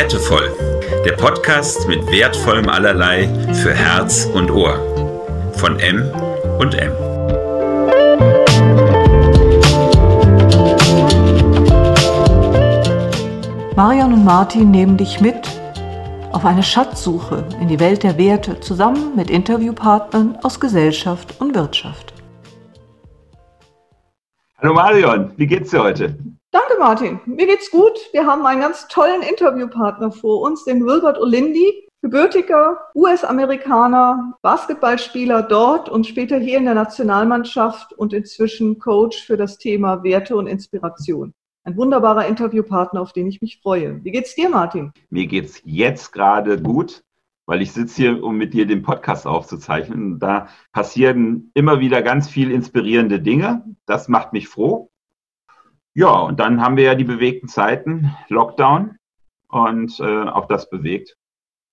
[0.00, 0.52] Wertevoll,
[1.04, 4.78] der Podcast mit wertvollem Allerlei für Herz und Ohr.
[5.54, 6.08] Von M
[6.60, 6.92] und M.
[13.74, 15.34] Marion und Martin nehmen dich mit
[16.30, 22.17] auf eine Schatzsuche in die Welt der Werte zusammen mit Interviewpartnern aus Gesellschaft und Wirtschaft.
[24.68, 26.18] Hallo Marion, wie geht's dir heute?
[26.50, 27.20] Danke, Martin.
[27.24, 27.98] Mir geht's gut.
[28.12, 35.88] Wir haben einen ganz tollen Interviewpartner vor uns, den Wilbert Olindi, gebürtiger US-Amerikaner, Basketballspieler dort
[35.88, 41.32] und später hier in der Nationalmannschaft und inzwischen Coach für das Thema Werte und Inspiration.
[41.64, 44.04] Ein wunderbarer Interviewpartner, auf den ich mich freue.
[44.04, 44.92] Wie geht's dir, Martin?
[45.08, 47.00] Mir geht's jetzt gerade gut,
[47.48, 50.18] weil ich sitze hier, um mit dir den Podcast aufzuzeichnen.
[50.18, 53.64] Da passieren immer wieder ganz viel inspirierende Dinge.
[53.86, 54.90] Das macht mich froh.
[55.94, 58.98] Ja, und dann haben wir ja die bewegten Zeiten, Lockdown
[59.48, 61.16] und äh, auch das bewegt.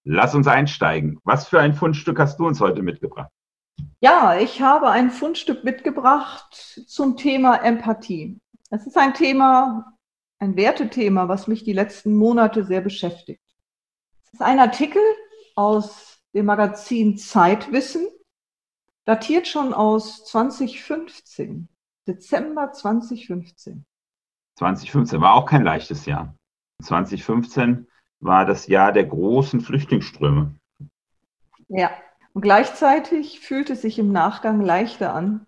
[0.05, 1.19] Lass uns einsteigen.
[1.25, 3.31] Was für ein Fundstück hast du uns heute mitgebracht?
[3.99, 6.55] Ja, ich habe ein Fundstück mitgebracht
[6.87, 8.39] zum Thema Empathie.
[8.69, 9.93] Es ist ein Thema,
[10.39, 13.43] ein Wertethema, was mich die letzten Monate sehr beschäftigt.
[14.27, 15.01] Es ist ein Artikel
[15.55, 18.07] aus dem Magazin Zeitwissen,
[19.05, 21.69] datiert schon aus 2015,
[22.07, 23.85] Dezember 2015.
[24.57, 26.35] 2015 war auch kein leichtes Jahr.
[26.83, 27.87] 2015
[28.19, 30.55] war das Jahr der großen Flüchtlingsströme.
[31.67, 31.91] Ja,
[32.33, 35.45] und gleichzeitig fühlt es sich im Nachgang leichter an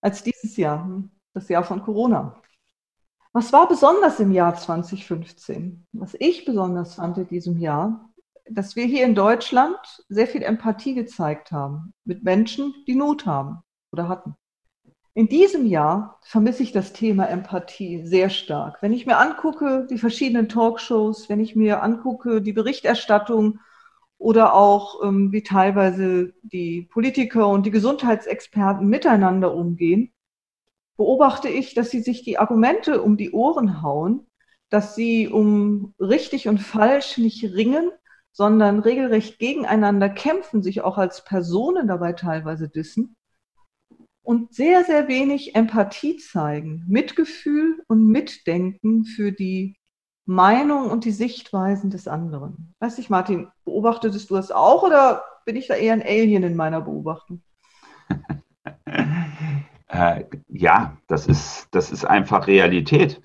[0.00, 1.02] als dieses Jahr,
[1.34, 2.40] das Jahr von Corona.
[3.32, 5.86] Was war besonders im Jahr 2015?
[5.92, 8.07] Was ich besonders fand in diesem Jahr,
[8.50, 13.58] dass wir hier in Deutschland sehr viel Empathie gezeigt haben mit Menschen, die Not haben
[13.92, 14.34] oder hatten.
[15.14, 18.80] In diesem Jahr vermisse ich das Thema Empathie sehr stark.
[18.82, 23.58] Wenn ich mir angucke, die verschiedenen Talkshows, wenn ich mir angucke, die Berichterstattung
[24.16, 30.12] oder auch ähm, wie teilweise die Politiker und die Gesundheitsexperten miteinander umgehen,
[30.96, 34.26] beobachte ich, dass sie sich die Argumente um die Ohren hauen,
[34.70, 37.90] dass sie um richtig und falsch nicht ringen,
[38.38, 43.16] sondern regelrecht gegeneinander kämpfen, sich auch als Personen dabei teilweise dissen
[44.22, 49.76] und sehr, sehr wenig Empathie zeigen, Mitgefühl und Mitdenken für die
[50.24, 52.76] Meinung und die Sichtweisen des anderen.
[52.78, 56.54] Weiß ich, Martin, beobachtetest du das auch oder bin ich da eher ein Alien in
[56.54, 57.42] meiner Beobachtung?
[59.88, 63.20] äh, ja, das ist, das ist einfach Realität.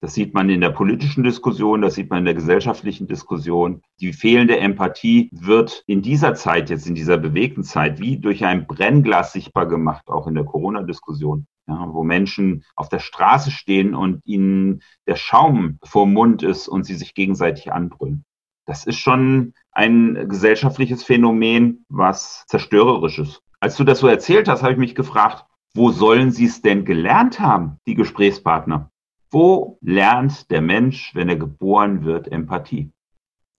[0.00, 3.82] Das sieht man in der politischen Diskussion, das sieht man in der gesellschaftlichen Diskussion.
[4.00, 8.66] Die fehlende Empathie wird in dieser Zeit, jetzt in dieser bewegten Zeit, wie durch ein
[8.66, 11.46] Brennglas sichtbar gemacht, auch in der Corona-Diskussion.
[11.68, 16.84] Ja, wo Menschen auf der Straße stehen und ihnen der Schaum vor Mund ist und
[16.84, 18.24] sie sich gegenseitig anbrüllen.
[18.66, 23.42] Das ist schon ein gesellschaftliches Phänomen, was zerstörerisch ist.
[23.58, 26.84] Als du das so erzählt hast, habe ich mich gefragt, wo sollen sie es denn
[26.84, 28.90] gelernt haben, die Gesprächspartner?
[29.30, 32.92] Wo lernt der Mensch, wenn er geboren wird, Empathie?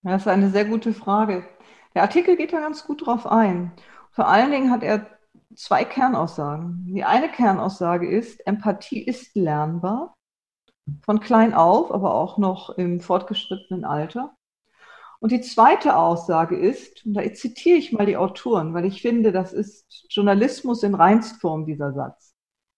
[0.04, 1.44] Das ist eine sehr gute Frage.
[1.94, 3.72] Der Artikel geht da ganz gut drauf ein.
[4.12, 5.08] Vor allen Dingen hat er
[5.56, 6.86] zwei Kernaussagen.
[6.88, 10.16] Die eine Kernaussage ist, Empathie ist lernbar,
[11.04, 14.36] von klein auf, aber auch noch im fortgeschrittenen Alter.
[15.20, 19.32] Und die zweite Aussage ist, und da zitiere ich mal die Autoren, weil ich finde,
[19.32, 22.27] das ist Journalismus in Reinstform, dieser Satz.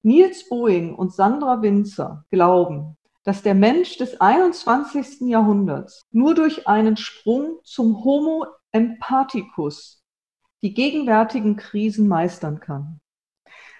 [0.02, 5.28] Niels Boeing und Sandra Winzer glauben, dass der Mensch des 21.
[5.30, 10.02] Jahrhunderts nur durch einen Sprung zum Homo empathicus
[10.62, 13.00] die gegenwärtigen Krisen meistern kann.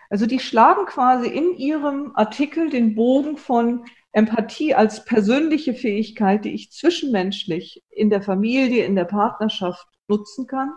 [0.10, 6.54] Also die schlagen quasi in ihrem Artikel den Bogen von Empathie als persönliche Fähigkeit, die
[6.54, 10.74] ich zwischenmenschlich in der Familie, in der Partnerschaft nutzen kann,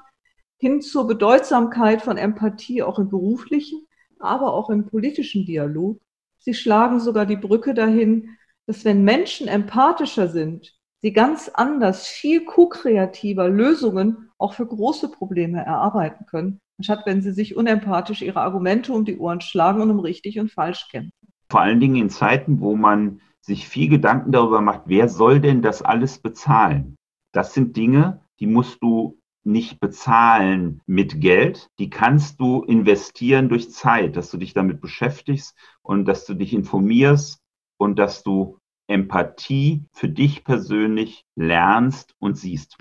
[0.59, 3.87] hin zur Bedeutsamkeit von Empathie auch im beruflichen
[4.23, 6.01] aber auch im politischen Dialog.
[6.39, 8.31] Sie schlagen sogar die Brücke dahin,
[8.67, 15.65] dass wenn Menschen empathischer sind, sie ganz anders, viel ko-kreativer Lösungen auch für große Probleme
[15.65, 20.01] erarbeiten können, anstatt wenn sie sich unempathisch ihre Argumente um die Ohren schlagen und um
[20.01, 21.13] richtig und falsch kämpfen.
[21.51, 25.63] Vor allen Dingen in Zeiten, wo man sich viel Gedanken darüber macht, wer soll denn
[25.63, 26.97] das alles bezahlen?
[27.33, 31.69] Das sind Dinge, die musst du nicht bezahlen mit Geld.
[31.79, 36.53] Die kannst du investieren durch Zeit, dass du dich damit beschäftigst und dass du dich
[36.53, 37.41] informierst
[37.77, 42.77] und dass du Empathie für dich persönlich lernst und siehst.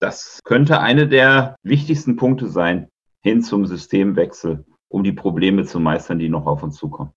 [0.00, 2.88] Das könnte eine der wichtigsten Punkte sein
[3.22, 7.12] hin zum Systemwechsel, um die Probleme zu meistern, die noch auf uns zukommen.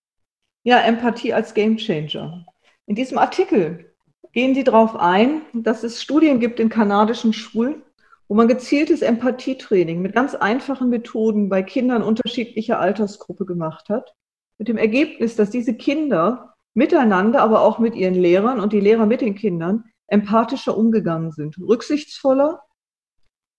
[0.64, 2.46] Ja, Empathie als Gamechanger.
[2.86, 3.94] In diesem Artikel
[4.32, 7.84] gehen die darauf ein, dass es Studien gibt in kanadischen Schulen,
[8.28, 14.14] wo man gezieltes Empathietraining mit ganz einfachen Methoden bei Kindern unterschiedlicher Altersgruppe gemacht hat.
[14.58, 19.06] Mit dem Ergebnis, dass diese Kinder miteinander, aber auch mit ihren Lehrern und die Lehrer
[19.06, 22.62] mit den Kindern empathischer umgegangen sind, rücksichtsvoller,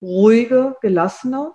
[0.02, 1.54] ruhiger, gelassener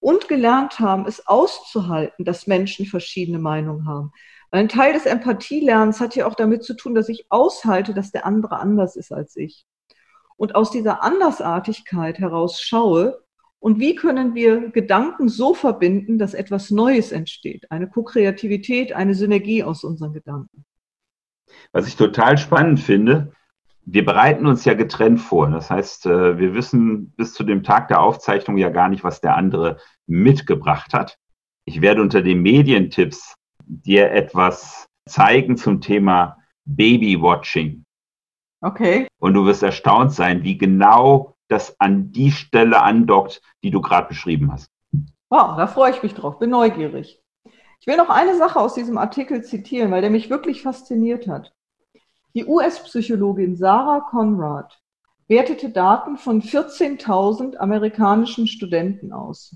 [0.00, 4.12] und gelernt haben, es auszuhalten, dass Menschen verschiedene Meinungen haben.
[4.50, 8.12] Weil ein Teil des Empathielernens hat ja auch damit zu tun, dass ich aushalte, dass
[8.12, 9.66] der andere anders ist als ich.
[10.44, 13.22] Und aus dieser Andersartigkeit heraus schaue,
[13.60, 17.70] und wie können wir Gedanken so verbinden, dass etwas Neues entsteht?
[17.70, 20.66] Eine Co-Kreativität, eine Synergie aus unseren Gedanken.
[21.72, 23.32] Was ich total spannend finde,
[23.86, 25.48] wir bereiten uns ja getrennt vor.
[25.48, 29.22] Das heißt, äh, wir wissen bis zu dem Tag der Aufzeichnung ja gar nicht, was
[29.22, 31.16] der andere mitgebracht hat.
[31.64, 36.36] Ich werde unter den Medientipps dir etwas zeigen zum Thema
[36.66, 37.83] Babywatching.
[38.64, 39.08] Okay.
[39.18, 44.08] Und du wirst erstaunt sein, wie genau das an die Stelle andockt, die du gerade
[44.08, 44.70] beschrieben hast.
[45.28, 47.22] Wow, da freue ich mich drauf, bin neugierig.
[47.80, 51.52] Ich will noch eine Sache aus diesem Artikel zitieren, weil der mich wirklich fasziniert hat.
[52.32, 54.80] Die US-Psychologin Sarah Conrad
[55.28, 59.54] wertete Daten von 14.000 amerikanischen Studenten aus.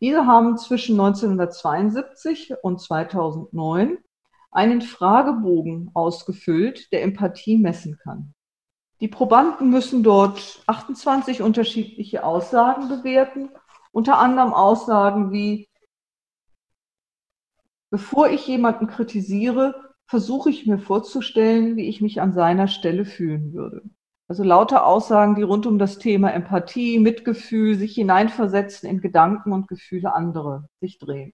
[0.00, 3.98] Diese haben zwischen 1972 und 2009
[4.54, 8.34] einen Fragebogen ausgefüllt, der Empathie messen kann.
[9.00, 13.50] Die Probanden müssen dort 28 unterschiedliche Aussagen bewerten,
[13.92, 15.68] unter anderem Aussagen wie,
[17.90, 23.52] bevor ich jemanden kritisiere, versuche ich mir vorzustellen, wie ich mich an seiner Stelle fühlen
[23.52, 23.82] würde.
[24.28, 29.68] Also lauter Aussagen, die rund um das Thema Empathie, Mitgefühl, sich hineinversetzen in Gedanken und
[29.68, 31.32] Gefühle anderer sich drehen.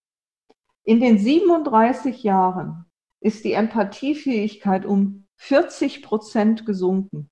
[0.84, 2.89] In den 37 Jahren
[3.20, 7.30] ist die Empathiefähigkeit um 40 Prozent gesunken.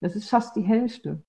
[0.00, 1.22] Das ist fast die Hälfte.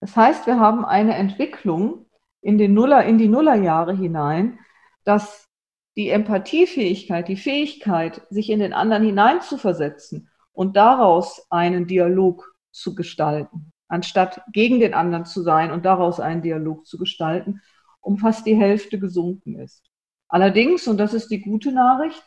[0.00, 2.06] Das heißt, wir haben eine Entwicklung
[2.40, 4.58] in, den Nuller, in die Nullerjahre hinein,
[5.04, 5.48] dass
[5.96, 13.72] die Empathiefähigkeit, die Fähigkeit, sich in den anderen hineinzuversetzen und daraus einen Dialog zu gestalten,
[13.88, 17.60] anstatt gegen den anderen zu sein und daraus einen Dialog zu gestalten,
[18.00, 19.84] um fast die Hälfte gesunken ist.
[20.28, 22.24] Allerdings, und das ist die gute Nachricht,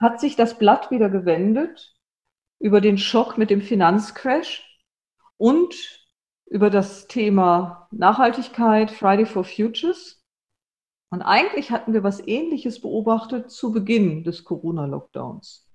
[0.00, 1.94] hat sich das Blatt wieder gewendet
[2.58, 4.66] über den Schock mit dem Finanzcrash
[5.36, 5.74] und
[6.46, 10.20] über das Thema Nachhaltigkeit, Friday for Futures
[11.10, 15.66] und eigentlich hatten wir was Ähnliches beobachtet zu Beginn des Corona-Lockdowns.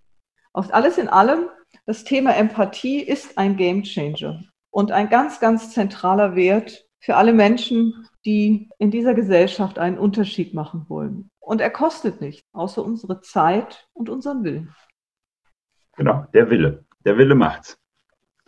[0.53, 1.49] Auf alles in allem,
[1.85, 8.07] das Thema Empathie ist ein Gamechanger und ein ganz, ganz zentraler Wert für alle Menschen,
[8.25, 11.29] die in dieser Gesellschaft einen Unterschied machen wollen.
[11.45, 14.75] Und er kostet nichts, außer unsere Zeit und unseren Willen.
[15.95, 16.85] Genau, der Wille.
[17.05, 17.77] Der Wille macht's.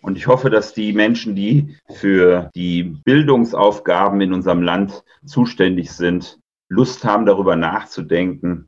[0.01, 6.39] Und ich hoffe, dass die Menschen, die für die Bildungsaufgaben in unserem Land zuständig sind,
[6.69, 8.67] Lust haben, darüber nachzudenken,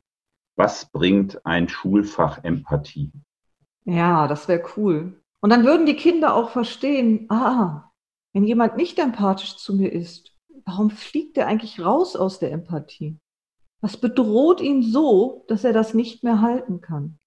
[0.54, 3.10] was bringt ein Schulfach Empathie?
[3.84, 5.20] Ja, das wäre cool.
[5.40, 7.90] Und dann würden die Kinder auch verstehen, ah,
[8.32, 10.32] wenn jemand nicht empathisch zu mir ist,
[10.64, 13.18] warum fliegt er eigentlich raus aus der Empathie?
[13.80, 17.18] Was bedroht ihn so, dass er das nicht mehr halten kann?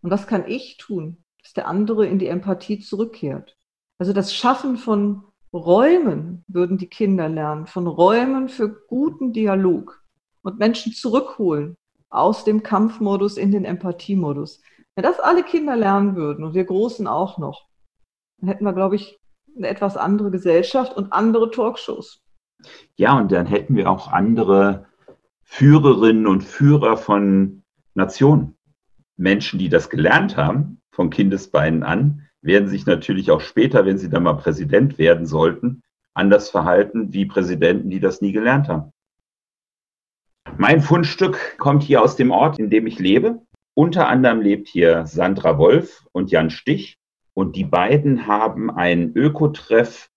[0.00, 3.56] Und was kann ich tun, dass der andere in die Empathie zurückkehrt?
[3.98, 10.02] Also das Schaffen von Räumen würden die Kinder lernen, von Räumen für guten Dialog
[10.42, 11.76] und Menschen zurückholen
[12.08, 14.60] aus dem Kampfmodus in den Empathiemodus.
[14.94, 17.66] Wenn das alle Kinder lernen würden und wir Großen auch noch,
[18.38, 19.20] dann hätten wir, glaube ich,
[19.56, 22.22] eine etwas andere Gesellschaft und andere Talkshows.
[22.96, 24.86] Ja, und dann hätten wir auch andere
[25.54, 28.56] Führerinnen und Führer von Nationen.
[29.18, 34.08] Menschen, die das gelernt haben, von Kindesbeinen an, werden sich natürlich auch später, wenn sie
[34.08, 35.82] dann mal Präsident werden sollten,
[36.14, 38.92] anders verhalten wie Präsidenten, die das nie gelernt haben.
[40.56, 43.42] Mein Fundstück kommt hier aus dem Ort, in dem ich lebe.
[43.74, 46.96] Unter anderem lebt hier Sandra Wolf und Jan Stich.
[47.34, 50.08] Und die beiden haben ein Ökotreff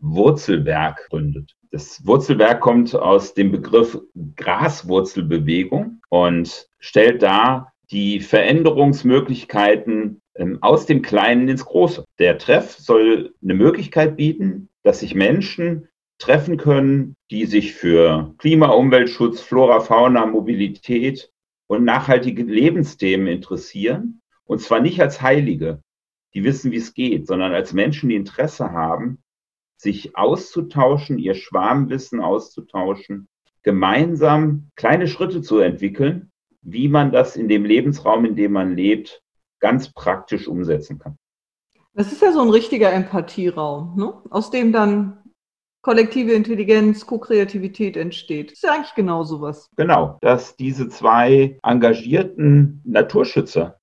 [0.00, 1.54] Wurzelwerk gegründet.
[1.72, 3.96] Das Wurzelwerk kommt aus dem Begriff
[4.36, 12.04] Graswurzelbewegung und stellt dar die Veränderungsmöglichkeiten ähm, aus dem Kleinen ins Große.
[12.18, 18.68] Der Treff soll eine Möglichkeit bieten, dass sich Menschen treffen können, die sich für Klima,
[18.68, 21.30] Umweltschutz, Flora, Fauna, Mobilität
[21.68, 24.22] und nachhaltige Lebensthemen interessieren.
[24.44, 25.82] Und zwar nicht als Heilige,
[26.34, 29.22] die wissen, wie es geht, sondern als Menschen, die Interesse haben,
[29.80, 33.28] sich auszutauschen, ihr Schwarmwissen auszutauschen,
[33.62, 36.30] gemeinsam kleine Schritte zu entwickeln,
[36.62, 39.22] wie man das in dem Lebensraum, in dem man lebt,
[39.58, 41.16] ganz praktisch umsetzen kann.
[41.94, 44.14] Das ist ja so ein richtiger Empathieraum, ne?
[44.30, 45.18] aus dem dann
[45.82, 48.48] kollektive Intelligenz, Co-Kreativität entsteht.
[48.48, 49.68] Das ist ja eigentlich genau sowas.
[49.76, 53.78] Genau, dass diese zwei engagierten Naturschützer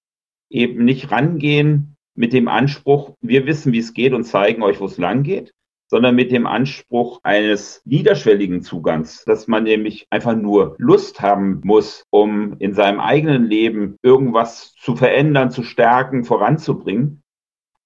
[0.50, 4.86] eben nicht rangehen mit dem Anspruch, wir wissen, wie es geht und zeigen euch, wo
[4.86, 5.54] es lang geht,
[5.90, 12.04] sondern mit dem Anspruch eines niederschwelligen Zugangs, dass man nämlich einfach nur Lust haben muss,
[12.10, 17.24] um in seinem eigenen Leben irgendwas zu verändern, zu stärken, voranzubringen.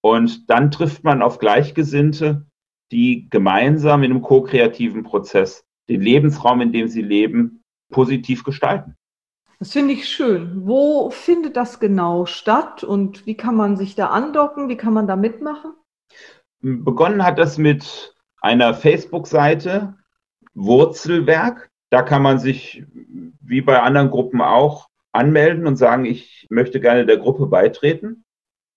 [0.01, 2.47] Und dann trifft man auf Gleichgesinnte,
[2.91, 8.95] die gemeinsam in einem ko-kreativen Prozess den Lebensraum, in dem sie leben, positiv gestalten.
[9.59, 10.65] Das finde ich schön.
[10.65, 14.69] Wo findet das genau statt und wie kann man sich da andocken?
[14.69, 15.73] Wie kann man da mitmachen?
[16.61, 19.95] Begonnen hat das mit einer Facebook-Seite,
[20.53, 21.69] Wurzelwerk.
[21.89, 22.85] Da kann man sich,
[23.41, 28.23] wie bei anderen Gruppen auch, anmelden und sagen, ich möchte gerne der Gruppe beitreten.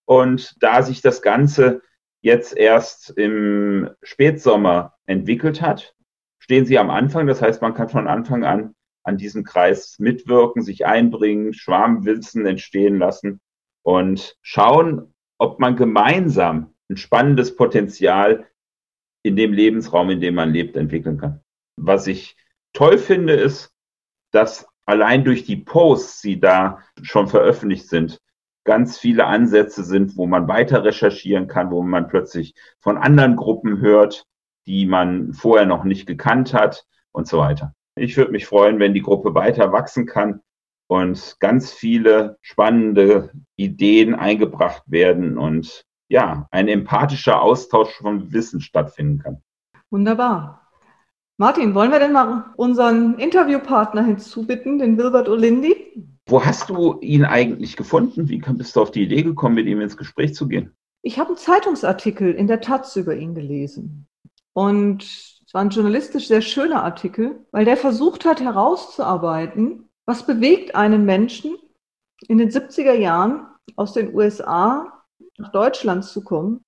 [0.06, 1.82] Und da sich das Ganze
[2.20, 5.94] jetzt erst im Spätsommer entwickelt hat,
[6.38, 7.26] stehen sie am Anfang.
[7.26, 8.74] Das heißt, man kann von Anfang an
[9.04, 13.40] an diesem Kreis mitwirken, sich einbringen, Schwarmwissen entstehen lassen
[13.82, 18.46] und schauen, ob man gemeinsam ein spannendes Potenzial
[19.22, 21.40] in dem Lebensraum, in dem man lebt, entwickeln kann.
[21.76, 22.36] Was ich
[22.72, 23.72] toll finde, ist,
[24.32, 28.20] dass allein durch die Posts, die da schon veröffentlicht sind,
[28.64, 33.80] ganz viele Ansätze sind, wo man weiter recherchieren kann, wo man plötzlich von anderen Gruppen
[33.80, 34.26] hört,
[34.66, 37.74] die man vorher noch nicht gekannt hat und so weiter.
[37.96, 40.40] Ich würde mich freuen, wenn die Gruppe weiter wachsen kann
[40.88, 49.18] und ganz viele spannende Ideen eingebracht werden und ja, ein empathischer Austausch von Wissen stattfinden
[49.18, 49.42] kann.
[49.90, 50.70] Wunderbar.
[51.38, 55.74] Martin, wollen wir denn mal unseren Interviewpartner hinzubitten, den Wilbert Olindi?
[56.26, 58.28] Wo hast du ihn eigentlich gefunden?
[58.28, 60.70] Wie bist du auf die Idee gekommen, mit ihm ins Gespräch zu gehen?
[61.02, 64.06] Ich habe einen Zeitungsartikel in der Taz über ihn gelesen.
[64.52, 70.76] Und es war ein journalistisch sehr schöner Artikel, weil der versucht hat herauszuarbeiten, was bewegt
[70.76, 71.56] einen Menschen
[72.28, 74.93] in den 70er Jahren aus den USA
[75.38, 76.64] nach Deutschland zu kommen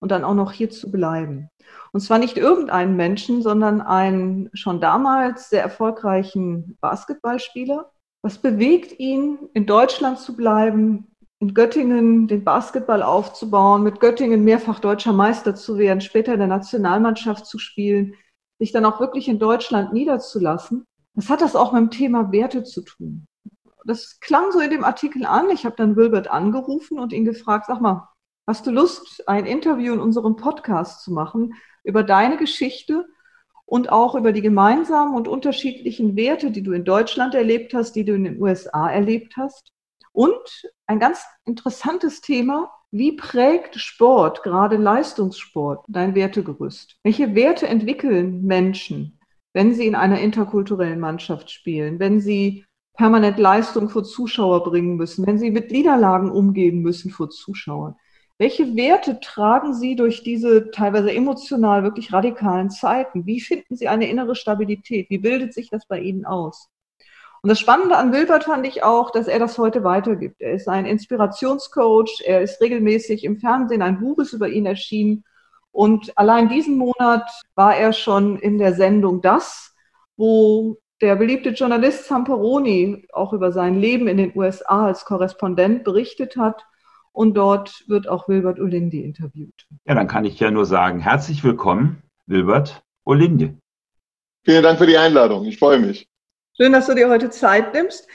[0.00, 1.48] und dann auch noch hier zu bleiben.
[1.92, 7.90] Und zwar nicht irgendeinen Menschen, sondern einen schon damals sehr erfolgreichen Basketballspieler,
[8.22, 11.06] was bewegt ihn, in Deutschland zu bleiben,
[11.38, 16.48] in Göttingen den Basketball aufzubauen, mit Göttingen mehrfach deutscher Meister zu werden, später in der
[16.48, 18.14] Nationalmannschaft zu spielen,
[18.58, 20.84] sich dann auch wirklich in Deutschland niederzulassen?
[21.14, 23.26] Was hat das auch mit dem Thema Werte zu tun?
[23.84, 25.50] Das klang so in dem Artikel an.
[25.50, 28.08] Ich habe dann Wilbert angerufen und ihn gefragt, sag mal,
[28.46, 33.06] hast du Lust, ein Interview in unserem Podcast zu machen über deine Geschichte
[33.64, 38.04] und auch über die gemeinsamen und unterschiedlichen Werte, die du in Deutschland erlebt hast, die
[38.04, 39.72] du in den USA erlebt hast.
[40.12, 46.96] Und ein ganz interessantes Thema, wie prägt Sport, gerade Leistungssport, dein Wertegerüst?
[47.04, 49.20] Welche Werte entwickeln Menschen,
[49.52, 55.26] wenn sie in einer interkulturellen Mannschaft spielen, wenn sie permanent Leistung vor Zuschauer bringen müssen,
[55.26, 57.96] wenn sie mit Niederlagen umgehen müssen vor Zuschauern?
[58.38, 63.26] Welche Werte tragen Sie durch diese teilweise emotional wirklich radikalen Zeiten?
[63.26, 65.10] Wie finden Sie eine innere Stabilität?
[65.10, 66.70] Wie bildet sich das bei Ihnen aus?
[67.42, 70.40] Und das Spannende an Wilbert fand ich auch, dass er das heute weitergibt.
[70.40, 75.24] Er ist ein Inspirationscoach, er ist regelmäßig im Fernsehen, ein Buch ist über ihn erschienen.
[75.72, 79.74] Und allein diesen Monat war er schon in der Sendung Das,
[80.16, 86.36] wo der beliebte Journalist Samperoni auch über sein Leben in den USA als Korrespondent berichtet
[86.36, 86.64] hat
[87.12, 89.66] und dort wird auch Wilbert Olindi interviewt.
[89.86, 93.56] Ja, dann kann ich ja nur sagen, herzlich willkommen, Wilbert Olindi.
[94.44, 95.44] Vielen Dank für die Einladung.
[95.44, 96.06] Ich freue mich.
[96.56, 98.06] Schön, dass du dir heute Zeit nimmst.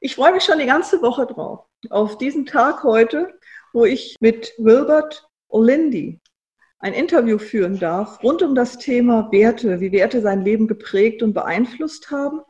[0.00, 1.66] Ich freue mich schon die ganze Woche drauf.
[1.90, 3.34] Auf diesen Tag heute,
[3.72, 6.20] wo ich mit Wilbert Olindi
[6.80, 11.34] ein Interview führen darf rund um das Thema Werte, wie Werte sein Leben geprägt und
[11.34, 12.40] beeinflusst haben.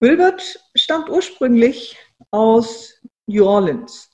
[0.00, 1.96] Wilbert stammt ursprünglich
[2.30, 4.10] aus New Orleans.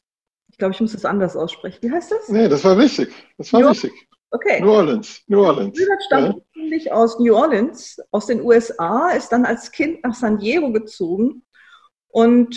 [0.51, 1.79] Ich glaube, ich muss das anders aussprechen.
[1.81, 2.29] Wie heißt das?
[2.29, 3.13] Nee, das war wichtig.
[3.39, 3.93] Das war New wichtig.
[4.31, 4.61] Okay.
[4.61, 5.23] New Orleans.
[5.29, 5.79] New Orleans.
[5.79, 6.93] Wilbert stammt ursprünglich ja.
[6.95, 11.45] aus New Orleans, aus den USA, ist dann als Kind nach San Diego gezogen
[12.09, 12.57] und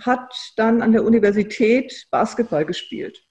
[0.00, 3.22] hat dann an der Universität Basketball gespielt.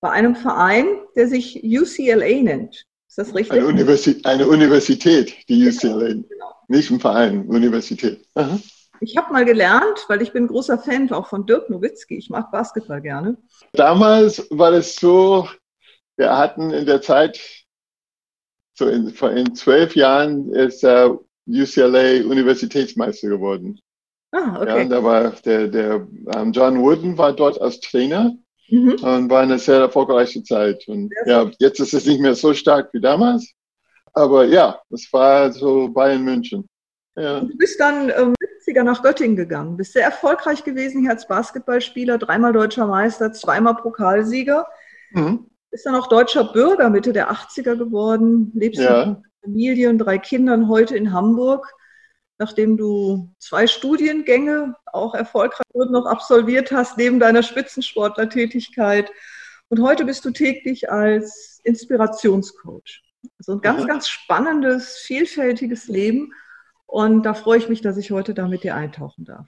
[0.00, 0.86] Bei einem Verein,
[1.16, 2.86] der sich UCLA nennt.
[3.08, 3.58] Ist das richtig?
[3.58, 6.08] Eine, Universi eine Universität, die UCLA.
[6.08, 6.54] Genau.
[6.68, 8.26] Nicht ein Verein, Universität.
[8.34, 8.58] Aha.
[9.00, 12.16] Ich habe mal gelernt, weil ich bin großer Fan auch von Dirk Nowitzki.
[12.16, 13.36] Ich mag Basketball gerne.
[13.72, 15.48] Damals war es so,
[16.16, 17.40] wir hatten in der Zeit,
[18.74, 23.80] so in, in zwölf Jahren ist er UCLA Universitätsmeister geworden.
[24.32, 24.82] Ah, okay.
[24.82, 28.36] Ja, da war der, der um, John Wooden war dort als Trainer
[28.68, 28.92] Mhm.
[29.02, 30.86] Und war eine sehr erfolgreiche Zeit.
[30.88, 33.52] Und ja, jetzt ist es nicht mehr so stark wie damals.
[34.12, 36.68] Aber ja, es war so Bayern München.
[37.16, 37.40] Ja.
[37.40, 38.34] Du bist dann ähm,
[38.66, 43.76] 70er nach Göttingen gegangen, bist sehr erfolgreich gewesen hier als Basketballspieler, dreimal deutscher Meister, zweimal
[43.76, 44.66] Pokalsieger.
[45.12, 45.46] Mhm.
[45.70, 49.06] Bist dann auch deutscher Bürger Mitte der 80er geworden, lebst ja.
[49.06, 51.72] mit Familie und drei Kindern heute in Hamburg,
[52.38, 59.10] nachdem du zwei Studiengänge auch erfolgreich noch absolviert hast, neben deiner Spitzensportlertätigkeit.
[59.68, 63.02] Und heute bist du täglich als Inspirationscoach.
[63.38, 63.88] Also ein ganz, mhm.
[63.88, 66.32] ganz spannendes, vielfältiges Leben.
[66.86, 69.46] Und da freue ich mich, dass ich heute da mit dir eintauchen darf.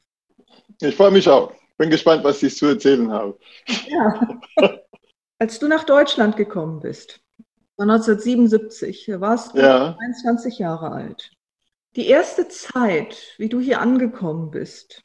[0.81, 1.53] Ich freue mich auch.
[1.77, 3.39] Bin gespannt, was ich zu erzählen habe.
[3.87, 4.41] Ja.
[5.39, 7.21] Als du nach Deutschland gekommen bist,
[7.79, 9.97] 1977, warst du ja.
[10.01, 11.31] 21 Jahre alt.
[11.99, 15.03] Die erste Zeit, wie du hier angekommen bist,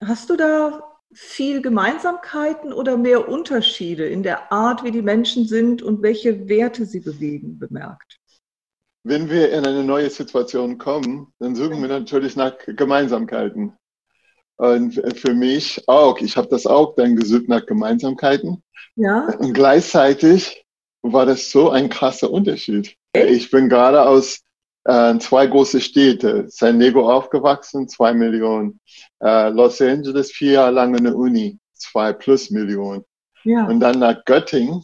[0.00, 5.82] hast du da viel Gemeinsamkeiten oder mehr Unterschiede in der Art, wie die Menschen sind
[5.82, 8.20] und welche Werte sie bewegen, bemerkt?
[9.02, 13.72] Wenn wir in eine neue Situation kommen, dann suchen wir natürlich nach Gemeinsamkeiten.
[14.58, 18.62] Und für mich auch, ich habe das auch dann gesucht nach Gemeinsamkeiten.
[18.94, 19.26] Ja.
[19.40, 20.64] Und gleichzeitig
[21.02, 22.94] war das so ein krasser Unterschied.
[23.12, 24.44] Ich bin gerade aus
[24.88, 28.80] äh, zwei große Städte, San Diego aufgewachsen, zwei Millionen.
[29.22, 33.04] Äh, Los Angeles vier Jahre lang in der Uni, zwei plus Millionen.
[33.44, 33.66] Ja.
[33.66, 34.82] Und dann nach Göttingen,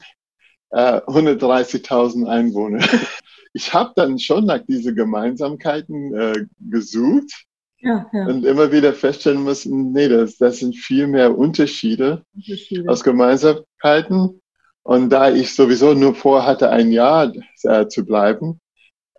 [0.70, 2.80] äh, 130.000 Einwohner.
[3.54, 7.46] ich habe dann schon nach diesen Gemeinsamkeiten äh, gesucht
[7.78, 8.26] ja, ja.
[8.26, 12.90] und immer wieder feststellen müssen, nee, das, das sind viel mehr Unterschiede, Unterschiede.
[12.90, 14.42] aus Gemeinsamkeiten.
[14.82, 17.32] Und da ich sowieso nur vorhatte, ein Jahr
[17.62, 18.60] äh, zu bleiben,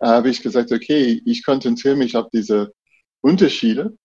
[0.00, 2.72] habe ich gesagt, okay, ich konzentriere mich auf diese
[3.20, 3.96] Unterschiede,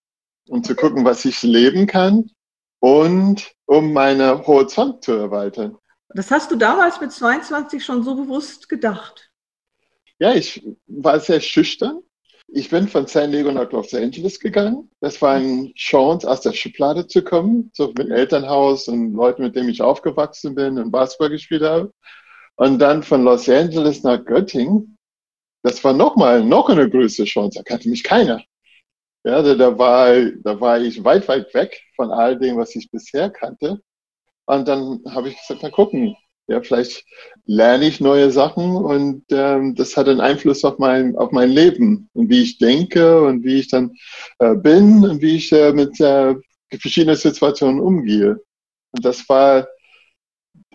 [0.48, 2.32] um zu gucken, was ich leben kann
[2.80, 5.77] und um meine Horizont zu erweitern.
[6.10, 9.30] Das hast du damals mit 22 schon so bewusst gedacht?
[10.20, 12.01] Ja, ich war sehr schüchtern.
[12.54, 14.92] Ich bin von San Diego nach Los Angeles gegangen.
[15.00, 19.56] Das war eine Chance, aus der Schublade zu kommen, so mit Elternhaus und Leuten, mit
[19.56, 21.94] denen ich aufgewachsen bin und Basketball gespielt habe.
[22.56, 24.98] Und dann von Los Angeles nach Göttingen
[25.64, 27.60] das war nochmal noch eine größere Chance.
[27.60, 28.44] Da kannte mich keiner.
[29.24, 32.90] Ja, da, da, war, da war ich weit, weit weg von all dem, was ich
[32.90, 33.80] bisher kannte.
[34.46, 36.16] Und dann habe ich gesagt, mal gucken.
[36.48, 37.06] Ja, vielleicht
[37.46, 42.10] lerne ich neue Sachen und ähm, das hat einen Einfluss auf mein, auf mein Leben
[42.14, 43.94] und wie ich denke und wie ich dann
[44.40, 46.36] äh, bin und wie ich äh, mit äh,
[46.78, 48.42] verschiedenen Situationen umgehe.
[48.92, 49.68] Und das war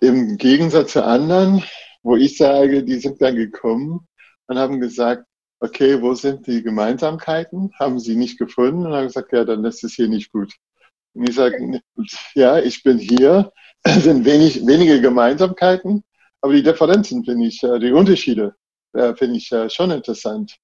[0.00, 1.62] im Gegensatz zu anderen,
[2.02, 4.06] wo ich sage, die sind dann gekommen
[4.48, 5.24] und haben gesagt,
[5.60, 7.72] okay, wo sind die Gemeinsamkeiten?
[7.78, 10.52] Haben sie nicht gefunden und haben gesagt, ja, dann ist es hier nicht gut.
[11.14, 11.80] Und ich sage,
[12.34, 16.04] ja, ich bin hier, es sind wenig, wenige Gemeinsamkeiten,
[16.40, 18.54] aber die Differenzen finde ich, äh, die Unterschiede
[18.92, 20.56] äh, finde ich äh, schon interessant.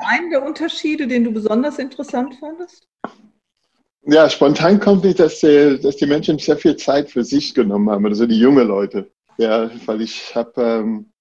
[0.00, 2.86] Einen der Unterschiede, den du besonders interessant fandest?
[4.02, 7.90] Ja, spontan kommt nicht, dass die, dass die Menschen sehr viel Zeit für sich genommen
[7.90, 9.10] haben, also die jungen Leute.
[9.38, 11.12] Ja, weil ich habe ähm,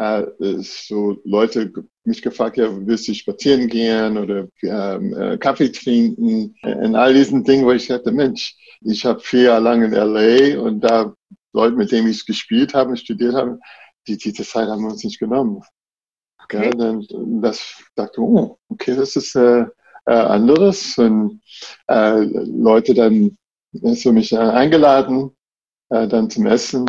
[0.00, 0.26] äh,
[0.60, 1.72] so Leute
[2.04, 6.54] mich gefragt, ja, willst du spazieren gehen oder ähm, äh, Kaffee trinken?
[6.62, 10.58] In all diesen Dingen, wo ich sagte, Mensch, ich habe vier Jahre lang in LA
[10.60, 11.14] und da
[11.52, 13.58] Leute, mit denen ich gespielt habe und studiert habe,
[14.06, 15.62] die, diese Zeit haben wir uns nicht genommen.
[16.44, 16.66] Okay.
[16.66, 17.06] Ja, dann
[17.42, 19.66] das dachte, oh, okay, das ist äh,
[20.06, 20.96] äh, anderes.
[20.96, 21.42] Und
[21.88, 23.36] äh, Leute dann
[23.72, 25.36] so mich äh, eingeladen,
[25.90, 26.86] äh, dann zum Essen.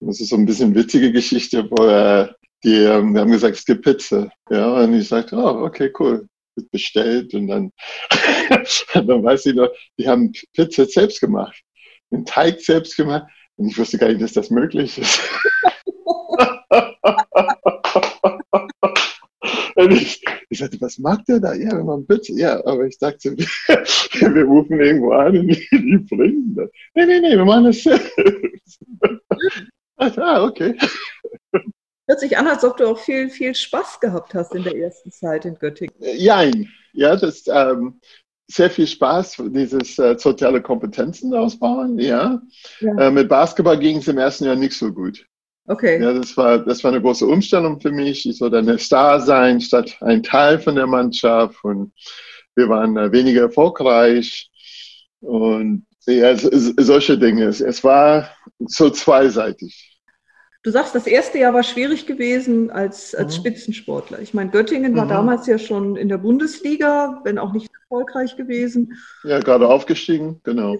[0.00, 2.28] Das ist so ein bisschen witzige Geschichte, wo äh,
[2.64, 4.30] die ähm, wir haben gesagt, es gibt Pizza.
[4.50, 6.28] Ja, und ich sagte, oh, okay, cool.
[6.56, 7.72] Wird bestellt und dann,
[8.94, 11.60] dann weiß ich noch, die haben Pizza selbst gemacht.
[12.10, 13.26] Den Teig selbst gemacht.
[13.56, 15.20] Und ich wusste gar nicht, dass das möglich ist.
[19.90, 21.54] Ich, ich sagte, was mag der da?
[21.54, 22.32] Ja, wir machen Pizza.
[22.34, 26.68] Ja, aber ich dachte, wir, wir rufen irgendwo an und die, die bringen das.
[26.94, 28.80] Nee, nee, nee, wir machen das selbst.
[30.16, 30.78] Ah, okay.
[32.06, 35.10] Hört sich an, als ob du auch viel, viel Spaß gehabt hast in der ersten
[35.10, 35.94] Zeit in Göttingen.
[36.00, 36.68] Jein.
[36.92, 38.00] Ja, das ähm,
[38.46, 42.40] sehr viel Spaß, dieses äh, soziale Kompetenzen ausbauen, ja.
[42.80, 42.98] ja.
[42.98, 45.26] Äh, mit Basketball ging es im ersten Jahr nicht so gut.
[45.66, 46.02] Okay.
[46.02, 48.26] Ja, das war, das war eine große Umstellung für mich.
[48.26, 51.62] Ich sollte eine Star sein, statt ein Teil von der Mannschaft.
[51.62, 51.92] Und
[52.56, 54.50] wir waren äh, weniger erfolgreich.
[55.20, 57.44] Und ja, solche Dinge.
[57.44, 60.00] Es war so zweiseitig.
[60.64, 63.40] Du sagst, das erste Jahr war schwierig gewesen als, als mhm.
[63.40, 64.20] Spitzensportler.
[64.20, 65.10] Ich meine, Göttingen war mhm.
[65.10, 68.98] damals ja schon in der Bundesliga, wenn auch nicht erfolgreich gewesen.
[69.22, 70.76] Ja, gerade aufgestiegen, genau.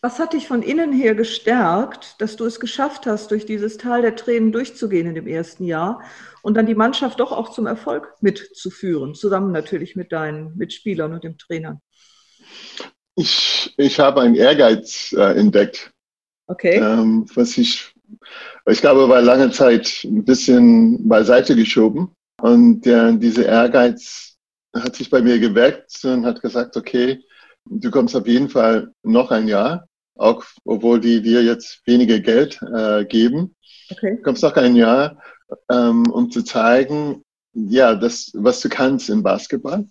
[0.00, 4.02] Was hat dich von innen her gestärkt, dass du es geschafft hast, durch dieses Tal
[4.02, 6.02] der Tränen durchzugehen in dem ersten Jahr
[6.42, 11.22] und dann die Mannschaft doch auch zum Erfolg mitzuführen, zusammen natürlich mit deinen Mitspielern und
[11.22, 11.80] dem Trainer?
[13.14, 15.92] Ich, ich habe einen Ehrgeiz äh, entdeckt.
[16.46, 16.76] Okay.
[16.76, 17.94] Ähm, was ich,
[18.66, 22.14] ich glaube, war lange Zeit ein bisschen beiseite geschoben.
[22.40, 24.36] Und äh, dieser Ehrgeiz
[24.74, 27.22] hat sich bei mir geweckt und hat gesagt, okay,
[27.66, 32.60] du kommst auf jeden Fall noch ein Jahr auch obwohl die dir jetzt weniger Geld
[32.62, 33.54] äh, geben.
[33.90, 34.16] Okay.
[34.16, 35.20] Du kommst noch ein Jahr,
[35.70, 37.22] ähm, um zu zeigen,
[37.54, 39.86] ja, das, was du kannst im Basketball.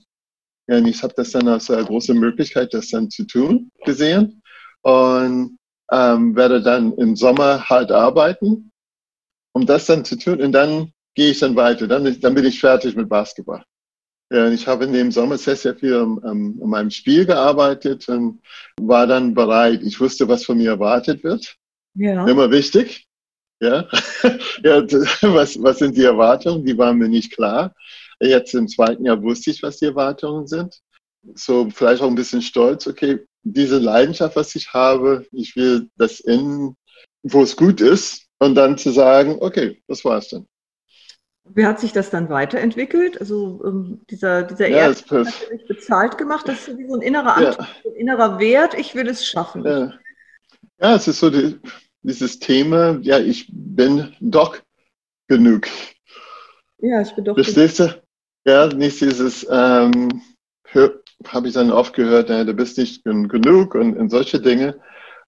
[0.71, 4.41] Ja, und ich habe das dann als äh, große Möglichkeit, das dann zu tun, gesehen.
[4.83, 5.57] Und
[5.91, 8.71] ähm, werde dann im Sommer hart arbeiten,
[9.53, 10.41] um das dann zu tun.
[10.41, 11.87] Und dann gehe ich dann weiter.
[11.87, 13.65] Dann, dann bin ich fertig mit Basketball.
[14.31, 18.41] Ja, ich habe in dem Sommer sehr, sehr viel an, an, meinem Spiel gearbeitet und
[18.79, 19.81] war dann bereit.
[19.83, 21.57] Ich wusste, was von mir erwartet wird.
[21.95, 22.25] Ja.
[22.25, 23.09] Immer wichtig.
[23.59, 23.89] Ja,
[24.63, 24.81] ja
[25.21, 26.63] was, was sind die Erwartungen?
[26.63, 27.75] Die waren mir nicht klar.
[28.21, 30.79] Jetzt im zweiten Jahr wusste ich, was die Erwartungen sind.
[31.35, 32.87] So vielleicht auch ein bisschen stolz.
[32.87, 36.75] Okay, diese Leidenschaft, was ich habe, ich will das in,
[37.23, 38.27] wo es gut ist.
[38.39, 40.47] Und dann zu sagen, okay, das war's dann.
[41.43, 43.19] Wie hat sich das dann weiterentwickelt?
[43.19, 46.47] Also ähm, dieser, dieser ja, Ehrgeiz hat natürlich bezahlt gemacht.
[46.47, 47.91] Das ist wie so ein innerer Antrieb, ja.
[47.91, 48.73] ein innerer Wert.
[48.75, 49.63] Ich will es schaffen.
[49.65, 49.93] Ja,
[50.79, 51.59] ja es ist so die,
[52.03, 54.57] dieses Thema, ja, ich bin doch
[55.27, 55.67] genug.
[56.79, 58.00] Ja, ich bin doch Verstehst genug.
[58.45, 60.21] Ja, nicht dieses, ähm,
[61.27, 64.79] habe ich dann oft gehört, ja, du bist nicht genug und, und solche Dinge.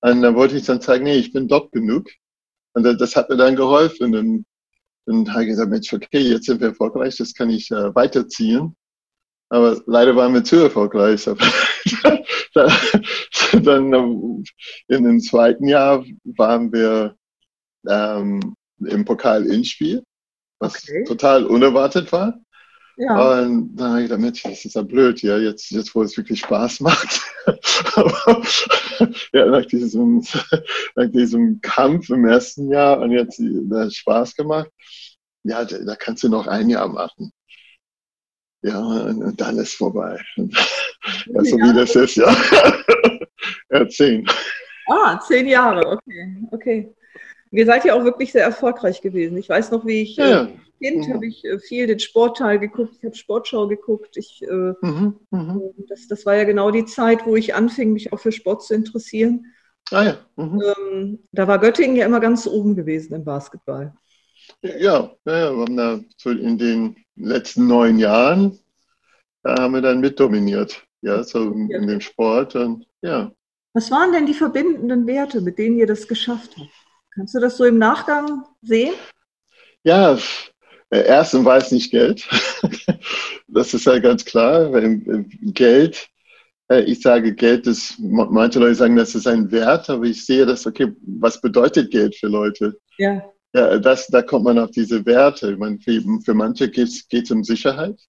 [0.01, 2.09] Und dann wollte ich dann zeigen, nee, ich bin doch genug.
[2.73, 4.15] Und das hat mir dann geholfen.
[4.15, 4.45] Und
[5.05, 8.75] und habe gesagt, Mensch, okay, jetzt sind wir erfolgreich, das kann ich äh, weiterziehen.
[9.49, 11.25] Aber leider waren wir zu erfolgreich.
[13.63, 14.43] dann ähm,
[14.87, 17.15] in dem zweiten Jahr waren wir
[17.87, 20.03] ähm, im Pokal-Inspiel,
[20.59, 21.03] was okay.
[21.03, 22.39] total unerwartet war.
[22.97, 23.41] Ja.
[23.41, 26.15] Und dann habe ich gedacht, Mensch, das ist ja blöd, ja, jetzt, jetzt wo es
[26.15, 27.21] wirklich Spaß macht.
[29.33, 30.23] ja, nach diesem,
[30.95, 34.69] nach diesem Kampf im ersten Jahr und jetzt das Spaß gemacht.
[35.43, 37.31] Ja, da, da kannst du noch ein Jahr machen.
[38.61, 40.21] Ja, und, und dann ist vorbei.
[40.37, 40.45] ja,
[41.43, 42.35] so wie das ist, ja.
[43.71, 44.25] ja, zehn.
[44.87, 46.93] Ah, zehn Jahre, okay, okay.
[47.51, 49.37] Ihr seid ja auch wirklich sehr erfolgreich gewesen.
[49.37, 50.43] Ich weiß noch, wie ich ja.
[50.43, 50.47] äh,
[50.83, 51.13] Kind mhm.
[51.13, 54.17] habe ich äh, viel den Sportteil geguckt, ich habe Sportschau geguckt.
[54.17, 55.19] Ich, äh, mhm.
[55.31, 55.61] Mhm.
[55.77, 58.63] Äh, das, das war ja genau die Zeit, wo ich anfing, mich auch für Sport
[58.63, 59.45] zu interessieren.
[59.91, 60.17] Ah, ja.
[60.35, 60.61] Mhm.
[60.61, 63.93] Ähm, da war Göttingen ja immer ganz oben gewesen im Basketball.
[64.61, 64.75] Ja,
[65.25, 68.59] ja, wir haben da in den letzten neun Jahren,
[69.41, 73.31] da haben wir dann mitdominiert, ja, so in, in dem Sport und ja.
[73.73, 76.69] Was waren denn die verbindenden Werte, mit denen ihr das geschafft habt?
[77.15, 78.93] Kannst du das so im Nachgang sehen?
[79.83, 80.17] Ja,
[81.01, 82.27] erstens war es nicht Geld.
[83.47, 84.71] das ist ja ganz klar.
[85.41, 86.07] Geld,
[86.69, 90.45] äh, ich sage Geld ist, manche Leute sagen, das ist ein Wert, aber ich sehe
[90.45, 92.77] das, okay, was bedeutet Geld für Leute?
[92.97, 93.23] Ja.
[93.55, 95.55] Ja, das, da kommt man auf diese Werte.
[95.57, 97.99] Meine, für, für manche geht es um Sicherheit.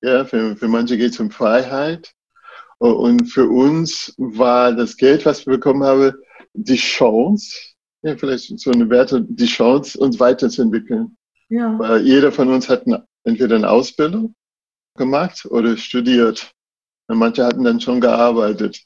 [0.00, 2.14] Ja, für, für manche geht es um Freiheit.
[2.78, 6.12] Und für uns war das Geld, was wir bekommen haben,
[6.54, 7.54] die Chance,
[8.02, 11.17] ja, vielleicht so eine Werte, die Chance, uns weiterzuentwickeln.
[11.48, 11.78] Ja.
[11.78, 14.34] Weil jeder von uns hat eine, entweder eine Ausbildung
[14.96, 16.52] gemacht oder studiert.
[17.08, 18.82] Und manche hatten dann schon gearbeitet.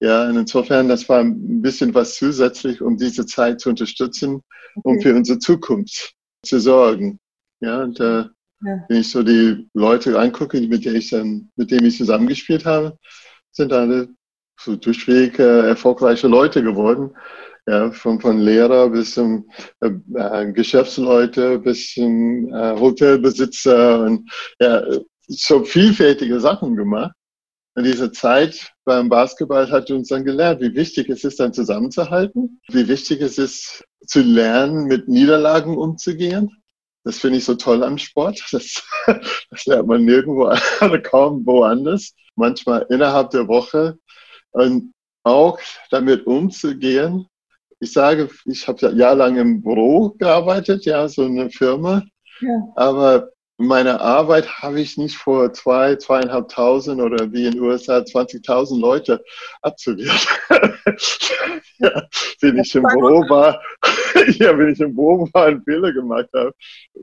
[0.00, 4.42] Ja, und insofern, das war ein bisschen was zusätzlich, um diese Zeit zu unterstützen,
[4.76, 4.82] okay.
[4.84, 7.18] um für unsere Zukunft zu sorgen.
[7.60, 8.24] Ja, und äh,
[8.60, 8.84] ja.
[8.88, 12.98] wenn ich so die Leute angucke, mit denen ich dann, mit denen ich zusammengespielt habe,
[13.50, 14.08] sind alle
[14.60, 17.14] so durchweg äh, erfolgreiche Leute geworden
[17.66, 19.48] ja, von, von Lehrer bis zum
[19.80, 24.82] äh, äh, Geschäftsleute bis zum äh, Hotelbesitzer und ja,
[25.26, 27.14] so vielfältige Sachen gemacht.
[27.76, 32.60] Und diese Zeit beim Basketball hat uns dann gelernt, wie wichtig es ist, dann zusammenzuhalten,
[32.68, 36.50] wie wichtig es ist, zu lernen, mit Niederlagen umzugehen.
[37.04, 38.40] Das finde ich so toll am Sport.
[38.52, 38.82] Das,
[39.50, 40.50] das lernt man nirgendwo,
[41.02, 42.14] kaum woanders.
[42.36, 43.98] Manchmal innerhalb der Woche.
[44.52, 44.92] Und
[45.24, 45.58] auch
[45.90, 47.26] damit umzugehen,
[47.84, 52.02] ich sage, ich habe jahrelang im Büro gearbeitet, ja, so eine Firma.
[52.40, 52.72] Ja.
[52.76, 58.80] Aber meine Arbeit habe ich nicht vor zwei, zweieinhalbtausend oder wie in den USA 20.000
[58.80, 59.22] Leute
[59.62, 60.26] absolviert.
[61.78, 62.02] ja,
[62.40, 63.60] wenn ich im Büro war,
[64.38, 66.52] ja, wenn ich im Büro war und Fehler gemacht habe,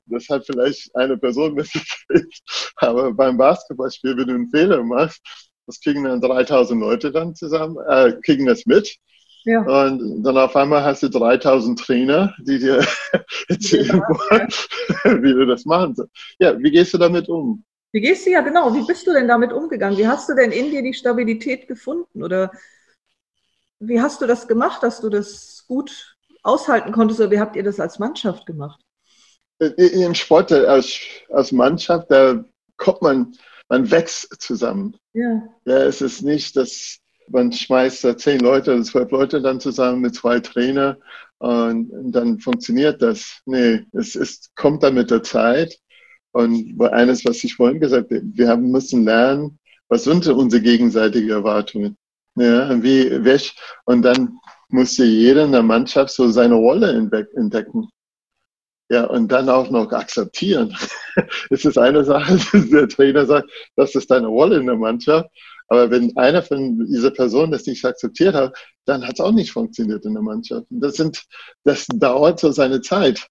[0.07, 2.41] das hat vielleicht eine Person mitgekriegt.
[2.77, 5.21] Aber beim Basketballspiel, wenn du einen Fehler machst,
[5.67, 8.97] das kriegen dann 3000 Leute dann zusammen, äh, kriegen das mit.
[9.43, 9.61] Ja.
[9.61, 12.85] Und dann auf einmal hast du 3000 Trainer, die dir
[13.47, 16.13] erzählen ja, wollen, wie du das machen sollst.
[16.39, 17.63] Ja, wie gehst du damit um?
[17.91, 18.73] Wie gehst du ja genau?
[18.73, 19.97] Wie bist du denn damit umgegangen?
[19.97, 22.23] Wie hast du denn in dir die Stabilität gefunden?
[22.23, 22.51] Oder
[23.79, 27.19] wie hast du das gemacht, dass du das gut aushalten konntest?
[27.19, 28.79] Oder wie habt ihr das als Mannschaft gemacht?
[29.59, 30.99] Im Sport als,
[31.29, 32.43] als Mannschaft, da
[32.77, 33.33] kommt man,
[33.69, 34.95] man wächst zusammen.
[35.13, 35.43] Ja.
[35.65, 35.77] ja.
[35.83, 40.39] Es ist nicht, dass man schmeißt da zehn Leute zwölf Leute dann zusammen mit zwei
[40.39, 40.97] Trainer
[41.39, 43.41] und, und dann funktioniert das.
[43.45, 45.77] Nee, es ist, kommt dann mit der Zeit.
[46.33, 51.29] Und eines, was ich vorhin gesagt habe, wir haben müssen lernen, was sind unsere gegenseitigen
[51.29, 51.97] Erwartungen?
[52.35, 53.55] Ja, wie, welch,
[53.85, 54.37] und dann
[54.69, 57.89] musste jeder in der Mannschaft so seine Rolle entdecken.
[58.89, 60.75] Ja, und dann auch noch akzeptieren.
[61.49, 62.37] es ist eine Sache,
[62.71, 65.29] der Trainer sagt, das ist deine Rolle in der Mannschaft.
[65.71, 69.53] Aber wenn einer von dieser Person das nicht akzeptiert hat, dann hat es auch nicht
[69.53, 70.65] funktioniert in der Mannschaft.
[70.69, 71.23] Das sind,
[71.63, 73.25] das dauert so seine Zeit.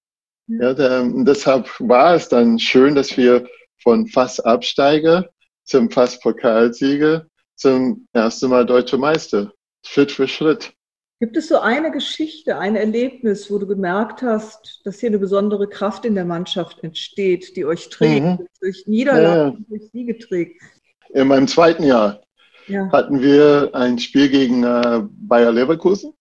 [0.47, 3.47] Ja, der, und deshalb war es dann schön, dass wir
[3.83, 5.29] von fast Absteiger
[5.65, 7.27] zum fast Pokalsieger
[7.57, 9.53] zum ersten Mal deutscher Meister.
[9.85, 10.73] Schritt für Schritt.
[11.21, 15.69] Gibt es so eine Geschichte, ein Erlebnis, wo du gemerkt hast, dass hier eine besondere
[15.69, 18.47] Kraft in der Mannschaft entsteht, die euch trägt, mhm.
[18.63, 19.65] durch Niederlagen, ja.
[19.69, 20.63] durch Siege trägt?
[21.11, 22.23] In meinem zweiten Jahr
[22.71, 22.91] ja.
[22.93, 26.13] hatten wir ein Spiel gegen äh, Bayer Leverkusen.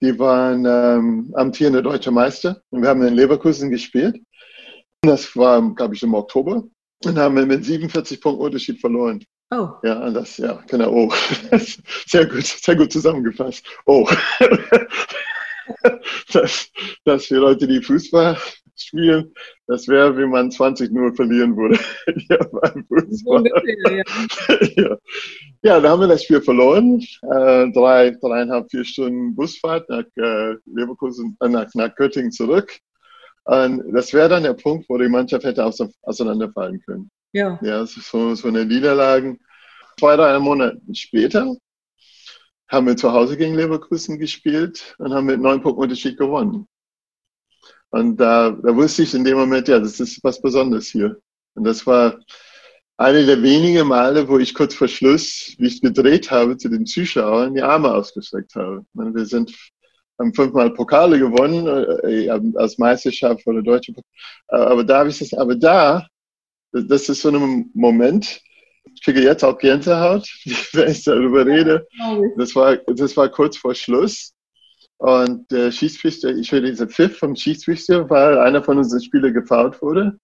[0.00, 4.20] Die waren ähm, amtierende deutsche Meister und wir haben in Leverkusen gespielt.
[5.02, 6.64] Das war, glaube ich, im Oktober
[7.04, 9.24] und haben mit 47 Punkten Unterschied verloren.
[9.50, 9.70] Oh.
[9.82, 10.90] Ja, das, ja, genau.
[10.92, 11.12] Oh.
[12.06, 13.64] Sehr gut, sehr gut zusammengefasst.
[13.86, 14.08] Oh.
[16.32, 16.70] Das,
[17.04, 18.38] das für Leute, die Fußball
[18.74, 19.32] spielen,
[19.66, 21.78] das wäre, wie man 20 nur verlieren würde.
[22.28, 23.44] ja, beim Fußball.
[23.46, 24.04] Ja.
[24.76, 24.96] ja.
[25.62, 27.00] Ja, da haben wir das Spiel verloren.
[27.22, 32.78] Äh, drei, dreieinhalb, vier Stunden Busfahrt nach äh, Leverkusen, äh, nach, nach Göttingen zurück.
[33.44, 37.10] Und das wäre dann der Punkt, wo die Mannschaft hätte auseinanderfallen können.
[37.32, 37.58] Ja.
[37.62, 39.38] Ja, so, so eine Niederlage.
[39.98, 41.56] Zwei, drei Monate später
[42.68, 46.68] haben wir zu Hause gegen Leverkusen gespielt und haben mit neun Punkten Unterschied gewonnen.
[47.90, 51.18] Und da, da wusste ich in dem Moment, ja, das ist was Besonderes hier.
[51.54, 52.18] Und das war
[52.98, 56.84] eine der wenigen Male, wo ich kurz vor Schluss, wie ich gedreht habe, zu den
[56.84, 58.84] Zuschauern die Arme ausgestreckt habe.
[58.92, 59.54] Meine, wir sind,
[60.18, 61.66] haben fünfmal Pokale gewonnen,
[62.04, 63.94] äh, als Meisterschaft oder Deutsche.
[64.48, 66.06] Aber da habe ich das, aber da
[66.72, 68.40] das ist so ein Moment,
[68.94, 70.28] ich kriege jetzt auch Gänsehaut,
[70.72, 71.86] wenn ich darüber rede.
[72.36, 74.34] Das war, das war kurz vor Schluss.
[74.98, 79.80] Und der Schiedsrichter, ich höre diese Pfiff vom Schiedsrichter, weil einer von unseren Spielern gefault
[79.80, 80.18] wurde.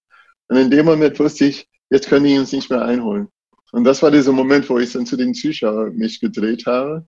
[0.48, 3.28] Und in dem Moment wusste ich, jetzt können die uns nicht mehr einholen.
[3.72, 7.06] Und das war dieser Moment, wo ich dann zu den Zuschauern mich gedreht habe.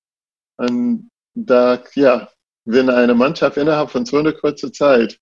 [0.56, 2.28] Und da, ja,
[2.64, 5.18] wenn eine Mannschaft innerhalb von so einer kurzen Zeit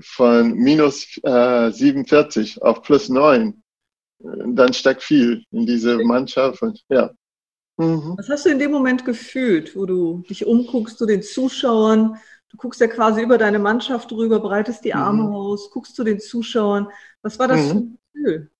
[0.00, 3.62] von minus äh, 47 auf plus 9,
[4.22, 6.62] dann steckt viel in diese Mannschaft.
[6.62, 7.10] Und, ja.
[7.76, 8.14] Mhm.
[8.16, 12.16] Was hast du in dem Moment gefühlt, wo du dich umguckst zu den Zuschauern?
[12.48, 15.34] Du guckst ja quasi über deine Mannschaft drüber, breitest die Arme mhm.
[15.34, 16.88] aus, guckst zu den Zuschauern.
[17.22, 17.68] Was war das mhm.
[17.68, 18.51] für ein Gefühl?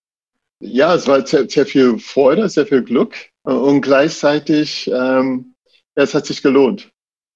[0.65, 5.55] Ja, es war sehr, sehr, viel Freude, sehr viel Glück und gleichzeitig, ähm,
[5.97, 6.93] ja, es hat sich gelohnt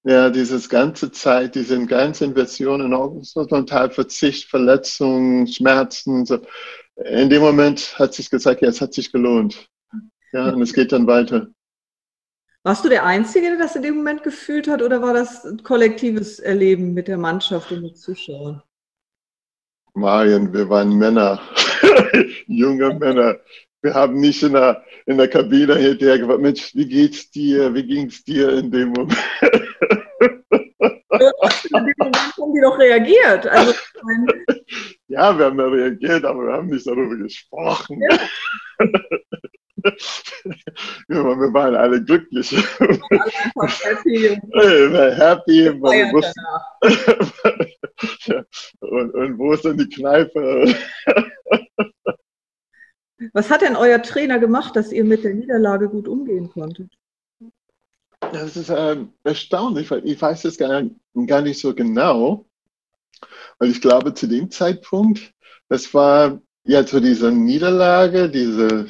[0.06, 6.38] ja, dieses ganze Zeit, diese ganze auch so total Verzicht, Verletzungen, Schmerzen, so.
[7.04, 9.68] In dem Moment hat sich gesagt, ja, es hat sich gelohnt.
[10.32, 11.48] Ja, und es geht dann weiter.
[12.62, 15.62] Warst du der Einzige, der das in dem Moment gefühlt hat, oder war das ein
[15.62, 18.62] kollektives Erleben mit der Mannschaft und mit Zuschauern?
[19.94, 21.40] Marian, wir waren Männer,
[22.46, 23.36] junge Männer.
[23.82, 27.72] Wir haben nicht in der, in der Kabine hinterher gefragt, Mensch, wie geht's dir?
[27.74, 29.16] Wie ging's dir in dem Moment?
[31.10, 33.46] in dem Moment haben die doch reagiert.
[33.46, 33.72] Also,
[35.08, 38.00] ja, wir haben da reagiert, aber wir haben nicht darüber gesprochen.
[38.00, 38.18] Ja.
[41.08, 42.52] ja, wir waren alle glücklich.
[42.52, 42.88] Wir
[44.92, 45.66] waren happy.
[45.66, 46.42] Wir wussten,
[48.26, 48.44] ja,
[48.80, 50.74] und, und wo ist denn die Kneipe?
[53.32, 56.90] Was hat denn euer Trainer gemacht, dass ihr mit der Niederlage gut umgehen konntet?
[58.20, 60.82] Das ist äh, erstaunlich, weil ich weiß es gar,
[61.26, 62.46] gar nicht so genau.
[63.58, 65.32] Weil ich glaube, zu dem Zeitpunkt,
[65.68, 68.88] das war ja zu dieser Niederlage, diese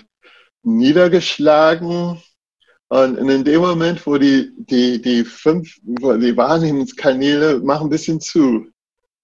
[0.62, 2.20] niedergeschlagen.
[2.88, 8.20] Und in dem Moment, wo die, die, die fünf, wo die Wahrnehmungskanäle machen ein bisschen
[8.20, 8.66] zu.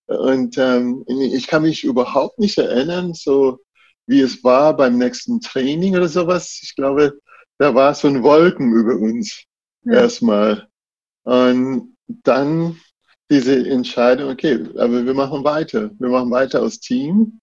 [0.06, 3.60] Und ähm, ich kann mich überhaupt nicht erinnern, so
[4.06, 6.60] wie es war beim nächsten Training oder sowas.
[6.62, 7.18] Ich glaube,
[7.58, 9.44] da war so ein Wolken über uns
[9.84, 10.02] ja.
[10.02, 10.68] erstmal.
[11.24, 12.80] Und dann
[13.30, 15.90] diese Entscheidung, okay, aber wir machen weiter.
[15.98, 17.40] Wir machen weiter als Team.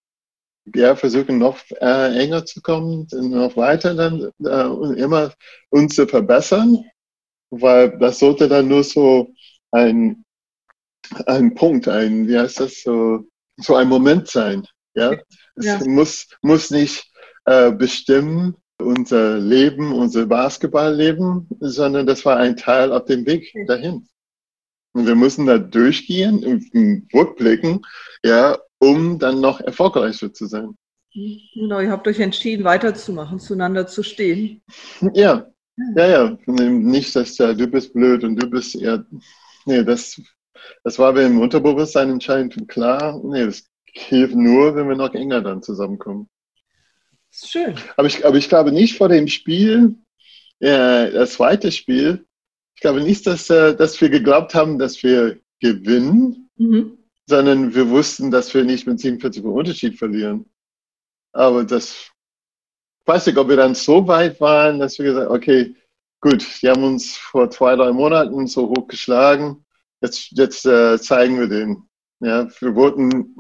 [0.76, 5.34] Ja, versuchen noch äh, enger zu kommen, noch weiter dann äh, und immer
[5.70, 6.86] uns zu verbessern,
[7.50, 9.34] weil das sollte dann nur so
[9.72, 10.24] ein,
[11.26, 13.26] ein Punkt, ein, wie heißt das, so,
[13.58, 14.64] so ein Moment sein.
[14.94, 15.18] Ja,
[15.60, 15.80] es ja.
[15.86, 17.12] muss, muss nicht
[17.46, 24.08] äh, bestimmen unser Leben, unser Basketballleben, sondern das war ein Teil auf dem Weg dahin.
[24.94, 27.86] Und wir müssen da durchgehen und rückblicken,
[28.24, 30.76] ja, um dann noch erfolgreicher zu sein.
[31.14, 34.62] Genau, ihr habt euch entschieden, weiterzumachen, zueinander zu stehen.
[35.14, 35.48] Ja,
[35.96, 36.38] ja, ja.
[36.48, 39.06] Nicht, dass ja, du bist blöd und du bist eher.
[39.66, 40.22] Nee, das,
[40.84, 43.20] das war mir im Unterbewusstsein entscheidend klar.
[43.24, 46.30] Nee, das hilft nur, wenn wir noch enger dann zusammenkommen.
[47.32, 47.76] Das ist schön.
[47.96, 49.96] Aber ich, aber ich glaube nicht vor dem Spiel,
[50.60, 52.26] äh, das zweite Spiel,
[52.76, 56.98] ich glaube nicht, dass, äh, dass wir geglaubt haben, dass wir gewinnen, mhm.
[57.28, 60.46] sondern wir wussten, dass wir nicht mit 47 Unterschied verlieren.
[61.32, 62.10] Aber das,
[63.02, 65.76] ich weiß nicht, ob wir dann so weit waren, dass wir gesagt haben, okay,
[66.22, 69.66] gut, die haben uns vor zwei, drei Monaten so hoch geschlagen,
[70.02, 71.84] jetzt, jetzt äh, zeigen wir den.
[72.22, 73.36] Ja, wir wollten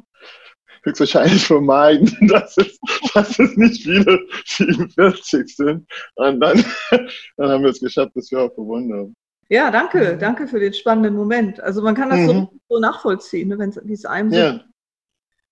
[0.84, 2.80] höchstwahrscheinlich vermeiden, dass es,
[3.14, 5.88] dass es nicht viele 47 sind.
[6.16, 6.64] Und dann,
[7.38, 9.16] dann haben wir es geschafft, dass wir auch gewonnen haben.
[9.50, 10.20] Ja, danke, mhm.
[10.20, 11.60] danke für den spannenden Moment.
[11.60, 12.28] Also man kann das mhm.
[12.28, 14.54] so, so, nachvollziehen, ne, wenn es einem ja.
[14.54, 14.60] so,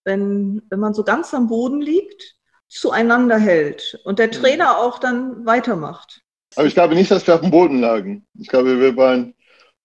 [0.05, 2.35] wenn, wenn man so ganz am Boden liegt,
[2.69, 6.21] zueinander hält und der Trainer auch dann weitermacht.
[6.55, 8.25] Aber ich glaube nicht, dass wir auf dem Boden lagen.
[8.37, 9.33] Ich glaube, wir waren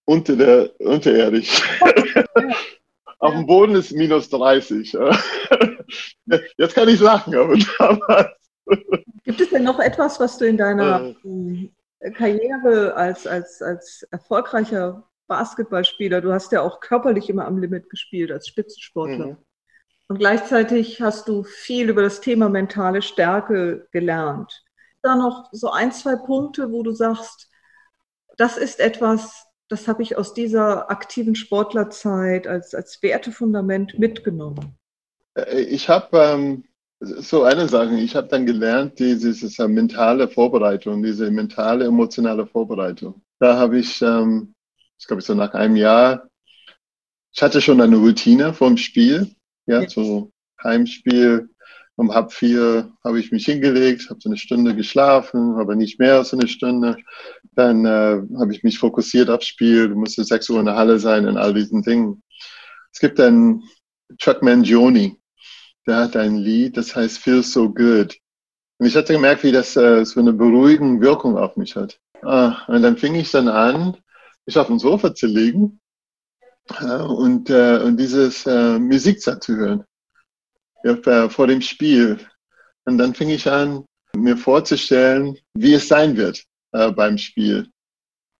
[0.05, 1.63] unter der, unterirdisch.
[3.23, 4.95] Auf dem Boden ist minus 30.
[6.59, 8.33] Jetzt kann ich lachen, aber damals.
[9.23, 12.11] Gibt es denn noch etwas, was du in deiner äh.
[12.11, 18.33] Karriere als, als, als erfolgreicher Basketballspieler, du hast ja auch körperlich immer am Limit gespielt
[18.33, 19.27] als Spitzensportler.
[19.27, 19.37] Mhm.
[20.09, 24.65] Und gleichzeitig hast du viel über das Thema mentale Stärke gelernt.
[25.01, 27.49] Da noch so ein, zwei Punkte, wo du sagst,
[28.37, 34.77] das ist etwas, das habe ich aus dieser aktiven Sportlerzeit als, als Wertefundament mitgenommen?
[35.35, 36.65] Äh, ich habe ähm,
[37.01, 43.23] so eine Sache, ich habe dann gelernt, diese, diese mentale Vorbereitung, diese mentale, emotionale Vorbereitung.
[43.41, 44.55] Da habe ich, ähm,
[44.99, 46.29] ich glaube, so nach einem Jahr,
[47.35, 49.35] ich hatte schon eine Routine vom Spiel,
[49.67, 49.89] ja, ja.
[49.89, 50.31] so
[50.63, 51.49] Heimspiel,
[51.97, 56.17] um halb vier habe ich mich hingelegt, habe so eine Stunde geschlafen, aber nicht mehr
[56.17, 56.97] als eine Stunde.
[57.55, 61.27] Dann äh, habe ich mich fokussiert aufs Spiel, musste sechs Uhr in der Halle sein
[61.27, 62.23] und all diesen Dingen.
[62.93, 63.63] Es gibt einen
[64.19, 65.17] Chuck Mangione,
[65.87, 68.17] der hat ein Lied, das heißt Feel So Good.
[68.79, 72.01] Und ich hatte gemerkt, wie das äh, so eine beruhigende Wirkung auf mich hat.
[72.23, 73.97] Ah, und dann fing ich dann an,
[74.47, 75.81] mich auf dem Sofa zu legen
[76.81, 79.85] äh, und, äh, und dieses äh, Musik zu hören
[81.29, 82.19] vor dem Spiel.
[82.85, 83.85] Und dann fing ich an,
[84.17, 86.43] mir vorzustellen, wie es sein wird
[86.73, 87.69] äh, beim Spiel.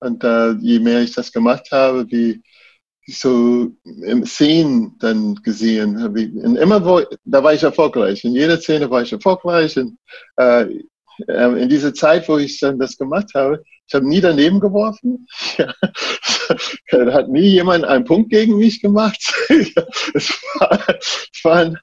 [0.01, 2.43] Und äh, je mehr ich das gemacht habe, wie
[3.07, 6.31] so im Szenen dann gesehen habe.
[6.35, 8.25] Und immer wo, da war ich erfolgreich.
[8.25, 9.79] In jeder Szene war ich erfolgreich.
[9.79, 9.99] Und,
[10.37, 10.67] äh,
[11.29, 15.27] äh in dieser Zeit, wo ich dann das gemacht habe, ich habe nie daneben geworfen.
[16.91, 19.21] Da hat nie jemand einen Punkt gegen mich gemacht.
[20.15, 21.79] es, war, es waren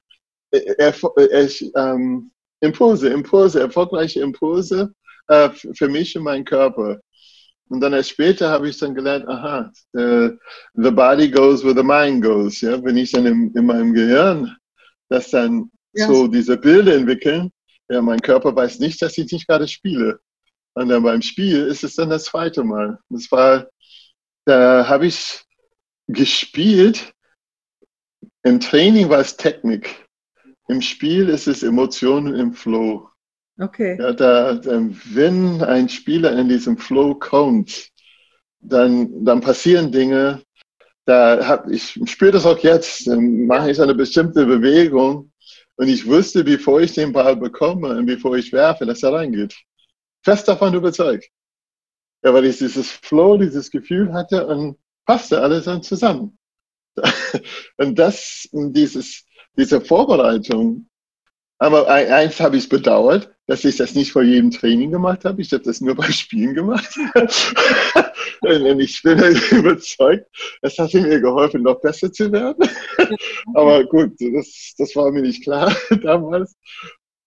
[0.50, 4.92] er, er, ähm, Impulse, Impulse, erfolgreiche Impulse
[5.28, 7.00] äh, für mich und meinen Körper.
[7.68, 10.30] Und dann erst später habe ich dann gelernt, aha, uh,
[10.74, 12.60] the body goes where the mind goes.
[12.60, 12.82] Ja?
[12.82, 14.56] Wenn ich dann im, in meinem Gehirn
[15.08, 16.08] das dann ja.
[16.08, 17.52] so diese Bilder entwickeln,
[17.88, 20.20] ja, mein Körper weiß nicht, dass ich nicht gerade spiele.
[20.74, 22.98] Und dann beim Spiel ist es dann das zweite Mal.
[23.08, 23.68] Das war,
[24.46, 25.42] da habe ich
[26.08, 27.12] gespielt.
[28.42, 30.08] Im Training war es Technik.
[30.70, 33.08] Im Spiel ist es Emotionen im Flow.
[33.58, 33.98] Okay.
[33.98, 37.90] Ja, da, wenn ein Spieler in diesem Flow kommt,
[38.60, 40.42] dann, dann passieren Dinge.
[41.06, 43.08] Da hab, ich spüre das auch jetzt.
[43.08, 45.32] Dann mache ich eine bestimmte Bewegung
[45.74, 49.56] und ich wusste, bevor ich den Ball bekomme und bevor ich werfe, dass er reingeht.
[50.22, 51.28] Fest davon überzeugt.
[52.22, 56.38] Ja, weil ich dieses Flow, dieses Gefühl hatte und passte alles dann zusammen.
[57.78, 59.24] Und das, dieses,
[59.56, 60.86] diese Vorbereitung.
[61.58, 65.42] Aber eins habe ich bedauert, dass ich das nicht vor jedem Training gemacht habe.
[65.42, 66.88] Ich habe das nur beim Spielen gemacht.
[68.42, 69.18] Und ich bin
[69.50, 70.26] überzeugt,
[70.62, 72.68] es hat mir geholfen, noch besser zu werden.
[73.54, 76.56] aber gut, das, das war mir nicht klar damals.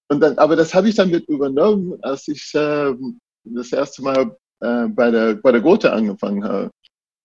[0.10, 2.94] Und dann, aber das habe ich dann mit übernommen, als ich äh,
[3.44, 6.72] das erste Mal äh, bei der, bei der Gotha angefangen habe.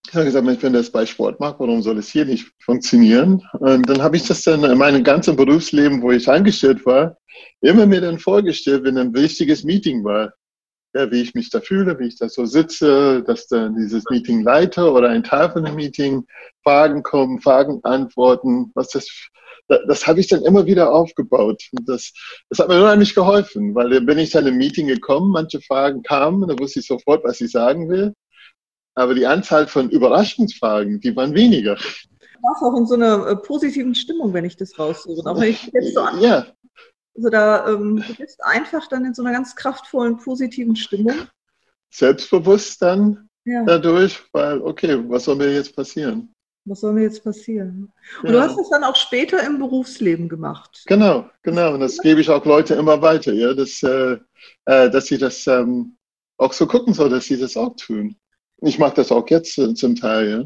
[0.08, 3.42] Ich habe gesagt, wenn das bei Sport macht, warum soll es hier nicht funktionieren?
[3.60, 7.18] Und dann habe ich das dann in meinem ganzen Berufsleben, wo ich angestellt war,
[7.60, 10.32] immer mir dann vorgestellt, wenn ein wichtiges Meeting war,
[10.94, 14.42] ja, wie ich mich da fühle, wie ich da so sitze, dass dann dieses Meeting
[14.42, 16.24] leite oder ein Teil von dem Meeting,
[16.62, 19.06] Fragen kommen, Fragen antworten, was das,
[19.68, 21.62] das, das habe ich dann immer wieder aufgebaut.
[21.76, 22.14] Und das,
[22.48, 26.48] das hat mir unheimlich geholfen, weil bin ich dann im Meeting gekommen, manche Fragen kamen,
[26.48, 28.14] da wusste ich sofort, was ich sagen will.
[28.98, 31.76] Aber die Anzahl von Überraschungsfragen, die waren weniger.
[31.76, 35.24] Du warst auch in so einer äh, positiven Stimmung, wenn ich das raussuche.
[35.24, 36.46] Auch wenn ich jetzt so ja.
[37.16, 41.14] Also da, ähm, du bist einfach dann in so einer ganz kraftvollen, positiven Stimmung.
[41.90, 43.64] Selbstbewusst dann ja.
[43.64, 46.34] dadurch, weil, okay, was soll mir jetzt passieren?
[46.64, 47.92] Was soll mir jetzt passieren?
[48.22, 48.32] Und ja.
[48.32, 50.82] du hast das dann auch später im Berufsleben gemacht.
[50.86, 51.74] Genau, genau.
[51.74, 54.18] Und das gebe ich auch Leute immer weiter, ja, dass, äh,
[54.64, 55.96] äh dass sie das ähm,
[56.36, 58.16] auch so gucken soll, dass sie das auch tun.
[58.62, 60.44] Ich mache das auch jetzt zum Teil, ja.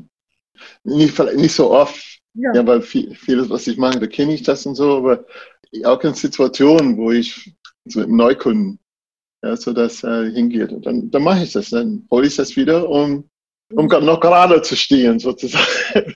[0.85, 4.43] Nicht, nicht so oft, ja, ja weil viel, vieles, was ich mache, da kenne ich
[4.43, 5.25] das und so, aber
[5.85, 7.55] auch in Situationen, wo ich
[7.85, 8.79] so mit Neukunden,
[9.43, 12.89] ja, so das äh, hingeht, dann, dann mache ich das, dann hole ich das wieder,
[12.89, 13.29] um,
[13.75, 16.15] um noch gerade zu stehen, sozusagen.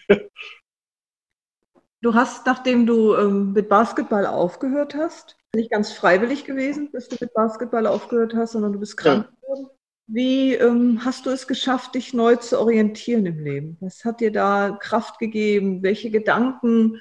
[2.03, 7.17] Du hast, nachdem du ähm, mit Basketball aufgehört hast, nicht ganz freiwillig gewesen, bis du
[7.19, 9.71] mit Basketball aufgehört hast, sondern du bist krank geworden.
[10.09, 13.77] Wie ähm, hast du es geschafft, dich neu zu orientieren im Leben?
[13.81, 15.83] Was hat dir da Kraft gegeben?
[15.83, 17.01] Welche Gedanken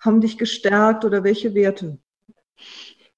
[0.00, 1.98] haben dich gestärkt oder welche Werte?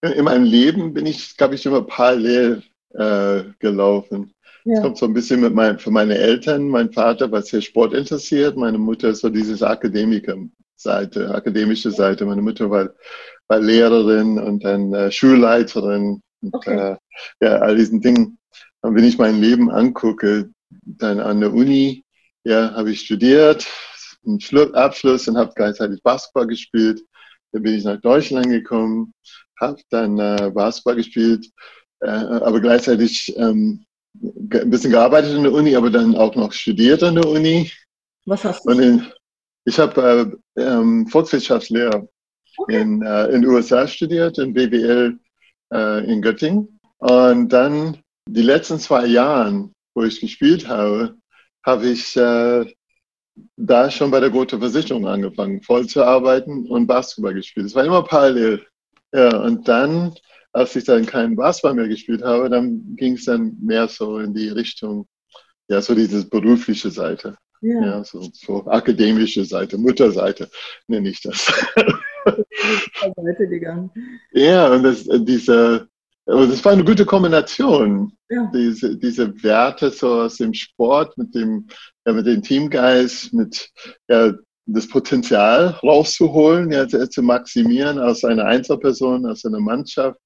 [0.02, 4.34] In meinem Leben bin ich, glaube ich, immer parallel äh, gelaufen.
[4.64, 4.82] Es ja.
[4.82, 6.68] kommt so ein bisschen mit mein, für meine Eltern.
[6.68, 12.26] Mein Vater war sehr sportinteressiert, meine Mutter ist so dieses Akademiker-Seite, akademische Seite.
[12.26, 12.90] Meine Mutter war,
[13.46, 16.92] war Lehrerin und dann äh, Schulleiterin und okay.
[16.92, 16.96] äh,
[17.40, 18.38] ja, all diesen Dingen.
[18.84, 22.04] Und wenn ich mein Leben angucke, dann an der Uni,
[22.44, 23.66] ja, habe ich studiert,
[24.26, 27.00] einen Abschluss und habe gleichzeitig Basketball gespielt.
[27.52, 29.14] Dann bin ich nach Deutschland gekommen,
[29.58, 31.48] habe dann äh, Basketball gespielt,
[32.00, 33.86] äh, aber gleichzeitig ähm,
[34.22, 37.72] ein bisschen gearbeitet in der Uni, aber dann auch noch studiert an der Uni.
[38.26, 38.72] Was hast du?
[38.72, 39.06] In,
[39.64, 42.06] ich habe äh, ähm, Volkswirtschaftslehre
[42.58, 42.82] okay.
[42.82, 45.18] in äh, in USA studiert, in BWL
[45.72, 46.78] äh, in Göttingen.
[46.98, 51.16] Und dann die letzten zwei Jahre, wo ich gespielt habe,
[51.64, 52.66] habe ich äh,
[53.56, 57.66] da schon bei der Gotha Versicherung angefangen, voll zu arbeiten und Basketball gespielt.
[57.66, 58.64] Es war immer parallel.
[59.12, 60.14] Ja, und dann,
[60.52, 64.34] als ich dann keinen Basketball mehr gespielt habe, dann ging es dann mehr so in
[64.34, 65.06] die Richtung,
[65.68, 67.36] ja, so diese berufliche Seite.
[67.60, 70.50] Ja, ja so, so akademische Seite, Mutterseite
[70.86, 71.46] nenne ich das.
[73.16, 73.90] Seite gegangen.
[74.32, 75.88] Ja, und das, diese,
[76.26, 78.12] aber das war eine gute Kombination.
[78.30, 78.50] Ja.
[78.54, 81.66] Diese, diese Werte so aus dem Sport mit dem,
[82.06, 83.70] ja, mit dem Teamgeist, mit
[84.08, 84.32] ja,
[84.66, 90.18] das Potenzial rauszuholen, ja, zu, maximieren aus einer Einzelperson, aus einer Mannschaft,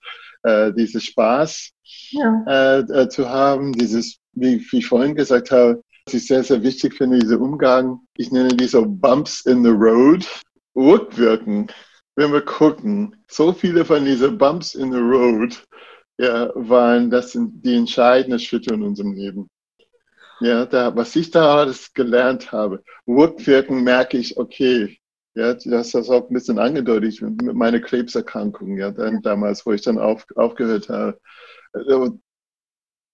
[0.45, 1.71] äh, dieses Spaß
[2.11, 2.45] ja.
[2.47, 6.63] äh, äh, zu haben, dieses, wie, wie ich vorhin gesagt habe, was ich sehr, sehr
[6.63, 10.25] wichtig finde, dieser Umgang, ich nenne diese Bumps in the Road,
[10.77, 11.67] rückwirken
[12.19, 15.65] wenn wir gucken, so viele von diesen Bumps in the Road
[16.19, 19.49] ja, waren das sind die entscheidenden Schritte in unserem Leben.
[20.41, 24.99] Ja, da, was ich da alles gelernt habe, rückwirken merke ich, okay,
[25.35, 29.71] ja, du hast das auch ein bisschen angedeutet mit meiner Krebserkrankung, ja, dann damals, wo
[29.73, 31.21] ich dann auf, aufgehört habe.
[31.73, 32.19] Also,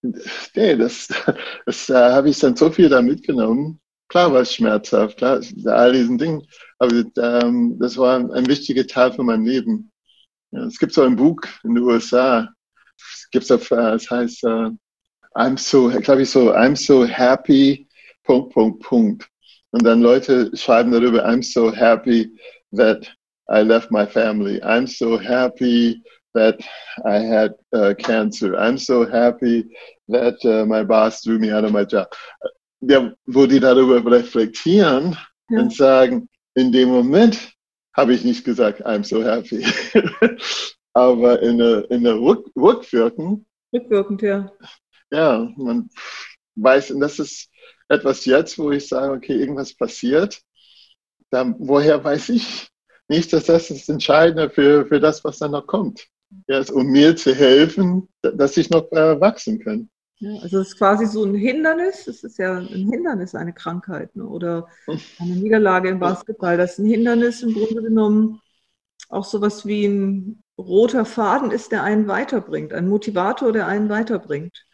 [0.03, 1.09] nee, das,
[1.67, 3.83] das da habe ich dann so viel da mitgenommen.
[4.09, 6.47] Klar war es schmerzhaft, klar, all diesen Dingen,
[6.79, 9.91] aber ähm, das war ein wichtiger Teil von meinem Leben.
[10.53, 12.49] Ja, es gibt so ein Buch in den USA,
[12.97, 14.71] es gibt so, äh, es heißt, uh,
[15.35, 17.89] I'm so, glaube ich so, I'm so happy,
[18.25, 19.29] Punkt, Punkt, Punkt.
[19.73, 22.31] Und dann Leute schreiben darüber, I'm so happy
[22.73, 23.11] that
[23.49, 24.61] I left my family.
[24.63, 26.01] I'm so happy
[26.35, 26.59] that
[27.05, 28.57] I had uh, cancer.
[28.57, 29.65] I'm so happy
[30.09, 32.07] that uh, my boss threw me out of my job.
[32.89, 35.17] Ja, wo die darüber reflektieren
[35.49, 35.61] ja.
[35.61, 37.55] und sagen, in dem Moment
[37.95, 39.65] habe ich nicht gesagt, I'm so happy.
[40.93, 43.47] Aber in der, in der Rück, Rückwirken.
[43.73, 44.53] Rückwirkend, ja.
[45.11, 45.91] Ja, man
[46.57, 47.51] weiß, und das ist
[47.89, 50.41] etwas jetzt, wo ich sage, okay, irgendwas passiert.
[51.31, 52.69] Dann, woher weiß ich
[53.09, 56.07] nicht, dass das das Entscheidende für, für das, was dann noch kommt.
[56.49, 59.91] Ja, ist, um mir zu helfen, dass ich noch äh, wachsen kann.
[60.19, 64.15] Ja, also es ist quasi so ein Hindernis, es ist ja ein Hindernis, eine Krankheit
[64.15, 64.25] ne?
[64.25, 66.57] oder eine Niederlage im Basketball.
[66.57, 68.41] Das ist ein Hindernis im Grunde genommen
[69.09, 74.65] auch sowas wie ein roter Faden ist, der einen weiterbringt, ein Motivator, der einen weiterbringt.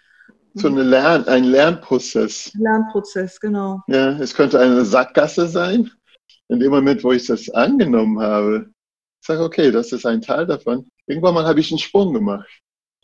[0.54, 2.52] so eine Lern, ein Lernprozess.
[2.54, 3.80] Lernprozess, genau.
[3.86, 5.90] Ja, es könnte eine Sackgasse sein.
[6.48, 8.70] In dem Moment, wo ich das angenommen habe,
[9.20, 10.90] ich sage, okay, das ist ein Teil davon.
[11.06, 12.48] Irgendwann mal habe ich einen Sprung gemacht.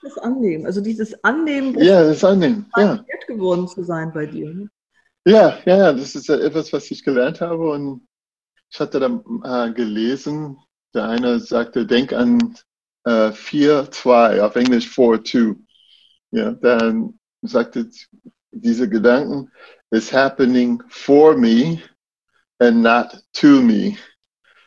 [0.03, 3.05] Das Annehmen, also dieses Annehmen, Ja, das Annehmen, ja.
[3.26, 4.53] geworden zu sein bei dir.
[4.53, 4.68] Ne?
[5.26, 8.07] Ja, ja, ja, das ist ja etwas, was ich gelernt habe und
[8.70, 10.59] ich hatte dann äh, gelesen,
[10.94, 12.57] der eine sagte, denk an
[13.05, 15.57] äh, 4-2, auf Englisch 4-2.
[16.30, 17.88] Ja, dann sagte
[18.51, 19.51] diese Gedanken,
[19.90, 21.80] is happening for me
[22.59, 23.97] and not to me.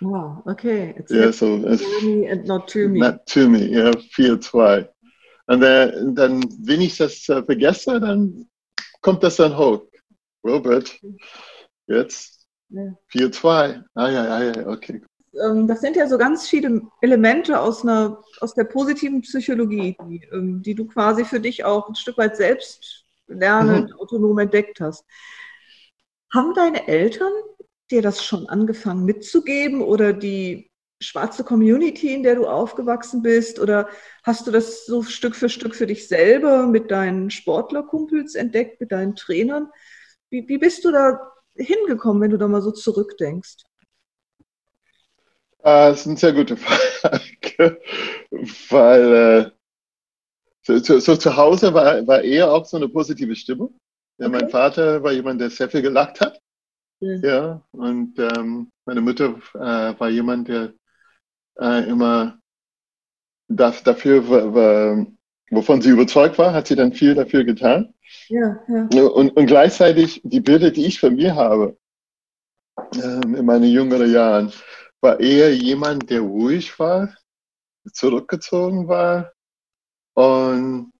[0.02, 0.96] Wow, okay.
[0.98, 3.00] It's Ja, so, es, for me and not to me.
[3.00, 4.88] not to me, ja, 4-2.
[5.50, 8.48] Und dann, dann, wenn ich das äh, vergesse, dann
[9.02, 9.82] kommt das dann hoch.
[10.46, 10.96] Robert,
[11.88, 12.84] jetzt Ja.
[13.12, 13.84] 4-2.
[13.96, 15.02] Ah ja, ja, ja, okay.
[15.44, 20.24] ähm, das sind ja so ganz viele Elemente aus, einer, aus der positiven Psychologie, die,
[20.32, 25.04] ähm, die du quasi für dich auch ein Stück weit selbst lernend, autonom entdeckt hast.
[26.32, 27.32] Haben deine Eltern
[27.90, 30.69] dir das schon angefangen mitzugeben oder die
[31.02, 33.60] schwarze Community, in der du aufgewachsen bist?
[33.60, 33.88] Oder
[34.24, 38.92] hast du das so Stück für Stück für dich selber mit deinen Sportlerkumpels entdeckt, mit
[38.92, 39.70] deinen Trainern?
[40.30, 41.20] Wie, wie bist du da
[41.56, 43.64] hingekommen, wenn du da mal so zurückdenkst?
[45.62, 47.82] Ah, das ist eine sehr gute Frage,
[48.70, 49.52] weil äh,
[50.62, 53.78] so, so, so zu Hause war, war eher auch so eine positive Stimmung.
[54.20, 54.38] Ja, Okay.
[54.38, 56.40] Mein Vater war jemand, der sehr viel gelacht hat.
[57.02, 57.16] Ja.
[57.24, 60.74] Ja, und ähm, meine Mutter äh, war jemand, der
[61.60, 62.40] äh, immer
[63.48, 64.28] das, dafür,
[65.50, 67.94] wovon sie überzeugt war, hat sie dann viel dafür getan.
[68.28, 69.06] Ja, ja.
[69.08, 71.78] Und, und gleichzeitig die Bilder, die ich von mir habe,
[72.96, 74.54] ähm, in meinen jüngeren Jahren,
[75.02, 77.16] war eher jemand, der ruhig war,
[77.92, 79.34] zurückgezogen war
[80.14, 80.92] und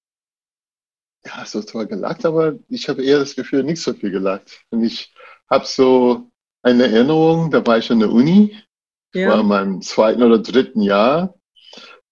[1.26, 4.64] ja, so zwar gelacht, aber ich habe eher das Gefühl, nicht so viel gelacht.
[4.70, 5.14] Und ich
[5.50, 6.32] habe so
[6.62, 8.58] eine Erinnerung, da war ich an der Uni,
[9.14, 9.40] war Ja.
[9.40, 11.36] in meinem zweiten oder dritten Jahr.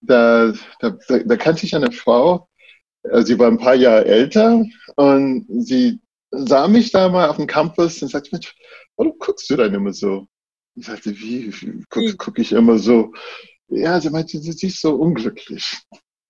[0.01, 2.47] Da, da, da, da kannte ich eine Frau,
[3.03, 4.63] äh, sie war ein paar Jahre älter
[4.95, 5.99] und sie
[6.31, 8.53] sah mich da mal auf dem Campus und sagte, Mensch,
[8.95, 10.27] warum guckst du denn immer so?
[10.75, 13.11] Ich sagte, wie, wie gucke guck ich immer so?
[13.69, 15.77] Ja, sie meinte, du siehst so unglücklich.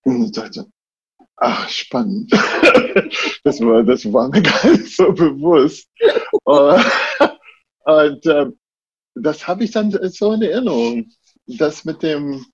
[0.04, 0.66] Und ich dachte,
[1.38, 2.32] ach, spannend.
[3.44, 5.88] Das war, das war mir gar nicht so bewusst.
[6.44, 6.84] Und,
[7.86, 8.60] und ähm,
[9.22, 11.12] das habe ich dann so in Erinnerung,
[11.46, 12.46] das mit dem,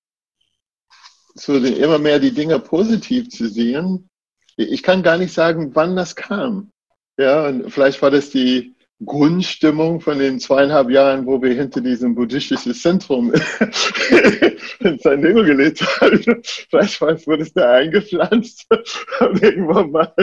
[1.36, 4.10] so immer mehr die Dinge positiv zu sehen.
[4.56, 6.72] Ich kann gar nicht sagen, wann das kam.
[7.18, 12.16] Ja, und vielleicht war das die Grundstimmung von den zweieinhalb Jahren, wo wir hinter diesem
[12.16, 13.34] buddhistischen Zentrum
[14.80, 16.42] in San Diego gelebt haben.
[16.44, 18.66] Vielleicht wurde es da eingepflanzt
[19.20, 20.14] und irgendwann mal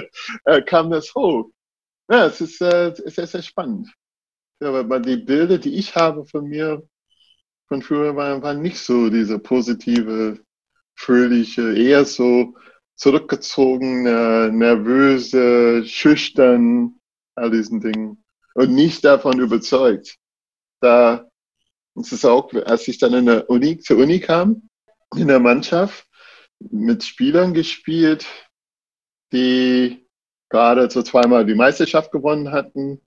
[0.44, 1.50] äh, kam das hoch.
[2.10, 3.88] Ja, es ist, äh, es ist sehr, sehr spannend.
[4.60, 6.86] Ja, aber die Bilder, die ich habe von mir
[7.68, 10.38] von früher, waren, waren nicht so diese positive,
[10.94, 12.54] fröhliche, eher so
[12.94, 17.00] zurückgezogen, nervöse, schüchtern,
[17.36, 18.22] all diesen Dingen.
[18.54, 20.16] Und nicht davon überzeugt.
[20.80, 21.26] Da
[21.94, 24.68] es ist auch, als ich dann in der Uni, zur Uni kam,
[25.16, 26.06] in der Mannschaft,
[26.58, 28.26] mit Spielern gespielt,
[29.32, 30.06] die
[30.48, 33.00] gerade so zweimal die Meisterschaft gewonnen hatten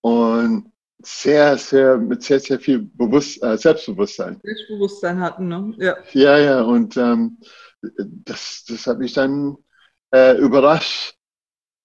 [0.00, 0.72] und
[1.02, 4.40] sehr, sehr, mit sehr, sehr viel Bewusst äh, Selbstbewusstsein.
[4.42, 5.74] Selbstbewusstsein hatten, ne?
[5.78, 5.96] Ja.
[6.12, 7.38] Ja, ja, und ähm,
[7.98, 9.56] das, das hat mich dann
[10.12, 11.14] äh, überrascht,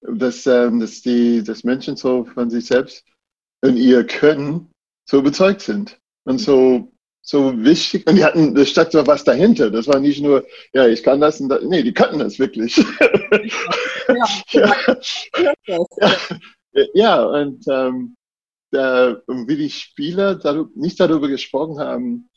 [0.01, 3.05] dass, ähm, dass die dass Menschen so von sich selbst
[3.61, 4.71] und ihr Können
[5.05, 6.91] so überzeugt sind und so,
[7.21, 8.07] so wichtig.
[8.07, 9.69] Und die hatten, da steckt so was dahinter.
[9.69, 11.61] Das war nicht nur, ja, ich kann das und das.
[11.63, 12.77] Nee, die könnten das wirklich.
[14.07, 14.75] Ja, ja,
[15.67, 15.77] ja.
[16.73, 18.15] ja, ja, und ähm,
[18.71, 22.29] und wie die Spieler darüber, nicht darüber gesprochen haben,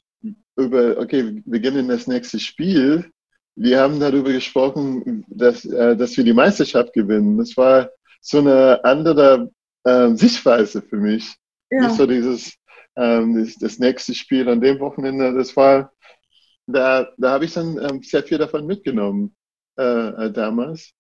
[0.57, 3.11] über, okay, wir beginnen das nächste Spiel.
[3.57, 7.39] Wir haben darüber gesprochen, dass, äh, dass wir die Meisterschaft gewinnen.
[7.39, 9.51] Das war so eine andere
[9.85, 11.35] äh, Sichtweise für mich.
[11.71, 11.83] ja.
[11.83, 12.55] Nicht so dieses,
[12.97, 15.35] ähm, das, das nächste Spiel an dem Wochenende.
[15.35, 15.93] Das war,
[16.67, 19.35] da, da habe ich dann ähm, sehr viel davon mitgenommen
[19.79, 20.93] äh, äh, damals.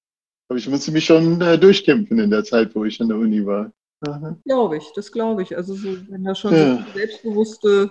[0.48, 3.44] Aber ich musste mich schon äh, durchkämpfen in der Zeit, wo ich an der Uni
[3.44, 3.72] war.
[4.06, 4.36] Aha.
[4.44, 5.56] Glaube ich, das glaube ich.
[5.56, 6.76] Also so, wenn da schon Ja.
[6.76, 7.90] so selbstbewusste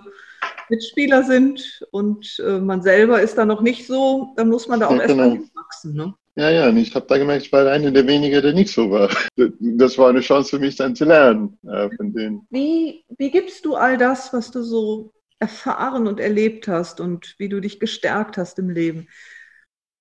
[0.70, 4.88] Mitspieler sind und äh, man selber ist da noch nicht so, dann muss man da
[4.88, 5.44] auch Ja, erstmal genau.
[5.44, 5.94] hinwachsen.
[5.94, 6.14] Ne?
[6.36, 8.90] Ja, ja, und ich habe da gemerkt, ich war einer der wenigen, der nicht so
[8.90, 9.08] war.
[9.60, 12.46] Das war eine Chance für mich dann zu lernen äh, von denen.
[12.50, 17.48] Wie, wie gibst du all das, was du so erfahren und erlebt hast und wie
[17.48, 19.08] du dich gestärkt hast im Leben?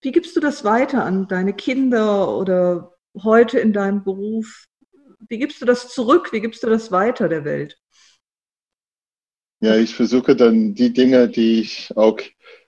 [0.02, 4.66] Wie gibst du das weiter an deine Kinder oder heute in deinem Beruf?
[5.28, 6.32] Wie gibst du das zurück?
[6.32, 7.78] Wie gibst du das weiter der Welt?
[9.62, 12.20] Ja, ich versuche dann die Dinge, die ich auch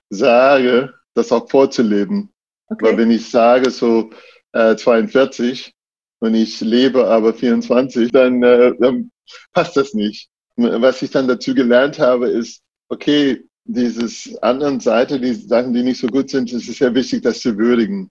[0.09, 2.31] sage, das auch vorzuleben.
[2.67, 2.85] Okay.
[2.85, 4.11] Weil wenn ich sage so
[4.53, 5.73] äh, 42
[6.19, 9.11] und ich lebe aber 24, dann, äh, dann
[9.51, 10.29] passt das nicht.
[10.55, 15.99] Was ich dann dazu gelernt habe, ist, okay, dieses anderen Seite, die Sachen, die nicht
[15.99, 18.09] so gut sind, es ist sehr wichtig, das zu würdigen.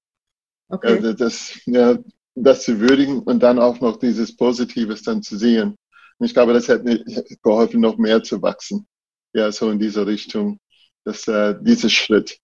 [0.68, 0.88] Okay.
[0.88, 1.96] Also das, ja,
[2.34, 5.76] das zu würdigen und dann auch noch dieses Positives dann zu sehen.
[6.18, 7.04] Und ich glaube, das hat mir
[7.42, 8.86] geholfen, noch mehr zu wachsen.
[9.32, 10.58] Ja, so in diese Richtung.
[11.04, 12.38] Das, äh, dieser Schritt.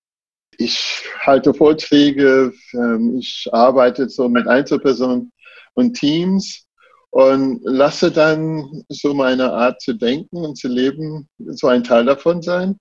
[0.58, 5.32] Ich halte Vorträge, ähm, ich arbeite so mit Einzelpersonen
[5.74, 6.66] und Teams
[7.10, 12.42] und lasse dann so meine Art zu denken und zu leben so ein Teil davon
[12.42, 12.76] sein,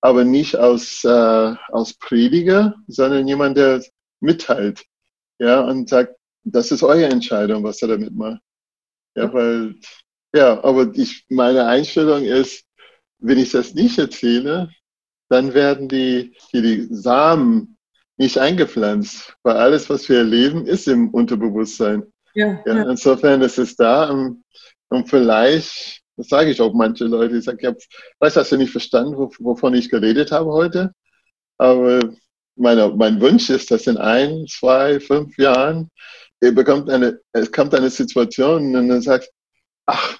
[0.00, 3.82] aber nicht aus, äh, aus Prediger, sondern jemand, der
[4.20, 4.84] mitteilt,
[5.38, 6.17] ja, und sagt,
[6.52, 8.40] das ist eure Entscheidung, was er damit macht.
[9.14, 9.74] Ja, weil,
[10.34, 12.64] ja, aber ich, meine Einstellung ist,
[13.18, 14.70] wenn ich das nicht erzähle,
[15.28, 17.76] dann werden die, die, die Samen
[18.16, 22.04] nicht eingepflanzt, weil alles, was wir erleben, ist im Unterbewusstsein.
[22.34, 22.90] Ja, ja, ja.
[22.90, 24.44] Insofern ist es da und,
[24.88, 27.76] und vielleicht, das sage ich auch manche Leute, ich sage, ich hab,
[28.20, 30.92] weiß, hast du nicht verstanden, wovon ich geredet habe heute,
[31.58, 32.00] aber
[32.56, 35.90] meine, mein Wunsch ist, dass in ein, zwei, fünf Jahren
[36.40, 39.30] ihr bekommt eine, es kommt eine Situation und dann sagt,
[39.86, 40.18] ach,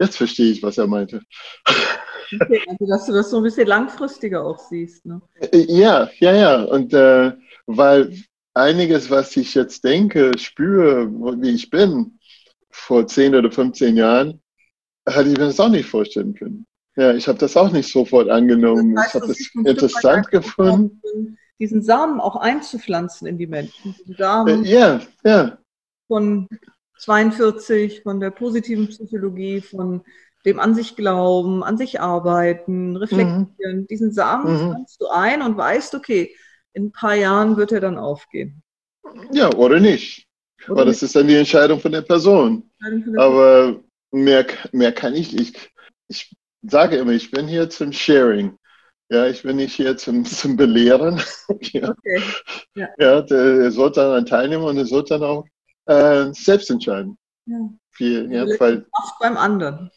[0.00, 1.20] jetzt verstehe ich, was er meinte.
[2.32, 5.04] Okay, also dass du das so ein bisschen langfristiger auch siehst.
[5.04, 5.20] Ne?
[5.52, 6.62] Ja, ja, ja.
[6.62, 7.32] Und äh,
[7.66, 8.16] weil
[8.54, 12.18] einiges, was ich jetzt denke, spüre, wie ich bin,
[12.70, 14.40] vor 10 oder 15 Jahren,
[15.08, 16.66] hätte ich mir das auch nicht vorstellen können.
[16.96, 18.94] Ja, ich habe das auch nicht sofort angenommen.
[18.94, 21.38] Das heißt, ich habe das interessant gefunden.
[21.60, 23.94] Diesen Samen auch einzupflanzen in die Menschen.
[24.18, 25.58] Samen äh, ja, ja.
[26.08, 26.48] Von
[26.98, 30.02] 42, von der positiven Psychologie, von
[30.46, 33.80] dem an sich glauben, an sich arbeiten, reflektieren.
[33.80, 33.86] Mhm.
[33.88, 34.58] Diesen Samen mhm.
[34.58, 36.34] pflanzt du ein und weißt, okay,
[36.72, 38.62] in ein paar Jahren wird er dann aufgehen.
[39.32, 40.26] Ja, oder nicht.
[40.64, 42.70] Oder Aber das ist dann die Entscheidung von der Person.
[42.82, 43.80] Von der Aber
[44.12, 45.70] mehr, mehr kann ich nicht.
[46.08, 48.56] Ich sage immer, ich bin hier zum Sharing.
[49.12, 51.20] Ja, ich bin nicht hier zum, zum Belehren.
[51.60, 51.90] ja.
[51.90, 52.22] Okay.
[52.76, 55.44] Ja, ja der, der dann teilnehmen und er soll dann auch
[55.86, 57.18] äh, selbst entscheiden.
[57.46, 57.58] Ja.
[57.90, 58.86] Viel, ja, weil,
[59.18, 59.90] beim anderen.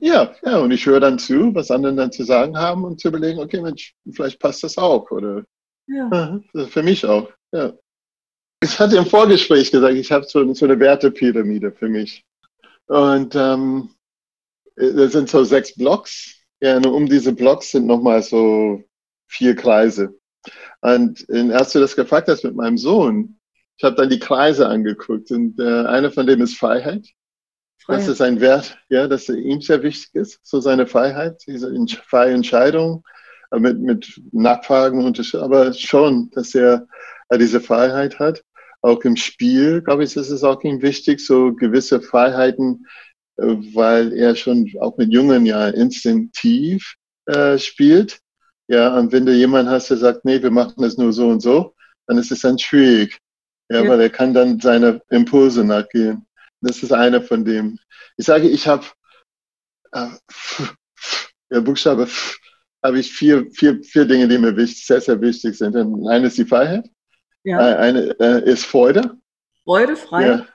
[0.00, 3.08] Ja, ja, und ich höre dann zu, was andere dann zu sagen haben und zu
[3.08, 5.44] überlegen, okay, Mensch, vielleicht passt das auch oder
[5.86, 6.40] ja.
[6.68, 7.30] für mich auch.
[7.52, 7.72] Ja.
[8.62, 12.24] Ich hatte im Vorgespräch gesagt, ich habe so, so eine Wertepyramide für mich.
[12.86, 13.90] Und ähm,
[14.76, 16.37] das sind so sechs Blocks.
[16.60, 18.82] Ja, und um diese Blocks sind nochmal so
[19.26, 20.18] vier Kreise.
[20.80, 23.38] Und als du das gefragt hast mit meinem Sohn,
[23.76, 27.06] ich habe dann die Kreise angeguckt und äh, einer von dem ist Freiheit.
[27.78, 28.02] Freiheit.
[28.02, 31.72] Das ist ein Wert, ja, das ihm sehr wichtig ist, so seine Freiheit, diese
[32.04, 33.04] freie Entscheidung
[33.52, 36.88] äh, mit, mit Nachfragen, und, aber schon, dass er
[37.28, 38.42] äh, diese Freiheit hat.
[38.80, 42.88] Auch im Spiel, glaube ich, ist es auch ihm wichtig, so gewisse Freiheiten, äh,
[43.38, 48.18] weil er schon auch mit Jungen ja instinktiv äh, spielt.
[48.68, 51.40] Ja, und wenn du jemanden hast, der sagt, nee, wir machen das nur so und
[51.40, 51.74] so,
[52.06, 53.18] dann ist es dann schwierig.
[53.70, 53.88] Ja, ja.
[53.88, 56.26] weil er kann dann seine Impulse nachgehen.
[56.60, 57.78] Das ist einer von dem.
[58.16, 58.84] Ich sage, ich habe
[59.92, 60.08] äh,
[61.50, 62.38] der Buchstabe F,
[62.82, 65.76] habe ich vier, vier, vier Dinge, die mir wichtig, sehr, sehr wichtig sind.
[65.76, 66.88] Und eine ist die Freiheit.
[67.44, 67.58] Ja.
[67.58, 69.16] Äh, eine äh, ist Freude.
[69.64, 70.40] Freude, Freiheit.
[70.40, 70.46] Ja,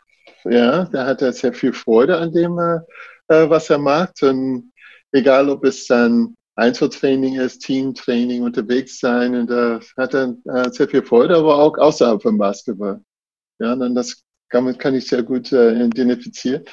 [0.46, 2.80] ja da hat er sehr viel Freude an dem, äh,
[3.28, 4.24] äh was er macht.
[4.24, 4.74] Und
[5.12, 9.36] egal, ob es dann Einzeltraining ist, Teamtraining, unterwegs sein.
[9.36, 13.02] Und da hat er äh, sehr viel Freude, aber auch außerhalb vom Basketball.
[13.60, 14.24] Ja, und das
[14.54, 16.64] damit kann ich sehr gut äh, identifizieren.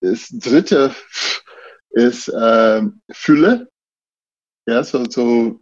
[0.00, 0.94] Das dritte
[1.90, 3.68] ist äh, Fülle.
[4.66, 5.60] Ja, so, so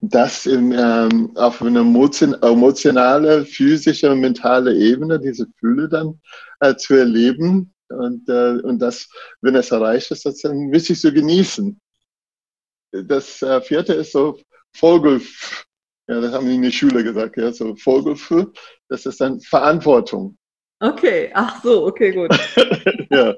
[0.00, 6.20] das im, ähm, auf einer emotionale, physische und mentale Ebene, diese Fülle dann
[6.60, 7.74] äh, zu erleben.
[7.88, 9.08] Und, äh, und das,
[9.42, 11.78] wenn es erreicht ist, das dann wirklich zu genießen.
[12.92, 14.38] Das äh, vierte ist so
[14.74, 15.20] Vogel,
[16.08, 18.52] ja, das haben die in der Schule gesagt, ja, so Vogelfühl,
[18.88, 20.36] das ist dann Verantwortung.
[20.80, 22.30] Okay, ach so, okay, gut.
[23.10, 23.34] ja.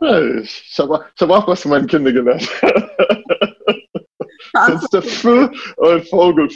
[0.40, 2.48] ich habe hab auch was von meinen Kindern gelernt.
[4.68, 5.24] Ist der F
[5.76, 6.48] und Vogel.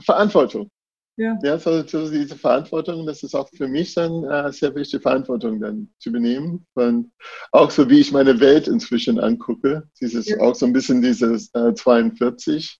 [0.00, 0.70] Verantwortung.
[1.18, 1.38] Ja.
[1.42, 5.58] ja, so, so, diese Verantwortung, das ist auch für mich dann äh, sehr wichtig, Verantwortung
[5.60, 6.66] dann zu übernehmen.
[6.74, 7.10] Und
[7.52, 10.38] auch so, wie ich meine Welt inzwischen angucke, dieses ja.
[10.40, 12.78] auch so ein bisschen dieses äh, 42.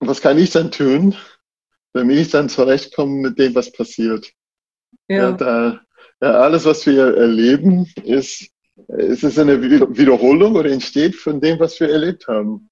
[0.00, 1.14] Und was kann ich dann tun?
[1.92, 4.30] damit ich dann zurechtkomme mit dem, was passiert.
[5.08, 5.16] Ja.
[5.16, 5.80] Ja, da,
[6.20, 8.50] ja, alles, was wir erleben, ist,
[8.88, 12.70] ist es eine Wiederholung oder entsteht von dem, was wir erlebt haben.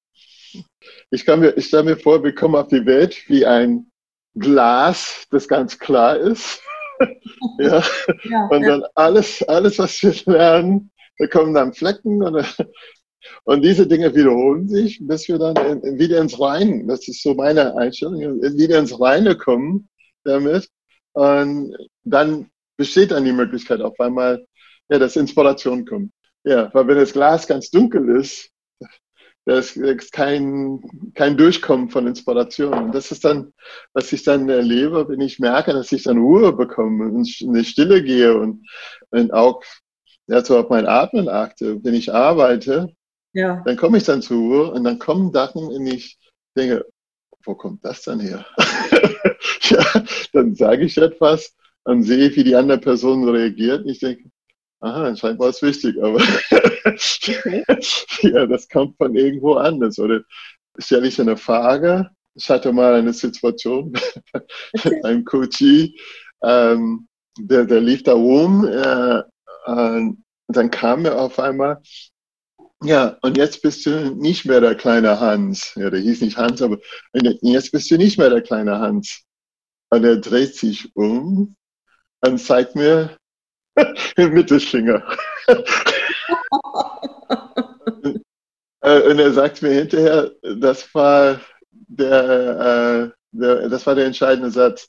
[1.11, 3.91] Ich, kann mir, ich stelle mir vor, wir kommen auf die Welt wie ein
[4.35, 6.61] Glas, das ganz klar ist.
[7.59, 7.83] ja.
[8.25, 12.57] Ja, Und dann alles, alles, was wir lernen, da kommen dann Flecken und,
[13.45, 17.23] und diese Dinge wiederholen sich, bis wir dann in, in, wieder ins Reine, das ist
[17.23, 19.89] so meine Einstellung, wieder ins Reine kommen
[20.25, 20.69] damit.
[21.13, 24.47] Und dann besteht dann die Möglichkeit auf einmal,
[24.89, 26.13] ja, dass Inspiration kommt.
[26.45, 28.51] Ja, weil wenn das Glas ganz dunkel ist,
[29.49, 30.83] da ist kein,
[31.15, 32.75] kein Durchkommen von Inspiration.
[32.75, 33.55] Und das ist dann,
[33.95, 37.65] was ich dann erlebe, wenn ich merke, dass ich dann Ruhe bekomme und in die
[37.65, 38.69] Stille gehe und,
[39.11, 39.63] und auch
[40.27, 41.83] ja, so auf mein Atmen achte.
[41.83, 42.93] Wenn ich arbeite,
[43.33, 43.63] ja.
[43.65, 46.19] dann komme ich dann zur Ruhe und dann kommen Sachen, und ich
[46.55, 46.85] denke,
[47.45, 48.45] wo kommt das dann her?
[49.63, 53.87] ja, dann sage ich etwas, dann sehe wie die andere Person reagiert.
[53.87, 54.25] Ich denke,
[54.81, 56.21] aha, anscheinend war es wichtig, aber
[58.23, 59.99] ja, das kommt von irgendwo anders.
[59.99, 60.21] Oder
[60.79, 62.11] stelle ich eine Frage.
[62.35, 63.93] Ich hatte mal eine Situation
[64.85, 65.99] mit einem Coachie,
[66.43, 67.09] ähm,
[67.39, 69.19] der, der lief da rum, äh,
[69.67, 70.13] äh,
[70.49, 71.81] dann kam er auf einmal,
[72.85, 75.75] ja, und jetzt bist du nicht mehr der kleine Hans.
[75.75, 76.79] Ja, der hieß nicht Hans, aber
[77.13, 79.25] jetzt bist du nicht mehr der kleine Hans.
[79.91, 81.57] Und er dreht sich um
[82.21, 83.18] und zeigt mir
[84.17, 85.03] Mittelfinger.
[88.81, 94.51] Äh, und er sagt mir hinterher, das war der, äh, der, das war der entscheidende
[94.51, 94.89] Satz.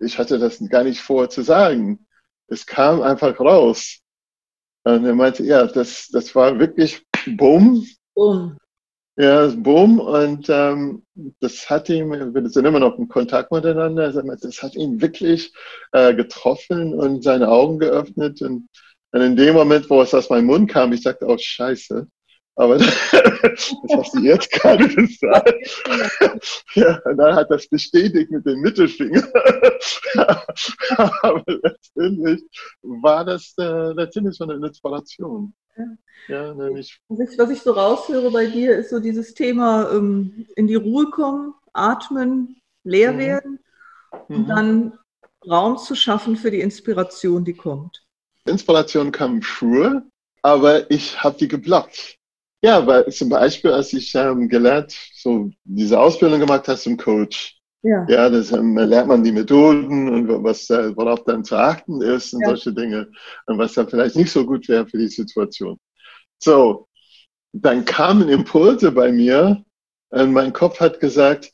[0.00, 2.06] Ich hatte das gar nicht vor zu sagen.
[2.48, 4.00] Es kam einfach raus.
[4.84, 7.06] Und er meinte, ja, das, das war wirklich
[7.36, 7.86] Bumm.
[8.14, 8.58] Bumm.
[9.16, 10.00] Ja, Bumm.
[10.00, 11.04] Und ähm,
[11.40, 15.52] das hat ihm, wir sind immer noch in Kontakt miteinander, das hat ihn wirklich
[15.92, 18.40] äh, getroffen und seine Augen geöffnet.
[18.42, 18.68] Und,
[19.12, 22.06] und in dem Moment, wo es aus meinem Mund kam, ich sagte, oh Scheiße.
[22.56, 22.78] Aber
[23.82, 25.54] das hast du jetzt gerade gesagt.
[26.74, 29.22] Ja, und dann hat das bestätigt mit dem Mittelfinger.
[30.96, 32.42] Aber letztendlich
[32.82, 35.54] war das äh, letztendlich schon eine Inspiration.
[35.76, 35.84] Ja.
[36.28, 36.98] Ja, nämlich.
[37.08, 40.74] Was ich, was ich so raushöre bei dir, ist so dieses Thema ähm, in die
[40.76, 43.18] Ruhe kommen, atmen, leer Mhm.
[43.18, 43.58] werden
[44.28, 44.46] und Mhm.
[44.48, 44.98] dann
[45.48, 48.04] Raum zu schaffen für die Inspiration, die kommt.
[48.44, 50.04] Inspiration kam früher,
[50.42, 52.18] aber ich habe die geblockt.
[52.62, 57.58] Ja, weil zum Beispiel, als ich ähm, gelernt, so diese Ausbildung gemacht habe zum Coach,
[57.82, 58.06] Ja.
[58.08, 62.32] ja, das ähm, lernt man die Methoden und was, äh, worauf dann zu achten ist
[62.34, 62.48] und Ja.
[62.48, 63.08] solche Dinge
[63.46, 65.76] und was dann vielleicht nicht so gut wäre für die Situation.
[66.38, 66.88] So,
[67.52, 69.64] dann kamen Impulse bei mir
[70.10, 71.52] und mein Kopf hat gesagt,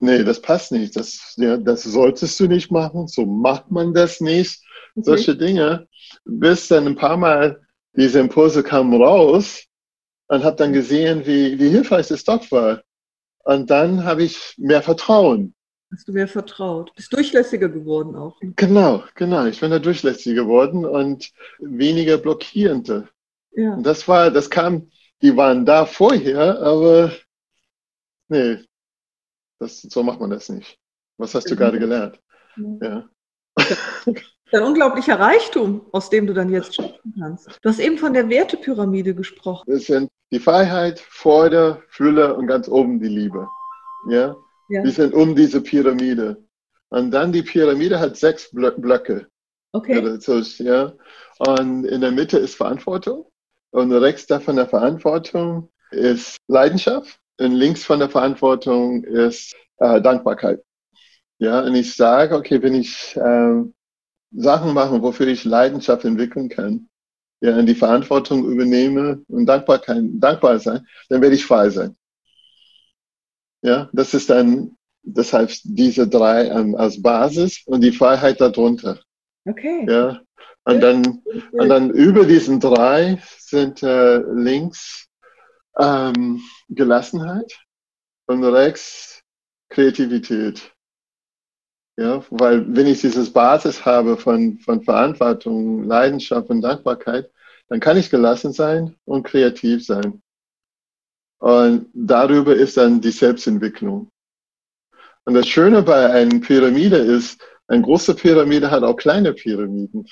[0.00, 4.20] nee, das passt nicht, das, ja, das solltest du nicht machen, so macht man das
[4.20, 4.62] nicht
[4.96, 5.04] Okay.
[5.04, 5.88] solche Dinge,
[6.24, 7.60] bis dann ein paar Mal
[7.96, 9.65] diese Impulse kamen raus
[10.28, 12.82] und habe dann gesehen, wie, wie hilfreich es doch war.
[13.44, 15.54] Und dann habe ich mehr Vertrauen.
[15.92, 16.92] Hast du mir vertraut.
[16.96, 18.40] Bist durchlässiger geworden auch.
[18.42, 18.52] ne?
[18.56, 19.46] Genau, genau.
[19.46, 23.08] Ich bin da durchlässig geworden und weniger blockierende.
[23.52, 23.74] Ja.
[23.74, 24.90] Und das war, das kam,
[25.22, 27.12] die waren da vorher, aber
[28.28, 28.58] nee,
[29.60, 30.76] das, so macht man das nicht.
[31.18, 31.58] Was hast du Mhm.
[31.58, 32.20] gerade gelernt?
[32.82, 33.08] Ja.
[34.52, 37.48] Ein unglaublicher Reichtum, aus dem du dann jetzt schöpfen kannst.
[37.62, 39.64] Du hast eben von der Wertepyramide gesprochen.
[39.66, 43.48] Das sind die Freiheit, Freude, Fülle und ganz oben die Liebe.
[44.08, 44.36] Ja?
[44.68, 44.82] Ja.
[44.82, 46.44] Die sind um diese Pyramide.
[46.90, 49.26] Und dann die Pyramide hat sechs Blö Blöcke.
[49.72, 50.18] Okay.
[50.58, 50.92] Ja.
[51.38, 53.26] Und in der Mitte ist Verantwortung.
[53.70, 57.18] Und rechts davon der Verantwortung ist Leidenschaft.
[57.38, 60.62] Und links von der Verantwortung ist äh, Dankbarkeit.
[61.38, 63.62] Ja, und ich sage, okay, wenn ich äh,
[64.30, 66.88] Sachen mache, wofür ich Leidenschaft entwickeln kann,
[67.40, 71.96] ja, die Verantwortung übernehme und Dankbarkeit, dankbar sein, dann werde ich frei sein.
[73.62, 79.00] Ja, das ist dann, deshalb diese drei ähm, als Basis und die Freiheit darunter.
[79.44, 79.86] Okay.
[79.88, 80.20] Ja,
[80.64, 81.22] und dann,
[81.52, 85.06] und dann über diesen drei sind äh, links
[85.78, 87.52] ähm, Gelassenheit
[88.26, 89.22] und rechts
[89.68, 90.72] Kreativität.
[91.98, 97.30] Ja, weil wenn ich dieses Basis habe von, von Verantwortung, Leidenschaft und Dankbarkeit,
[97.68, 100.22] dann kann ich gelassen sein und kreativ sein.
[101.38, 104.10] Und darüber ist dann die Selbstentwicklung.
[105.24, 110.06] Und das Schöne bei einer Pyramide ist, eine große Pyramide hat auch kleine Pyramiden.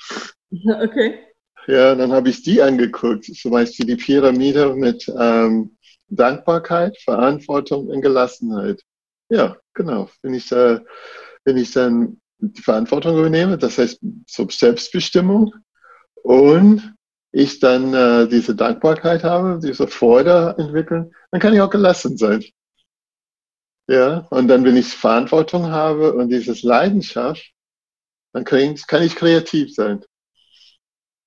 [0.81, 1.19] Okay.
[1.67, 5.75] Ja, dann habe ich die angeguckt, zum Beispiel die Pyramide mit ähm,
[6.07, 8.81] Dankbarkeit, Verantwortung und Gelassenheit.
[9.29, 10.09] Ja, genau.
[10.21, 10.79] Wenn ich, äh,
[11.45, 15.53] wenn ich dann die Verantwortung übernehme, das heißt so Selbstbestimmung
[16.23, 16.93] und
[17.31, 22.43] ich dann äh, diese Dankbarkeit habe, diese Freude entwickeln, dann kann ich auch gelassen sein.
[23.87, 27.51] Ja, und dann, wenn ich Verantwortung habe und dieses Leidenschaft,
[28.33, 30.03] dann kann ich, kann ich kreativ sein.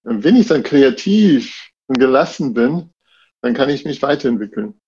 [0.03, 2.93] Und wenn ich dann kreativ und gelassen bin,
[3.43, 4.81] dann kann ich mich weiterentwickeln.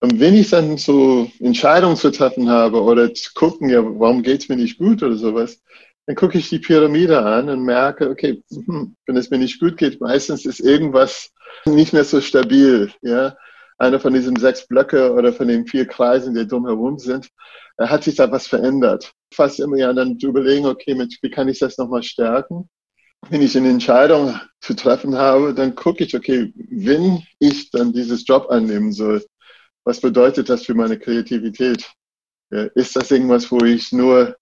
[0.00, 4.48] Und wenn ich dann so Entscheidungen zu treffen habe oder zu gucken, ja, warum geht's
[4.48, 5.60] mir nicht gut oder sowas,
[6.06, 9.76] dann gucke ich die Pyramide an und merke, okay, hm, wenn es mir nicht gut
[9.76, 11.30] geht, meistens ist irgendwas
[11.66, 12.90] nicht mehr so stabil.
[13.02, 13.36] Ja,
[13.78, 17.28] einer von diesen sechs Blöcke oder von den vier Kreisen, die drumherum sind,
[17.76, 19.12] da hat sich da was verändert.
[19.32, 22.68] Fast immer ja dann zu überlegen, okay, mit, wie kann ich das nochmal stärken?
[23.30, 28.26] Wenn ich eine Entscheidung zu treffen habe, dann gucke ich, okay, wenn ich dann dieses
[28.26, 29.24] Job annehmen soll,
[29.88, 31.90] was bedeutet das für meine Kreativität?
[32.74, 34.36] Ist das irgendwas, wo ich nur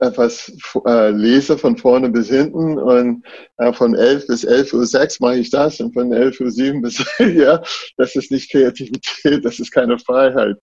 [0.00, 0.52] etwas
[0.86, 3.24] äh, lese von vorne bis hinten und
[3.56, 6.82] äh, von 11 bis 11 Uhr 6 mache ich das und von 11 Uhr 7
[6.82, 7.62] bis, ja,
[7.96, 10.56] das ist nicht Kreativität, das ist keine Freiheit.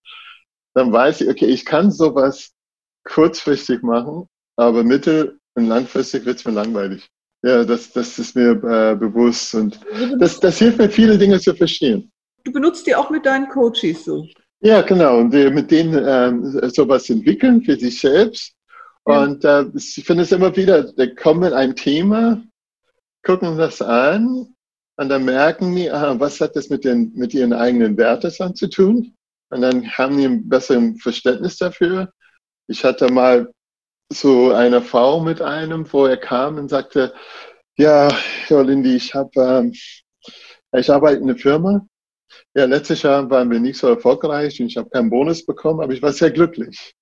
[0.76, 2.52] Dann weiß ich, okay, ich kann sowas
[3.06, 7.08] kurzfristig machen, aber mittel- und langfristig wird es mir langweilig.
[7.44, 9.80] Ja, das, das ist mir äh, bewusst und
[10.20, 12.12] das, das hilft mir, viele Dinge zu verstehen.
[12.50, 14.28] Du benutzt die auch mit deinen Coaches so?
[14.62, 15.20] Ja, genau.
[15.20, 18.54] Und mit denen ähm, sowas entwickeln für sich selbst
[19.10, 22.44] und äh, ich finde es immer wieder, die kommen mit einem Thema,
[23.24, 24.54] gucken das an
[24.98, 28.70] und dann merken die, aha, was hat das mit, den, mit ihren eigenen Werten zu
[28.70, 29.16] tun?
[29.50, 32.12] Und dann haben die ein besseres Verständnis dafür.
[32.68, 33.52] Ich hatte mal
[34.12, 37.12] so eine Frau mit einem, wo er kam und sagte,
[37.78, 38.10] ja,
[38.50, 39.74] ja Lindy, ich habe, ähm,
[40.74, 41.84] ich arbeite in einer Firma.
[42.56, 45.94] Ja, letztes Jahr waren wir nicht so erfolgreich und ich habe keinen Bonus bekommen, aber
[45.94, 46.96] ich war sehr glücklich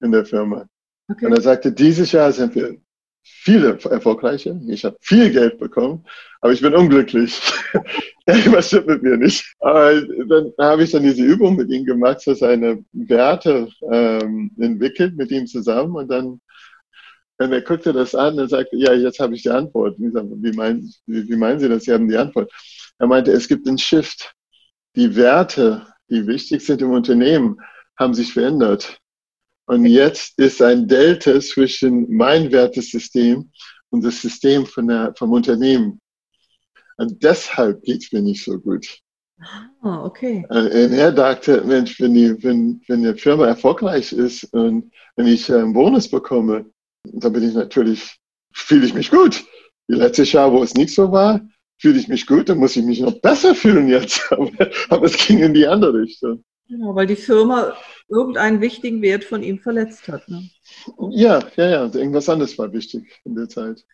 [0.00, 0.66] in der Firma.
[1.08, 1.26] Okay.
[1.26, 2.76] Und er sagte, dieses Jahr sind wir
[3.22, 4.60] viele erfolgreiche.
[4.68, 6.04] Ich habe viel Geld bekommen,
[6.40, 7.40] aber ich bin unglücklich.
[8.26, 9.54] Was stimmt mit mir nicht?
[9.60, 15.16] Aber dann habe ich dann diese Übung mit ihm gemacht, so seine Werte ähm, entwickelt
[15.16, 16.40] mit ihm zusammen und dann
[17.38, 19.96] und er guckte das an und sagte, ja, jetzt habe ich die Antwort.
[19.98, 21.84] Ich sag, wie, meinen, wie, wie meinen Sie das?
[21.84, 22.52] Sie haben die Antwort.
[22.98, 24.34] Er meinte, es gibt einen Shift.
[24.96, 27.56] Die Werte, die wichtig sind im Unternehmen,
[27.98, 28.98] haben sich verändert.
[29.66, 33.50] Und jetzt ist ein Delta zwischen mein Wertesystem
[33.90, 36.00] und das System von der, vom Unternehmen.
[36.96, 39.00] Und deshalb geht es mir nicht so gut.
[39.80, 40.44] Ah, okay.
[40.48, 45.48] Und er dachte, Mensch, wenn die, wenn, wenn die Firma erfolgreich ist und wenn ich
[45.48, 46.66] äh, einen Bonus bekomme,
[47.04, 48.18] dann bin ich natürlich,
[48.52, 49.44] fühle ich mich gut.
[49.88, 51.40] Wie letztes Jahr, wo es nicht so war,
[51.80, 54.20] fühle ich mich gut, dann muss ich mich noch besser fühlen jetzt.
[54.30, 54.50] Aber,
[54.90, 56.44] aber es ging in die andere Richtung.
[56.68, 57.74] Genau, weil die Firma
[58.08, 60.28] irgendeinen wichtigen Wert von ihm verletzt hat.
[60.28, 60.48] Ne?
[61.10, 61.82] Ja, ja, ja.
[61.84, 63.84] Irgendwas anderes war wichtig in der Zeit.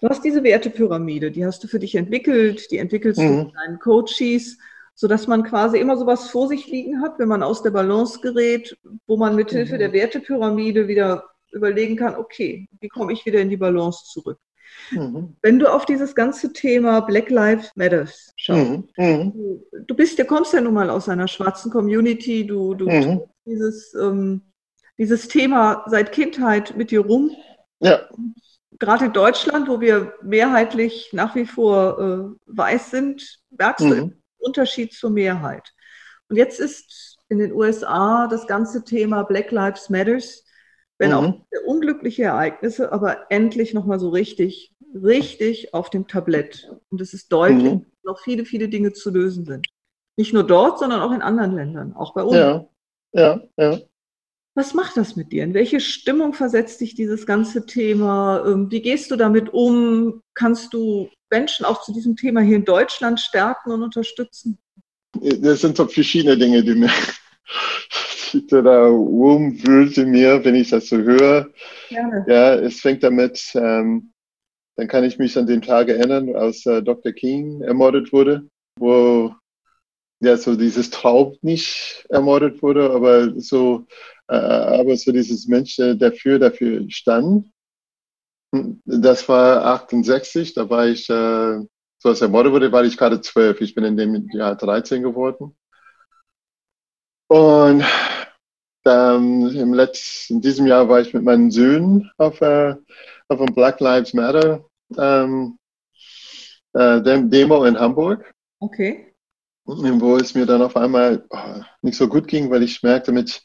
[0.00, 3.26] Du hast diese Wertepyramide, die hast du für dich entwickelt, die entwickelst mhm.
[3.26, 4.58] du mit deinen Coaches,
[4.94, 8.76] sodass man quasi immer sowas vor sich liegen hat, wenn man aus der Balance gerät,
[9.06, 9.78] wo man mithilfe mhm.
[9.78, 14.38] der Wertepyramide wieder überlegen kann, okay, wie komme ich wieder in die Balance zurück?
[14.90, 15.36] Mhm.
[15.42, 18.88] Wenn du auf dieses ganze Thema Black Lives Matters schaust, mhm.
[18.96, 19.62] mhm.
[19.86, 23.22] du bist, du kommst ja nun mal aus einer schwarzen Community, du, du mhm.
[23.44, 24.42] dieses, ähm,
[24.98, 27.30] dieses Thema seit Kindheit mit dir rum.
[27.80, 28.08] Ja.
[28.78, 34.04] Gerade in Deutschland, wo wir mehrheitlich nach wie vor äh, weiß sind, merkst du den
[34.04, 34.22] mhm.
[34.38, 35.72] Unterschied zur Mehrheit.
[36.28, 40.44] Und jetzt ist in den USA das ganze Thema Black Lives Matters
[40.98, 41.16] wenn mhm.
[41.16, 41.34] auch
[41.66, 46.70] unglückliche Ereignisse, aber endlich nochmal so richtig, richtig auf dem Tablett.
[46.90, 47.80] Und es ist deutlich, mhm.
[47.80, 49.66] dass noch viele, viele Dinge zu lösen sind.
[50.16, 52.36] Nicht nur dort, sondern auch in anderen Ländern, auch bei uns.
[52.36, 52.68] Ja,
[53.12, 53.78] ja, ja.
[54.54, 55.44] Was macht das mit dir?
[55.44, 58.42] In welche Stimmung versetzt dich dieses ganze Thema?
[58.46, 60.22] Ähm, wie gehst du damit um?
[60.34, 64.58] Kannst du Menschen auch zu diesem Thema hier in Deutschland stärken und unterstützen?
[65.20, 66.90] Das sind so verschiedene Dinge, die mir
[68.48, 71.48] da rumwühlte mir, wenn ich das so höre.
[71.88, 72.24] Gerne.
[72.28, 74.12] Ja, es fängt damit, ähm,
[74.76, 77.12] dann kann ich mich an den Tag erinnern, als äh, Dr.
[77.12, 79.34] King ermordet wurde, wo
[80.20, 83.86] ja so dieses Traum nicht ermordet wurde, aber so,
[84.28, 87.50] äh, aber so dieses Mensch, der dafür, dafür stand.
[88.84, 91.58] Das war 68, da war ich, äh,
[91.98, 93.60] so als ermordet wurde, war ich gerade zwölf.
[93.60, 95.56] Ich bin in dem Jahr 13 geworden.
[97.28, 97.84] Und
[98.84, 102.74] ähm, im letzten, in diesem Jahr war ich mit meinen Söhnen auf, äh,
[103.28, 104.64] auf einem Black Lives Matter
[104.96, 105.58] ähm,
[106.72, 108.32] äh, Demo in Hamburg.
[108.60, 109.12] Okay.
[109.64, 113.42] Wo es mir dann auf einmal oh, nicht so gut ging, weil ich merkte, mit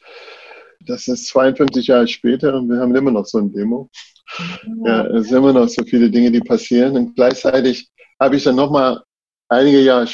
[0.86, 3.89] Das ist 52 Jahre später und wir haben immer noch so ein Demo.
[4.86, 6.95] Ja, es sind immer noch so viele Dinge, die passieren.
[6.95, 9.01] Und gleichzeitig habe ich dann nochmal
[9.52, 10.08] einige Jahre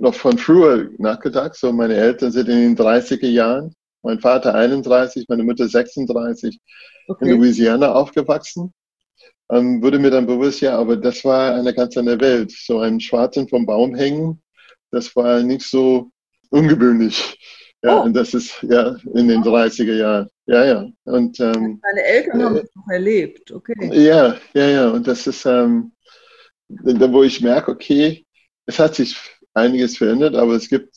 [0.00, 1.54] noch von früher nachgedacht.
[1.54, 3.74] So, meine Eltern sind in den 30er Jahren.
[4.02, 6.58] Mein Vater 31, meine Mutter 36,
[7.06, 7.24] okay.
[7.24, 8.72] in Louisiana aufgewachsen.
[9.50, 12.50] Ähm, wurde mir dann bewusst, ja, aber das war eine ganz andere Welt.
[12.50, 14.42] So einen Schwarzen vom Baum hängen,
[14.90, 16.10] das war nicht so
[16.50, 17.38] ungewöhnlich.
[17.84, 18.04] Ja, oh.
[18.04, 20.28] und das ist ja in den 30er Jahren.
[20.46, 20.88] Ja, ja.
[21.04, 23.74] Und, ähm, Deine Eltern haben es noch erlebt, okay.
[23.92, 24.88] Ja, ja, ja.
[24.88, 25.92] Und das ist, ähm,
[26.68, 28.24] wo ich merke, okay,
[28.66, 29.16] es hat sich
[29.54, 30.96] einiges verändert, aber es gibt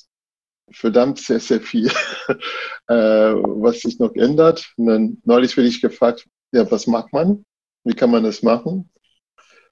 [0.72, 1.88] verdammt sehr, sehr viel,
[2.88, 4.74] äh, was sich noch ändert.
[4.78, 7.46] Und dann neulich werde ich gefragt, ja, was macht man?
[7.84, 8.90] Wie kann man das machen?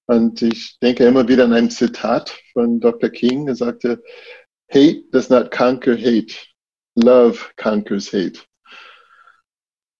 [0.05, 3.09] Und ich denke immer wieder an ein Zitat von Dr.
[3.09, 4.03] King, der sagte,
[4.69, 6.35] Hate does not conquer hate.
[6.95, 8.39] Love conquers hate.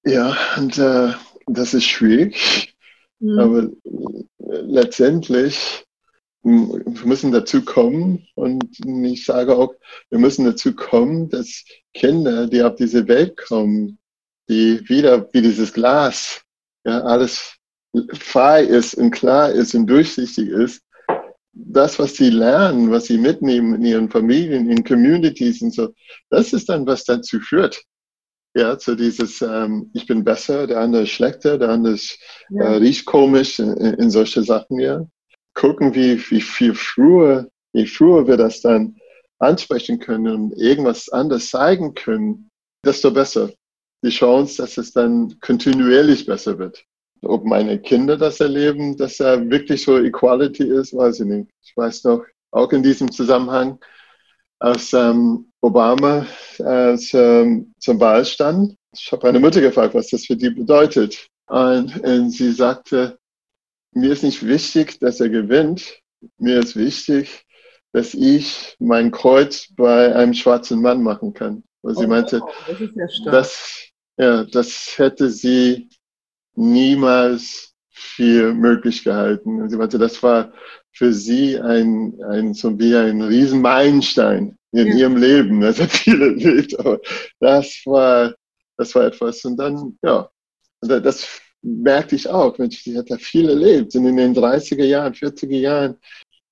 [0.06, 1.14] Ja, und äh,
[1.48, 2.76] das ist schwierig,
[3.20, 3.40] mhm.
[3.40, 5.86] aber äh, letztendlich
[6.44, 9.74] wir müssen dazu kommen und ich sage auch,
[10.10, 11.64] wir müssen dazu kommen, dass
[11.94, 13.98] Kinder, die auf diese Welt kommen,
[14.50, 16.42] die wieder wie dieses Glas,
[16.86, 17.56] ja, alles
[18.14, 20.84] frei ist und klar ist und durchsichtig ist,
[21.54, 25.94] das, was sie lernen, was sie mitnehmen in ihren Familien, in Communities und so,
[26.30, 27.84] das ist dann, was dazu führt.
[28.56, 32.20] Ja, zu dieses, ähm, ich bin besser, der andere ist schlechter, der andere ist,
[32.52, 35.08] äh, riecht komisch, in, in solche Sachen, ja
[35.54, 38.96] gucken, wie, wie viel früher, wie früher wir das dann
[39.40, 42.50] ansprechen können und irgendwas anderes zeigen können,
[42.86, 43.52] desto besser.
[44.04, 46.84] Die Chance, dass es dann kontinuierlich besser wird.
[47.22, 51.50] Ob meine Kinder das erleben, dass da wirklich so Equality ist, weiß ich nicht.
[51.64, 53.80] Ich weiß noch, auch in diesem Zusammenhang,
[54.60, 56.26] als ähm, Obama
[56.60, 61.28] äh, zum, zum Wahl stand, ich habe meine Mutter gefragt, was das für die bedeutet.
[61.48, 63.18] Und, und sie sagte,
[63.96, 66.00] mir ist nicht wichtig, dass er gewinnt.
[66.38, 67.46] Mir ist wichtig,
[67.92, 71.64] dass ich mein Kreuz bei einem schwarzen Mann machen kann.
[71.82, 72.42] Weil sie oh, meinte,
[72.96, 75.90] das, ja das, ja, das hätte sie
[76.56, 79.62] niemals für möglich gehalten.
[79.62, 80.54] Und sie meinte, das war
[80.92, 84.96] für sie ein, ein so wie ein Riesenmeilenstein in ja.
[84.96, 85.62] ihrem Leben.
[85.62, 87.00] Das hat viele erlebt, aber
[87.40, 88.34] das war,
[88.78, 89.44] das war etwas.
[89.46, 90.30] Und dann, ja,
[90.82, 93.96] das merkte ich auch, Mensch, sie hat da viel erlebt.
[93.96, 95.98] Und in den 30er Jahren, 40er Jahren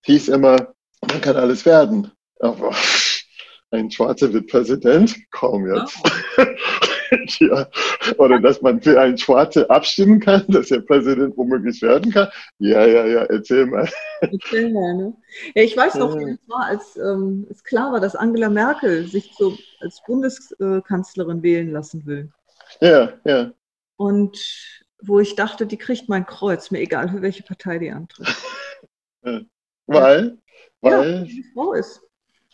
[0.06, 2.12] hieß immer, man kann alles werden.
[2.40, 2.74] Aber
[3.72, 5.16] ein Schwarzer wird Präsident?
[5.32, 5.98] Kaum jetzt.
[6.38, 6.44] Oh.
[7.40, 7.68] ja.
[8.18, 12.30] Oder dass man für einen Schwarzen abstimmen kann, dass er Präsident womöglich werden kann.
[12.60, 13.88] Ja, ja, ja, erzähl mal.
[14.22, 15.14] Erzähl mal, ne?
[15.56, 19.08] Ja, ich weiß noch, wie es war, als ähm, es klar war, dass Angela Merkel
[19.08, 22.32] sich so als Bundeskanzlerin wählen lassen will.
[22.80, 23.52] Ja, ja.
[23.98, 24.38] Und
[25.02, 28.28] wo ich dachte, die kriegt mein Kreuz, mir egal für welche Partei die antritt.
[29.22, 29.48] weil?
[29.88, 30.38] Weil
[30.82, 32.02] ja, die Frau ist.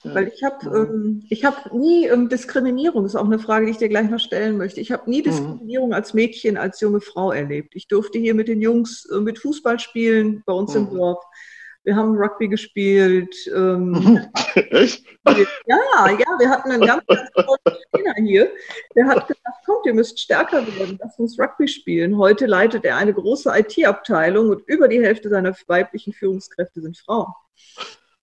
[0.03, 0.13] Ja.
[0.13, 3.77] Weil ich habe ähm, hab nie ähm, Diskriminierung, das ist auch eine Frage, die ich
[3.77, 4.79] dir gleich noch stellen möchte.
[4.79, 5.25] Ich habe nie mhm.
[5.25, 7.75] Diskriminierung als Mädchen, als junge Frau erlebt.
[7.75, 10.81] Ich durfte hier mit den Jungs äh, mit Fußball spielen, bei uns mhm.
[10.81, 11.23] im Dorf.
[11.87, 13.33] Wir haben Rugby gespielt.
[13.55, 14.19] Ähm,
[14.55, 15.05] Echt?
[15.25, 18.51] Ja, ja, wir hatten einen ganz, ganz tollen Trainer hier.
[18.93, 22.17] Der hat gesagt, kommt, ihr müsst stärker werden, lasst uns Rugby spielen.
[22.17, 27.31] Heute leitet er eine große IT-Abteilung und über die Hälfte seiner weiblichen Führungskräfte sind Frauen.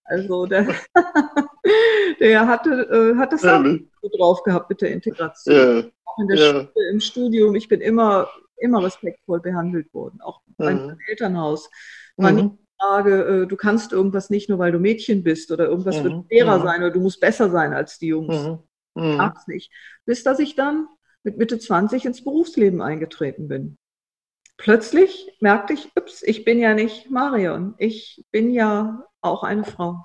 [0.05, 0.67] Also der,
[2.21, 5.57] der hatte, äh, hat das ja, so drauf gehabt mit der Integration.
[5.57, 5.91] Ja.
[6.05, 6.51] Auch in der ja.
[6.53, 7.55] Schule, im Studium.
[7.55, 10.69] Ich bin immer, immer respektvoll behandelt worden, auch mhm.
[10.69, 11.71] im Elternhaus.
[12.19, 12.59] Mhm.
[12.85, 16.05] Frage, äh, du kannst irgendwas nicht nur, weil du Mädchen bist oder irgendwas mhm.
[16.05, 16.63] wird schwerer mhm.
[16.63, 18.37] sein oder du musst besser sein als die Jungs.
[18.37, 18.59] Mhm.
[18.95, 19.19] Mhm.
[19.19, 19.73] Gab's nicht.
[20.05, 20.87] Bis dass ich dann
[21.23, 23.79] mit Mitte 20 ins Berufsleben eingetreten bin.
[24.57, 30.05] Plötzlich merkte ich, ups, ich bin ja nicht Marion, ich bin ja auch eine Frau.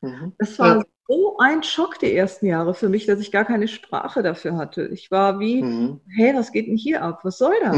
[0.00, 0.32] Mhm.
[0.38, 0.82] Das war ja.
[1.08, 4.86] so ein Schock die ersten Jahre für mich, dass ich gar keine Sprache dafür hatte.
[4.86, 6.00] Ich war wie, mhm.
[6.16, 7.20] hey, was geht denn hier ab?
[7.22, 7.76] Was soll das?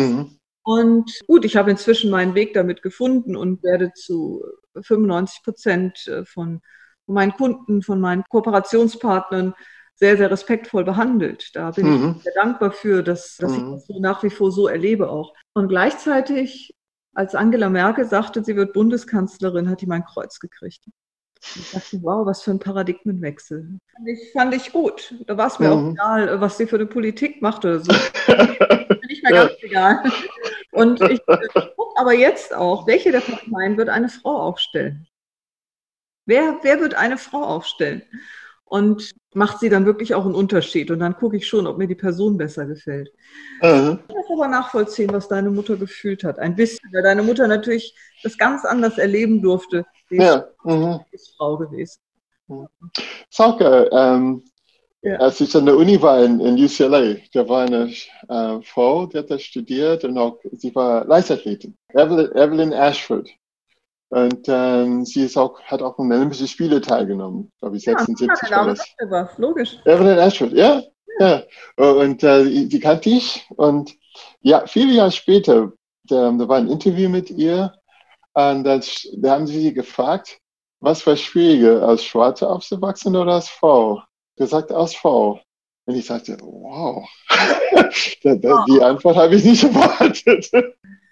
[0.69, 4.45] Und gut, ich habe inzwischen meinen Weg damit gefunden und werde zu
[4.79, 6.61] 95 Prozent äh, von
[7.07, 9.55] meinen Kunden, von meinen Kooperationspartnern
[9.95, 11.53] sehr, sehr respektvoll behandelt.
[11.55, 12.15] Da bin mhm.
[12.19, 13.57] ich sehr dankbar für, dass, dass mhm.
[13.57, 15.33] ich das so nach wie vor so erlebe auch.
[15.55, 16.75] Und gleichzeitig,
[17.15, 20.85] als Angela Merkel sagte, sie wird Bundeskanzlerin, hat die mein Kreuz gekriegt.
[21.57, 23.79] Ich dachte, wow, was für ein Paradigmenwechsel.
[23.95, 25.15] Fand ich, fand ich gut.
[25.27, 25.73] Da war es mir mhm.
[25.73, 27.91] auch egal, was sie für eine Politik macht oder so.
[29.09, 30.05] nicht mehr ganz egal.
[30.73, 35.07] Und ich gucke aber jetzt auch, welche der Parteien wird eine Frau aufstellen?
[36.27, 38.03] Wer, wer wird eine Frau aufstellen?
[38.65, 40.91] Und macht sie dann wirklich auch einen Unterschied.
[40.91, 43.11] Und dann gucke ich schon, ob mir die Person besser gefällt.
[43.63, 44.01] Mhm.
[44.09, 46.39] Ich kann aber nachvollziehen, was deine Mutter gefühlt hat.
[46.39, 49.87] Ein bisschen, weil deine Mutter natürlich das ganz anders erleben durfte.
[50.11, 50.47] Sie ja.
[50.65, 51.01] mhm.
[51.13, 51.99] ist Frau gewesen.
[53.31, 54.45] Sauke, ähm,
[55.03, 55.17] ja.
[55.17, 57.93] als ich an der Uni war in, in UCLA, da war eine
[58.29, 63.29] äh, Frau, die hat da studiert und auch, sie war Leichtathletin, Evelyn, Evelyn Ashford.
[64.11, 68.57] Und ähm, sie ist auch, hat auch an Olympischen Spiele teilgenommen, glaube ich, 76 ja,
[68.57, 68.81] war das.
[69.09, 69.77] Was, logisch.
[69.85, 70.83] Evelyn Ashford, ja,
[71.19, 71.43] ja.
[71.77, 73.47] Und äh, die kannte ich.
[73.57, 73.95] Und
[74.41, 75.73] ja, viele Jahre später,
[76.05, 77.75] da, da war ein Interview mit ihr
[78.33, 80.39] und das, da haben sie sie gefragt,
[80.81, 84.01] was war schwieriger, als Schwarze aufzuwachsen oder als Frau?
[84.39, 85.41] Gesagt, als Frau.
[85.87, 87.09] Und ich sagte, wow,
[88.23, 90.51] die Antwort habe ich nicht erwartet.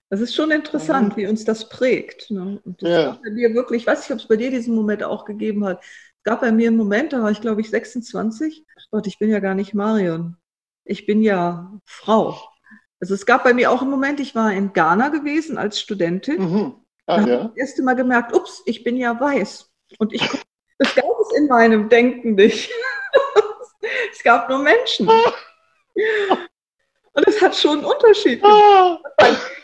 [0.08, 2.30] Das ist schon interessant, wie uns das prägt.
[2.30, 2.60] Ne?
[2.64, 3.18] Und das ja.
[3.24, 5.82] bei mir wirklich, ich weiß nicht, ob es bei dir diesen Moment auch gegeben hat.
[5.82, 8.64] Es gab bei mir einen Moment, da war ich, glaube ich, 26.
[8.90, 10.36] Gott, ich bin ja gar nicht Marion.
[10.84, 12.38] Ich bin ja Frau.
[13.00, 16.40] Also es gab bei mir auch einen Moment, ich war in Ghana gewesen als Studentin.
[16.40, 16.74] Mhm.
[17.06, 17.38] Ah, da ja.
[17.38, 19.70] habe ich das erste Mal gemerkt, ups, ich bin ja weiß.
[19.98, 20.22] Und ich,
[20.78, 22.70] das gab es in meinem Denken nicht.
[24.12, 25.08] es gab nur Menschen.
[27.16, 29.00] Und es hat schon einen Unterschied ah.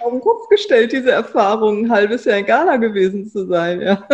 [0.00, 3.82] auf den Kopf gestellt, diese Erfahrung, ein halbes Jahr in Ghana gewesen zu sein.
[3.82, 4.08] Ja.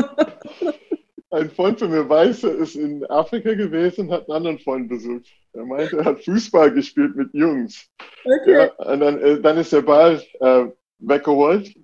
[1.30, 5.26] Ein Freund von mir, Weiße, ist in Afrika gewesen und hat einen anderen Freund besucht.
[5.52, 7.86] Er meinte, er hat Fußball gespielt mit Jungs.
[8.24, 8.52] Okay.
[8.52, 10.64] Ja, und dann, äh, dann ist der Ball äh,
[10.98, 11.74] weggeholt.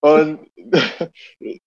[0.00, 0.50] Und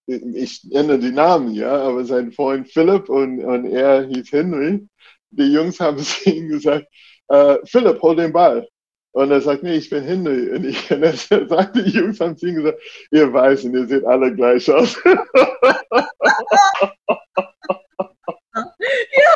[0.05, 4.87] ich nenne die Namen, ja, aber sein Freund Philipp und, und er hieß Henry.
[5.31, 6.87] Die Jungs haben zu ihm gesagt,
[7.29, 8.67] äh, Philipp, hol den Ball.
[9.11, 10.29] Und er sagt, nee, ich bin Hindu.
[10.29, 12.79] Und, ich, und er sagt, die Jungs haben zu ihm gesagt,
[13.11, 14.95] ihr Weißen, ihr seht alle gleich aus.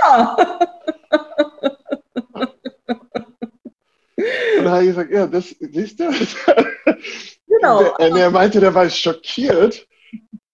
[0.08, 0.38] ja.
[4.58, 6.12] Und dann habe ich gesagt, ja, das siehst du.
[7.48, 7.96] Genau.
[7.96, 9.88] Und er meinte, der war schockiert,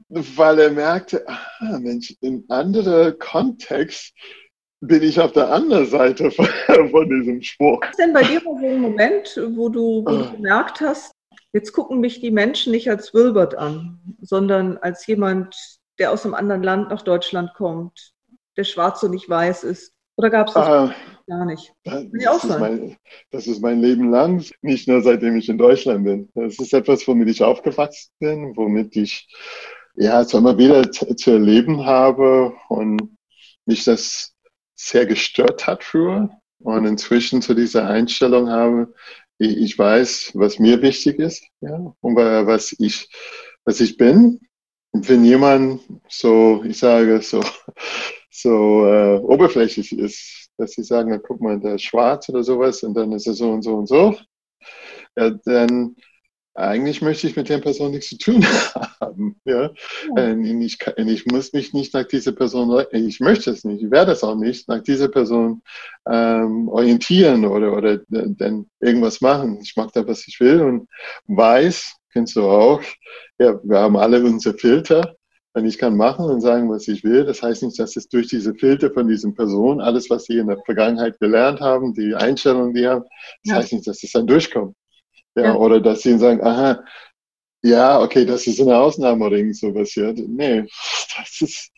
[0.10, 4.14] weil er merkte, ah, Mensch, in anderer Kontext
[4.82, 6.48] bin ich auf der anderen Seite von,
[6.90, 7.82] von diesem Spruch.
[7.82, 10.32] Was ist denn bei dir so ein Moment, wo du, wo du ah.
[10.36, 11.12] gemerkt hast,
[11.54, 15.56] jetzt gucken mich die Menschen nicht als Wilbert an, sondern als jemand,
[16.00, 18.14] der aus einem anderen Land nach Deutschland kommt,
[18.56, 19.94] der schwarz und nicht weiß ist?
[20.18, 20.96] Oder gab es das ah,
[21.28, 21.74] gar nicht?
[21.84, 22.98] Das, das, ist mein,
[23.30, 26.30] das, ist mein, Leben lang, nicht nur seitdem ich in Deutschland bin.
[26.34, 29.28] Das ist etwas, womit ich aufgewachsen bin, womit ich
[29.96, 33.16] ja es immer wieder zu erleben habe und
[33.68, 34.34] mich das
[34.78, 38.94] sehr gestört hat früher und inzwischen zu dieser Einstellung habe,
[39.40, 43.10] ich, ich weiß, was mir wichtig ist, ja, und was ich,
[43.66, 44.40] was ich bin.
[44.92, 47.44] Und wenn jemand so, ich sage, so,
[48.32, 52.82] so äh, oberflächlich ist, dass sie sagen, na, guck mal, der ist schwarz oder sowas
[52.84, 54.18] und dann ist er so und so und so,
[55.16, 55.96] ja, dann
[56.58, 58.44] eigentlich möchte ich mit der Person nichts zu tun
[59.00, 59.40] haben.
[59.46, 59.72] Ja?
[60.16, 60.34] ja.
[60.34, 64.24] Ich, ich, muss mich nicht nach dieser Person, ich möchte es nicht, ich werde es
[64.24, 65.62] auch nicht, nach dieser Person
[66.10, 69.60] ähm, orientieren oder, oder dann irgendwas machen.
[69.62, 70.90] Ich mache da, was ich will und
[71.28, 72.82] weiß, kennst du auch,
[73.38, 75.16] ja, wir haben alle unsere Filter.
[75.54, 77.26] Und ich kann machen und sagen, was ich will.
[77.26, 80.46] Das heißt nicht, dass es durch diese Filter von diesen Personen, alles, was sie in
[80.46, 83.06] der Vergangenheit gelernt haben, die Einstellungen, die haben,
[83.44, 83.56] das ja.
[83.56, 84.76] heißt nicht, dass es dann durchkommt.
[85.38, 85.56] Ja, ja.
[85.56, 86.84] Oder dass sie sagen, aha,
[87.64, 89.94] ja, okay, das ist eine Ausnahme oder irgend sowas.
[89.96, 90.12] Ja.
[90.14, 90.62] Nee,
[91.18, 91.72] das ist,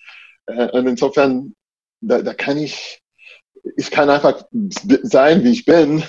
[0.45, 1.53] äh, und insofern,
[2.01, 3.01] da, da kann ich,
[3.75, 4.43] ich kann einfach
[5.03, 6.03] sein, wie ich bin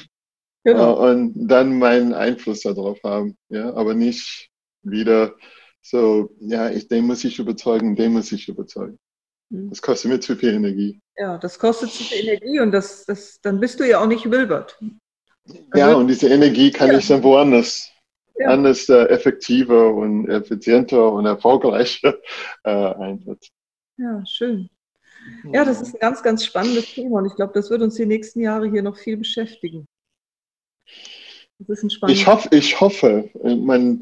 [0.64, 0.94] genau.
[0.94, 3.36] äh, und dann meinen Einfluss darauf haben.
[3.48, 4.48] Ja, aber nicht
[4.82, 5.35] wieder
[5.82, 8.98] so, ja, ich, den muss ich überzeugen, den muss ich überzeugen.
[9.51, 9.70] Mhm.
[9.70, 11.01] Das kostet mir zu viel Energie.
[11.16, 14.31] Ja, das kostet zu viel Energie und das, das, dann bist du ja auch nicht
[14.31, 14.78] Wilbert.
[15.74, 16.98] Ja, also, und diese Energie kann ja.
[16.98, 17.90] ich dann woanders,
[18.39, 18.48] ja.
[18.48, 22.14] anders äh, effektiver und effizienter und erfolgreicher
[22.64, 23.52] äh, einsetzen.
[23.97, 24.70] Ja, schön.
[25.52, 28.06] Ja, das ist ein ganz, ganz spannendes Thema und ich glaube, das wird uns die
[28.06, 29.86] nächsten Jahre hier noch viel beschäftigen.
[31.59, 33.31] Das ist ein spannendes ich hoffe, ich hoffe.
[33.44, 34.01] Ich meine,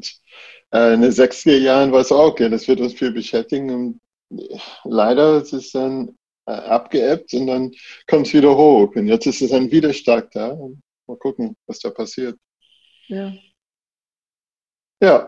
[0.73, 3.69] äh, in den 60er Jahren war es auch, okay, das wird uns viel beschäftigen.
[3.69, 4.01] Und
[4.85, 6.15] leider ist es dann
[6.45, 7.71] äh, abgeebbt und dann
[8.07, 8.95] kommt es wieder hoch.
[8.95, 10.49] Und jetzt ist es dann wieder stark da.
[10.49, 12.37] Und Mal gucken, was da passiert.
[13.07, 13.33] Ja.
[15.01, 15.27] Ja.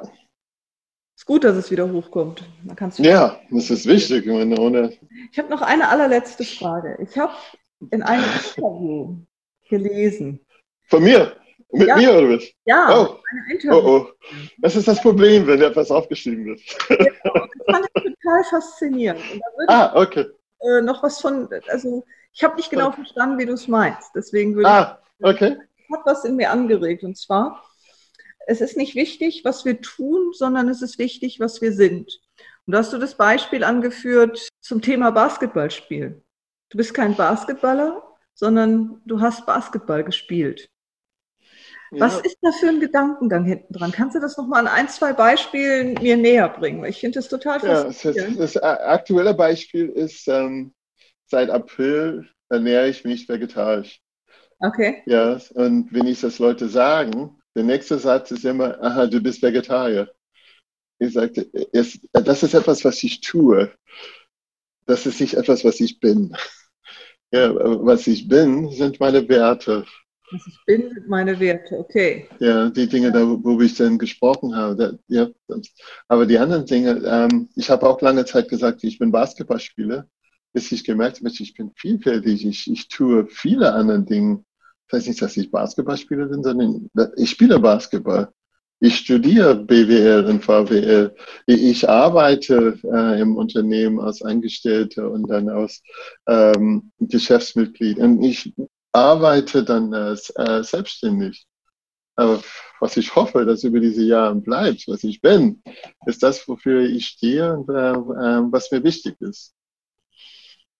[1.15, 2.47] Ist gut, dass es wieder hochkommt.
[2.63, 4.27] Man kann's ja, das ist wichtig.
[4.27, 4.95] Ich, meine, ohne
[5.31, 6.99] ich habe noch eine allerletzte Frage.
[7.01, 7.33] Ich habe
[7.89, 9.25] in einem Interview
[9.69, 10.45] gelesen.
[10.87, 11.35] Von mir?
[11.71, 11.95] Mit ja.
[11.95, 12.43] mir oder was?
[12.65, 13.19] Ja, oh.
[13.71, 14.07] oh, oh.
[14.59, 16.61] Das ist das Problem, wenn etwas aufgeschrieben wird.
[16.89, 16.97] Ja,
[17.33, 19.23] das fand ich total faszinierend.
[19.67, 20.27] ah, okay.
[20.59, 24.11] äh, noch was von, also ich habe nicht genau verstanden, wie du es meinst.
[24.13, 25.57] Deswegen würde ah, okay.
[25.93, 27.03] Hat was in mir angeregt.
[27.03, 27.63] Und zwar,
[28.47, 32.21] es ist nicht wichtig, was wir tun, sondern es ist wichtig, was wir sind.
[32.65, 36.23] Und da hast du das Beispiel angeführt zum Thema Basketballspiel.
[36.69, 38.01] Du bist kein Basketballer,
[38.33, 40.69] sondern du hast Basketball gespielt.
[41.91, 42.05] Ja.
[42.05, 43.91] Was ist da für ein Gedankengang hinten dran?
[43.91, 46.85] Kannst du das nochmal an ein, zwei Beispielen mir näher bringen?
[46.85, 48.35] Ich finde das total faszinierend.
[48.35, 50.73] Ja, das, das, aktuelle Beispiel ist, ähm,
[51.25, 53.99] seit April ernähre ich mich vegetarisch.
[54.61, 55.01] Okay.
[55.07, 59.41] Ja, und wenn ich das Leute sagen, der nächste Satz ist immer, aha, du bist
[59.41, 60.09] Vegetarier.
[60.99, 61.49] Ich sagte,
[62.13, 63.71] das ist etwas, was ich tue.
[64.85, 66.35] Das ist nicht etwas, was ich bin.
[67.31, 69.85] Ja, was ich bin, sind meine Werte.
[70.31, 72.27] Was ich bin, sind meine Werte, okay.
[72.39, 74.99] Ja, die Dinge, da, wo ich dann gesprochen habe.
[75.07, 75.29] ja,
[76.07, 80.07] aber die anderen Dinge, ähm, ich habe auch lange Zeit gesagt, ich bin Basketballspieler,
[80.53, 84.43] bis ich gemerkt habe, ich bin vielfältig, ich, ich tue viele andere Dinge.
[84.91, 88.29] Das heißt nicht, dass ich Basketballspieler bin, sondern ich spiele Basketball.
[88.81, 91.15] Ich studiere BWL und VWL.
[91.45, 95.81] Ich arbeite äh, im Unternehmen als Angestellter und dann als
[96.27, 97.99] ähm, Geschäftsmitglied.
[97.99, 98.53] Und ich
[98.91, 101.45] arbeite dann äh, äh, selbstständig.
[102.15, 102.41] Aber
[102.81, 105.61] was ich hoffe, dass über diese Jahre bleibt, was ich bin,
[106.05, 109.53] ist das, wofür ich stehe und äh, äh, was mir wichtig ist.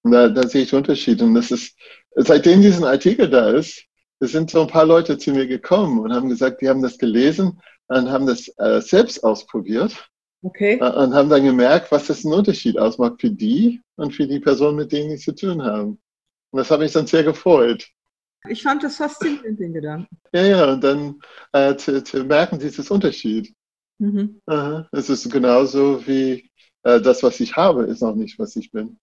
[0.01, 1.23] Und da, da sehe ich Unterschiede.
[1.23, 1.77] Und das ist,
[2.15, 3.85] seitdem diesen Artikel da ist,
[4.21, 6.97] es sind so ein paar Leute zu mir gekommen und haben gesagt, die haben das
[6.97, 10.07] gelesen und haben das äh, selbst ausprobiert.
[10.43, 10.77] Okay.
[10.79, 14.39] Äh, und haben dann gemerkt, was das einen Unterschied ausmacht für die und für die
[14.39, 15.99] Personen, mit denen sie zu tun haben.
[16.51, 17.87] Und das hat mich dann sehr gefreut.
[18.47, 20.17] Ich fand das faszinierend, den Gedanken.
[20.33, 21.19] Ja, ja, und dann
[21.51, 23.53] äh, zu, zu, merken, dieses Unterschied.
[23.99, 24.41] Mhm.
[24.47, 26.49] Äh, es ist genauso wie
[26.83, 28.99] äh, das, was ich habe, ist auch nicht, was ich bin.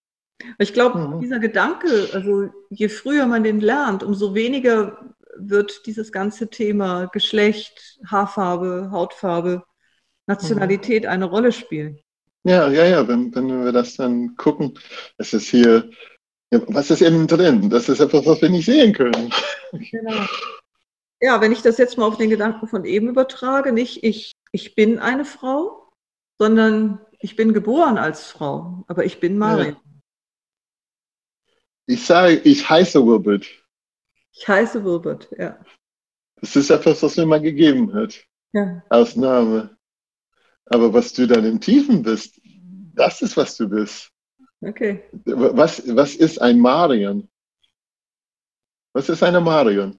[0.58, 1.20] Ich glaube, mhm.
[1.20, 7.98] dieser Gedanke, also je früher man den lernt, umso weniger wird dieses ganze Thema Geschlecht,
[8.06, 9.64] Haarfarbe, Hautfarbe,
[10.26, 11.08] Nationalität mhm.
[11.10, 11.98] eine Rolle spielen.
[12.44, 14.78] Ja, ja, ja, wenn, wenn wir das dann gucken,
[15.18, 15.90] es ist hier,
[16.50, 17.68] was ist innen drin?
[17.68, 19.32] Das ist etwas, was wir nicht sehen können.
[19.72, 20.24] Genau.
[21.20, 24.74] Ja, wenn ich das jetzt mal auf den Gedanken von eben übertrage, nicht ich, ich
[24.74, 25.92] bin eine Frau,
[26.38, 29.70] sondern ich bin geboren als Frau, aber ich bin Maria.
[29.70, 29.76] Ja.
[31.88, 33.46] Ich sage, ich heiße Wilbert.
[34.32, 35.58] Ich heiße Wilbert, ja.
[36.36, 38.14] Das ist etwas, was mir mal gegeben hat.
[38.52, 38.82] Ja.
[38.90, 39.74] Als Name.
[40.66, 42.38] Aber was du dann im Tiefen bist,
[42.94, 44.12] das ist, was du bist.
[44.60, 45.02] Okay.
[45.24, 47.26] Was, was ist ein Marion?
[48.92, 49.98] Was ist eine Marion?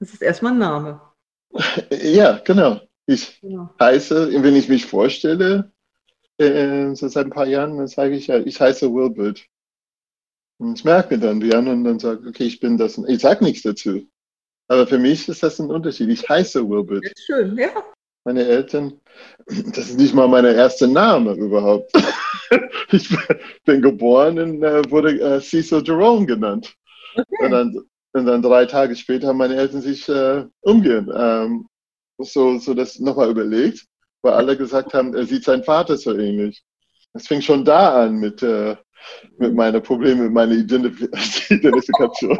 [0.00, 1.00] Das ist erstmal ein Name.
[1.90, 2.80] Ja, genau.
[3.06, 3.72] Ich genau.
[3.78, 5.70] heiße, wenn ich mich vorstelle,
[6.38, 9.46] äh, so seit ein paar Jahren, dann sage ich ja, ich heiße Wilbert.
[10.62, 12.96] Und ich merke dann, die anderen dann sagen, okay, ich bin das.
[13.08, 14.06] Ich sage nichts dazu.
[14.68, 16.08] Aber für mich ist das ein Unterschied.
[16.08, 17.02] Ich heiße Wilbert.
[17.18, 17.70] Schön, ja.
[18.24, 19.00] Meine Eltern,
[19.46, 21.90] das ist nicht mal mein erster Name überhaupt.
[22.92, 23.08] ich
[23.64, 26.72] bin geboren und äh, wurde äh, Cecil Jerome genannt.
[27.16, 27.44] Okay.
[27.44, 31.66] Und, dann, und dann drei Tage später haben meine Eltern sich äh, umgehen, ähm,
[32.18, 33.84] so, so das nochmal überlegt,
[34.22, 36.62] weil alle gesagt haben, er sieht seinen Vater so ähnlich.
[37.14, 38.76] Es fing schon da an mit, äh,
[39.38, 41.00] mit meinen Problemen, mit meiner Identif
[41.50, 42.38] Identifikation.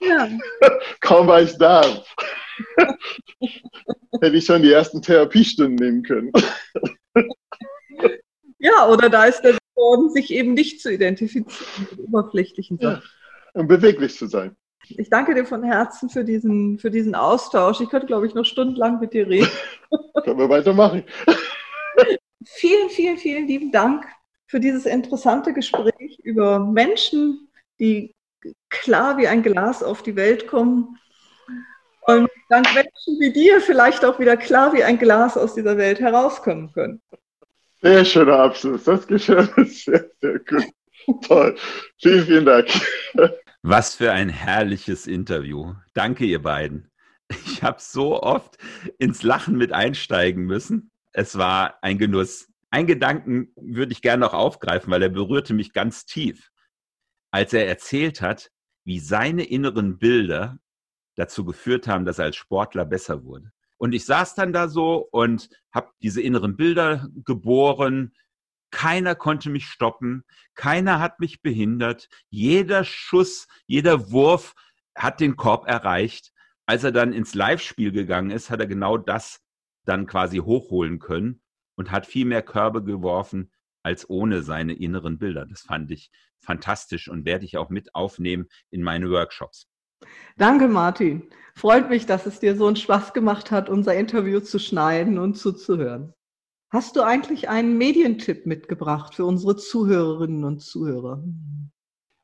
[0.00, 0.28] Ja.
[1.00, 1.82] Kaum war ich da,
[4.20, 6.32] hätte ich schon die ersten Therapiestunden nehmen können.
[8.58, 13.02] Ja, oder da ist der geworden, sich eben nicht zu identifizieren mit oberflächlichen Sachen.
[13.02, 14.56] Ja, und beweglich zu sein.
[14.88, 17.80] Ich danke dir von Herzen für diesen, für diesen Austausch.
[17.80, 19.50] Ich könnte, glaube ich, noch stundenlang mit dir reden.
[20.24, 21.04] Können wir weitermachen.
[22.44, 24.06] vielen, vielen, vielen lieben Dank
[24.50, 27.48] für dieses interessante Gespräch über Menschen,
[27.78, 28.16] die
[28.68, 30.98] klar wie ein Glas auf die Welt kommen.
[32.02, 36.00] Und dank Menschen wie dir vielleicht auch wieder klar wie ein Glas aus dieser Welt
[36.00, 37.00] herauskommen können.
[37.80, 38.84] Sehr schöner Abschluss.
[38.84, 40.64] Das gefällt mir sehr, sehr gut.
[41.22, 41.56] Toll.
[42.00, 42.68] Vielen, vielen Dank.
[43.62, 45.74] Was für ein herrliches Interview.
[45.94, 46.90] Danke, ihr beiden.
[47.28, 48.58] Ich habe so oft
[48.98, 50.90] ins Lachen mit einsteigen müssen.
[51.12, 52.49] Es war ein Genuss.
[52.70, 56.50] Ein Gedanken würde ich gerne noch aufgreifen, weil er berührte mich ganz tief,
[57.32, 58.50] als er erzählt hat,
[58.84, 60.58] wie seine inneren Bilder
[61.16, 63.50] dazu geführt haben, dass er als Sportler besser wurde.
[63.76, 68.12] Und ich saß dann da so und habe diese inneren Bilder geboren.
[68.70, 70.24] Keiner konnte mich stoppen,
[70.54, 72.08] keiner hat mich behindert.
[72.28, 74.54] Jeder Schuss, jeder Wurf
[74.94, 76.32] hat den Korb erreicht.
[76.66, 79.40] Als er dann ins Live-Spiel gegangen ist, hat er genau das
[79.86, 81.42] dann quasi hochholen können
[81.80, 83.50] und hat viel mehr Körbe geworfen,
[83.82, 85.46] als ohne seine inneren Bilder.
[85.46, 89.66] Das fand ich fantastisch und werde ich auch mit aufnehmen in meine Workshops.
[90.36, 91.30] Danke, Martin.
[91.54, 95.38] Freut mich, dass es dir so einen Spaß gemacht hat, unser Interview zu schneiden und
[95.38, 96.12] zuzuhören.
[96.68, 101.24] Hast du eigentlich einen Medientipp mitgebracht für unsere Zuhörerinnen und Zuhörer?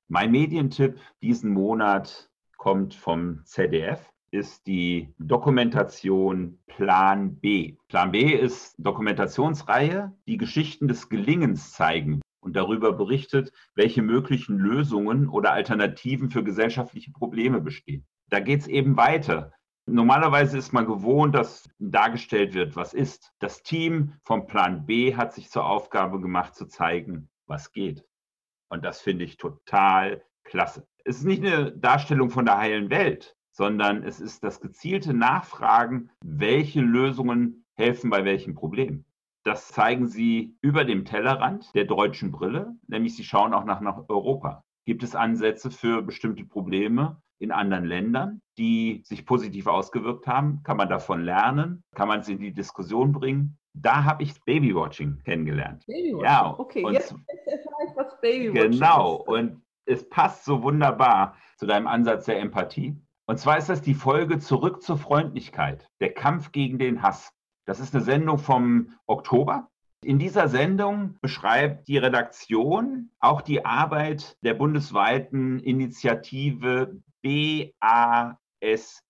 [0.09, 7.77] Mein Medientipp diesen Monat kommt vom ZDF, ist die Dokumentation Plan B.
[7.89, 15.29] Plan B ist Dokumentationsreihe, die Geschichten des Gelingens zeigen und darüber berichtet, welche möglichen Lösungen
[15.29, 18.07] oder Alternativen für gesellschaftliche Probleme bestehen.
[18.29, 19.53] Da geht es eben weiter.
[19.87, 23.33] Normalerweise ist man gewohnt, dass dargestellt wird, was ist.
[23.39, 28.05] Das Team vom Plan B hat sich zur Aufgabe gemacht, zu zeigen, was geht.
[28.69, 30.87] Und das finde ich total klasse.
[31.05, 36.11] Es ist nicht eine Darstellung von der heilen Welt, sondern es ist das gezielte Nachfragen,
[36.23, 39.07] welche Lösungen helfen bei welchem Problem.
[39.45, 44.09] Das zeigen sie über dem Tellerrand der deutschen Brille, nämlich sie schauen auch nach, nach
[44.09, 44.63] Europa.
[44.85, 50.63] Gibt es Ansätze für bestimmte Probleme in anderen Ländern, die sich positiv ausgewirkt haben?
[50.63, 51.83] Kann man davon lernen?
[51.95, 53.59] Kann man es in die Diskussion bringen?
[53.73, 55.87] Da habe ich Babywatching kennengelernt.
[55.87, 56.87] Babywatching, ja, okay.
[56.93, 57.13] Jetzt
[57.47, 59.29] erfahre ich, was Babywatching Genau, ist.
[59.29, 62.97] und es passt so wunderbar zu deinem Ansatz der Empathie.
[63.27, 67.33] Und zwar ist das die Folge Zurück zur Freundlichkeit, der Kampf gegen den Hass.
[67.67, 69.69] Das ist eine Sendung vom Oktober.
[70.05, 79.01] In dieser Sendung beschreibt die Redaktion auch die Arbeit der bundesweiten Initiative BASE,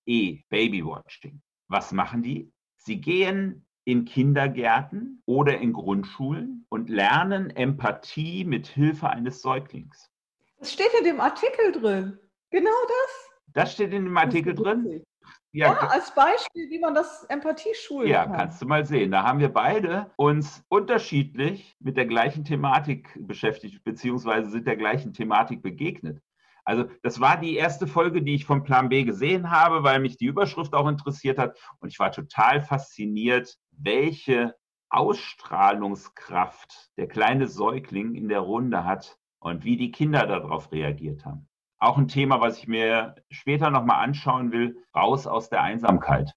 [0.48, 1.42] Babywatching.
[1.68, 2.50] Was machen die?
[2.78, 10.10] Sie gehen in Kindergärten oder in Grundschulen und lernen Empathie mit Hilfe eines Säuglings.
[10.58, 12.18] Das steht in dem Artikel drin.
[12.50, 13.35] Genau das.
[13.56, 15.02] Das steht in dem Artikel drin.
[15.50, 18.32] Ja, ja, als Beispiel, wie man das Empathie schulen ja, kann.
[18.32, 19.10] Ja, kannst du mal sehen.
[19.10, 25.14] Da haben wir beide uns unterschiedlich mit der gleichen Thematik beschäftigt, beziehungsweise sind der gleichen
[25.14, 26.20] Thematik begegnet.
[26.66, 30.18] Also das war die erste Folge, die ich vom Plan B gesehen habe, weil mich
[30.18, 31.58] die Überschrift auch interessiert hat.
[31.80, 34.54] Und ich war total fasziniert, welche
[34.90, 41.48] Ausstrahlungskraft der kleine Säugling in der Runde hat und wie die Kinder darauf reagiert haben
[41.78, 46.32] auch ein Thema, was ich mir später nochmal anschauen will, raus aus der Einsamkeit.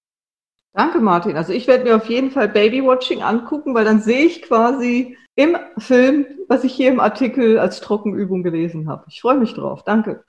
[0.74, 1.36] Danke, Martin.
[1.36, 5.58] Also ich werde mir auf jeden Fall Babywatching angucken, weil dann sehe ich quasi im
[5.78, 9.06] Film, was ich hier im Artikel als Trockenübung gelesen habe.
[9.08, 9.84] Ich freue mich drauf.
[9.84, 10.24] Danke.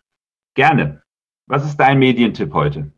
[0.54, 1.02] Gerne.
[1.46, 2.92] Was ist dein Medientipp heute?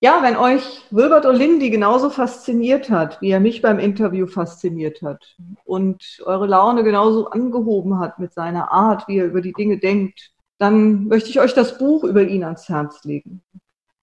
[0.00, 5.36] Ja, wenn euch Wilbert Olindi genauso fasziniert hat, wie er mich beim Interview fasziniert hat
[5.64, 10.31] und eure Laune genauso angehoben hat mit seiner Art, wie er über die Dinge denkt,
[10.62, 13.42] dann möchte ich euch das Buch über ihn ans Herz legen.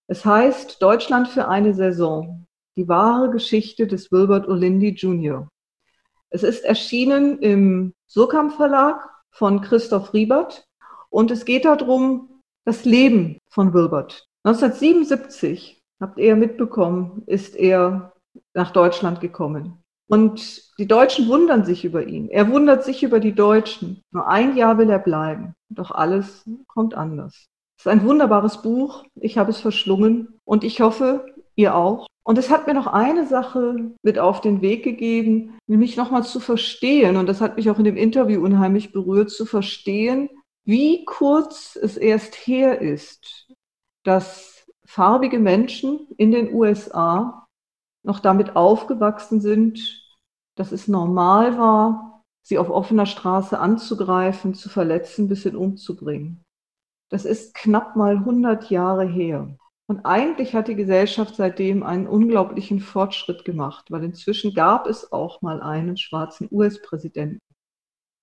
[0.08, 5.48] Es heißt Deutschland für eine Saison, die wahre Geschichte des Wilbert Olindi Jr.
[6.30, 10.68] Es ist erschienen im Surkamp Verlag von Christoph Riebert
[11.10, 14.28] und es geht darum, das Leben von Wilbert.
[14.44, 18.12] 1977, habt ihr mitbekommen, ist er
[18.54, 19.82] nach Deutschland gekommen.
[20.10, 22.30] Und die Deutschen wundern sich über ihn.
[22.30, 24.02] Er wundert sich über die Deutschen.
[24.12, 25.54] Nur ein Jahr will er bleiben.
[25.70, 27.46] Doch alles kommt anders.
[27.78, 29.06] Es ist ein wunderbares Buch.
[29.16, 32.08] Ich habe es verschlungen und ich hoffe, ihr auch.
[32.24, 36.40] Und es hat mir noch eine Sache mit auf den Weg gegeben, nämlich nochmal zu
[36.40, 40.30] verstehen, und das hat mich auch in dem Interview unheimlich berührt, zu verstehen,
[40.64, 43.48] wie kurz es erst her ist,
[44.04, 47.48] dass farbige Menschen in den USA
[48.10, 50.04] noch damit aufgewachsen sind,
[50.56, 56.44] dass es normal war, sie auf offener Straße anzugreifen, zu verletzen, bis hin umzubringen.
[57.12, 59.56] Das ist knapp mal 100 Jahre her.
[59.88, 65.44] Und eigentlich hat die Gesellschaft seitdem einen unglaublichen Fortschritt gemacht, weil inzwischen gab es auch
[65.44, 67.40] mal einen schwarzen US-Präsidenten.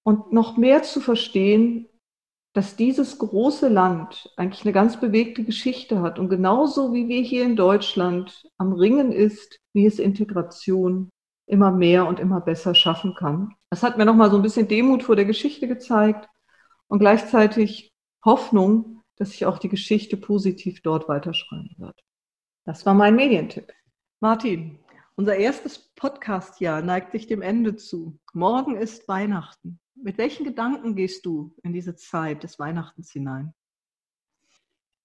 [0.04, 1.88] Und noch mehr zu verstehen,
[2.56, 7.44] dass dieses große Land eigentlich eine ganz bewegte Geschichte hat und genauso wie wir hier
[7.44, 11.10] in Deutschland am Ringen ist, wie es Integration
[11.44, 13.54] immer mehr und immer besser schaffen kann.
[13.68, 16.30] Das hat mir nochmal so ein bisschen Demut vor der Geschichte gezeigt
[16.88, 17.92] und gleichzeitig
[18.24, 22.02] Hoffnung, dass sich auch die Geschichte positiv dort weiterschreiben wird.
[22.64, 23.70] Das war mein Medientipp.
[24.20, 24.78] Martin,
[25.14, 28.18] unser erstes Podcast-Jahr neigt sich dem Ende zu.
[28.32, 29.78] Morgen ist Weihnachten.
[30.02, 33.54] Mit welchen Gedanken gehst du in diese Zeit des Weihnachtens hinein?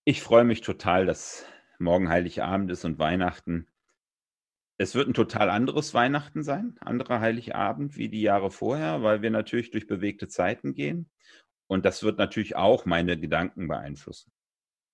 [0.04, 1.46] Ich freue mich total, dass
[1.80, 3.68] morgen Heiligabend ist und Weihnachten.
[4.78, 9.30] Es wird ein total anderes Weihnachten sein, anderer Heiligabend wie die Jahre vorher, weil wir
[9.30, 11.10] natürlich durch bewegte Zeiten gehen.
[11.68, 14.32] Und das wird natürlich auch meine Gedanken beeinflussen.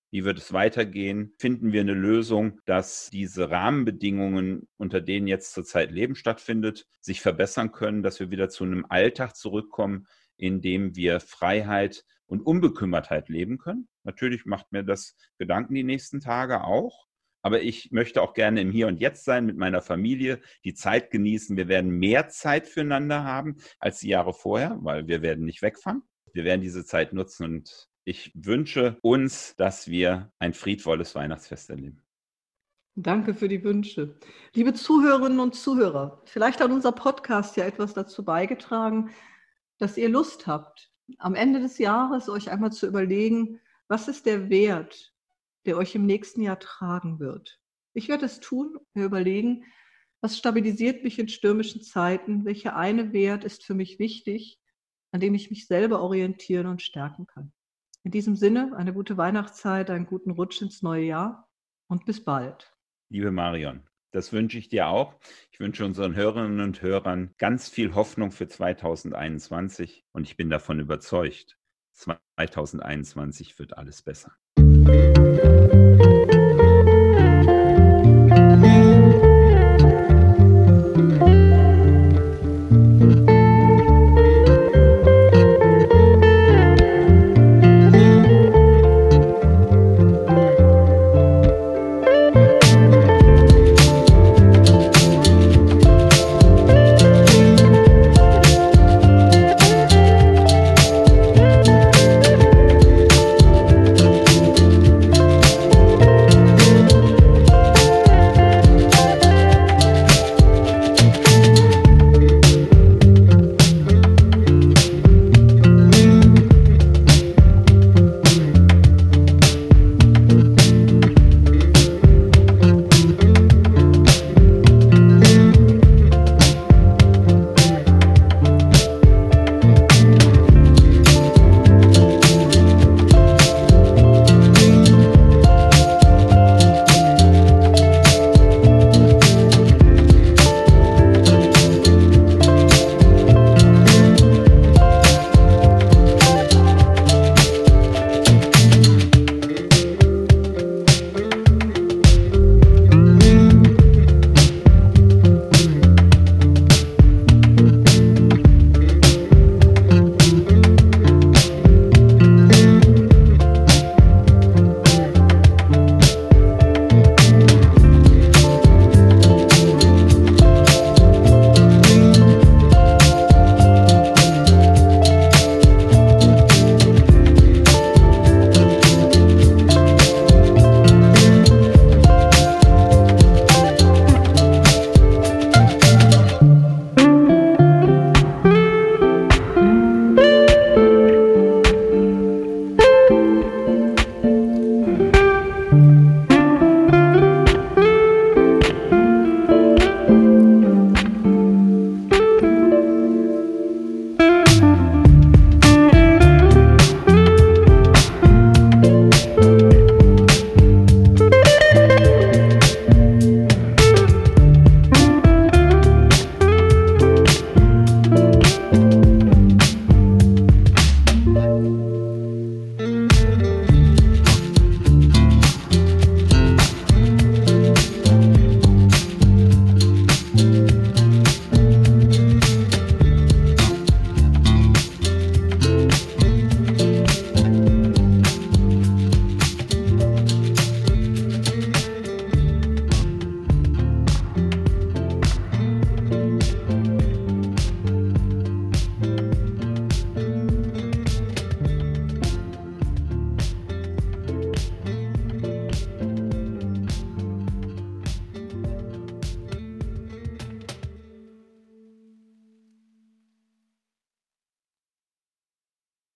[0.09, 1.33] Wie wird es weitergehen?
[1.37, 7.73] Finden wir eine Lösung, dass diese Rahmenbedingungen, unter denen jetzt zurzeit Leben stattfindet, sich verbessern
[7.73, 10.07] können, dass wir wieder zu einem Alltag zurückkommen,
[10.37, 13.89] in dem wir Freiheit und Unbekümmertheit leben können?
[14.03, 17.07] Natürlich macht mir das Gedanken die nächsten Tage auch.
[17.41, 21.11] Aber ich möchte auch gerne im Hier und Jetzt sein mit meiner Familie, die Zeit
[21.11, 21.55] genießen.
[21.55, 26.01] Wir werden mehr Zeit füreinander haben als die Jahre vorher, weil wir werden nicht wegfahren.
[26.33, 32.01] Wir werden diese Zeit nutzen und ich wünsche uns, dass wir ein friedvolles Weihnachtsfest erleben.
[32.95, 34.17] Danke für die Wünsche.
[34.53, 39.09] Liebe Zuhörerinnen und Zuhörer, vielleicht hat unser Podcast ja etwas dazu beigetragen,
[39.77, 43.59] dass ihr Lust habt, am Ende des Jahres euch einmal zu überlegen,
[43.89, 45.13] was ist der Wert,
[45.65, 47.59] der euch im nächsten Jahr tragen wird.
[47.93, 49.65] Ich werde es tun, mir überlegen,
[50.21, 54.61] was stabilisiert mich in stürmischen Zeiten, welcher eine Wert ist für mich wichtig,
[55.11, 57.51] an dem ich mich selber orientieren und stärken kann.
[58.03, 61.49] In diesem Sinne, eine gute Weihnachtszeit, einen guten Rutsch ins neue Jahr
[61.87, 62.73] und bis bald.
[63.09, 65.15] Liebe Marion, das wünsche ich dir auch.
[65.51, 70.79] Ich wünsche unseren Hörerinnen und Hörern ganz viel Hoffnung für 2021 und ich bin davon
[70.79, 71.57] überzeugt,
[71.93, 74.37] 2021 wird alles besser.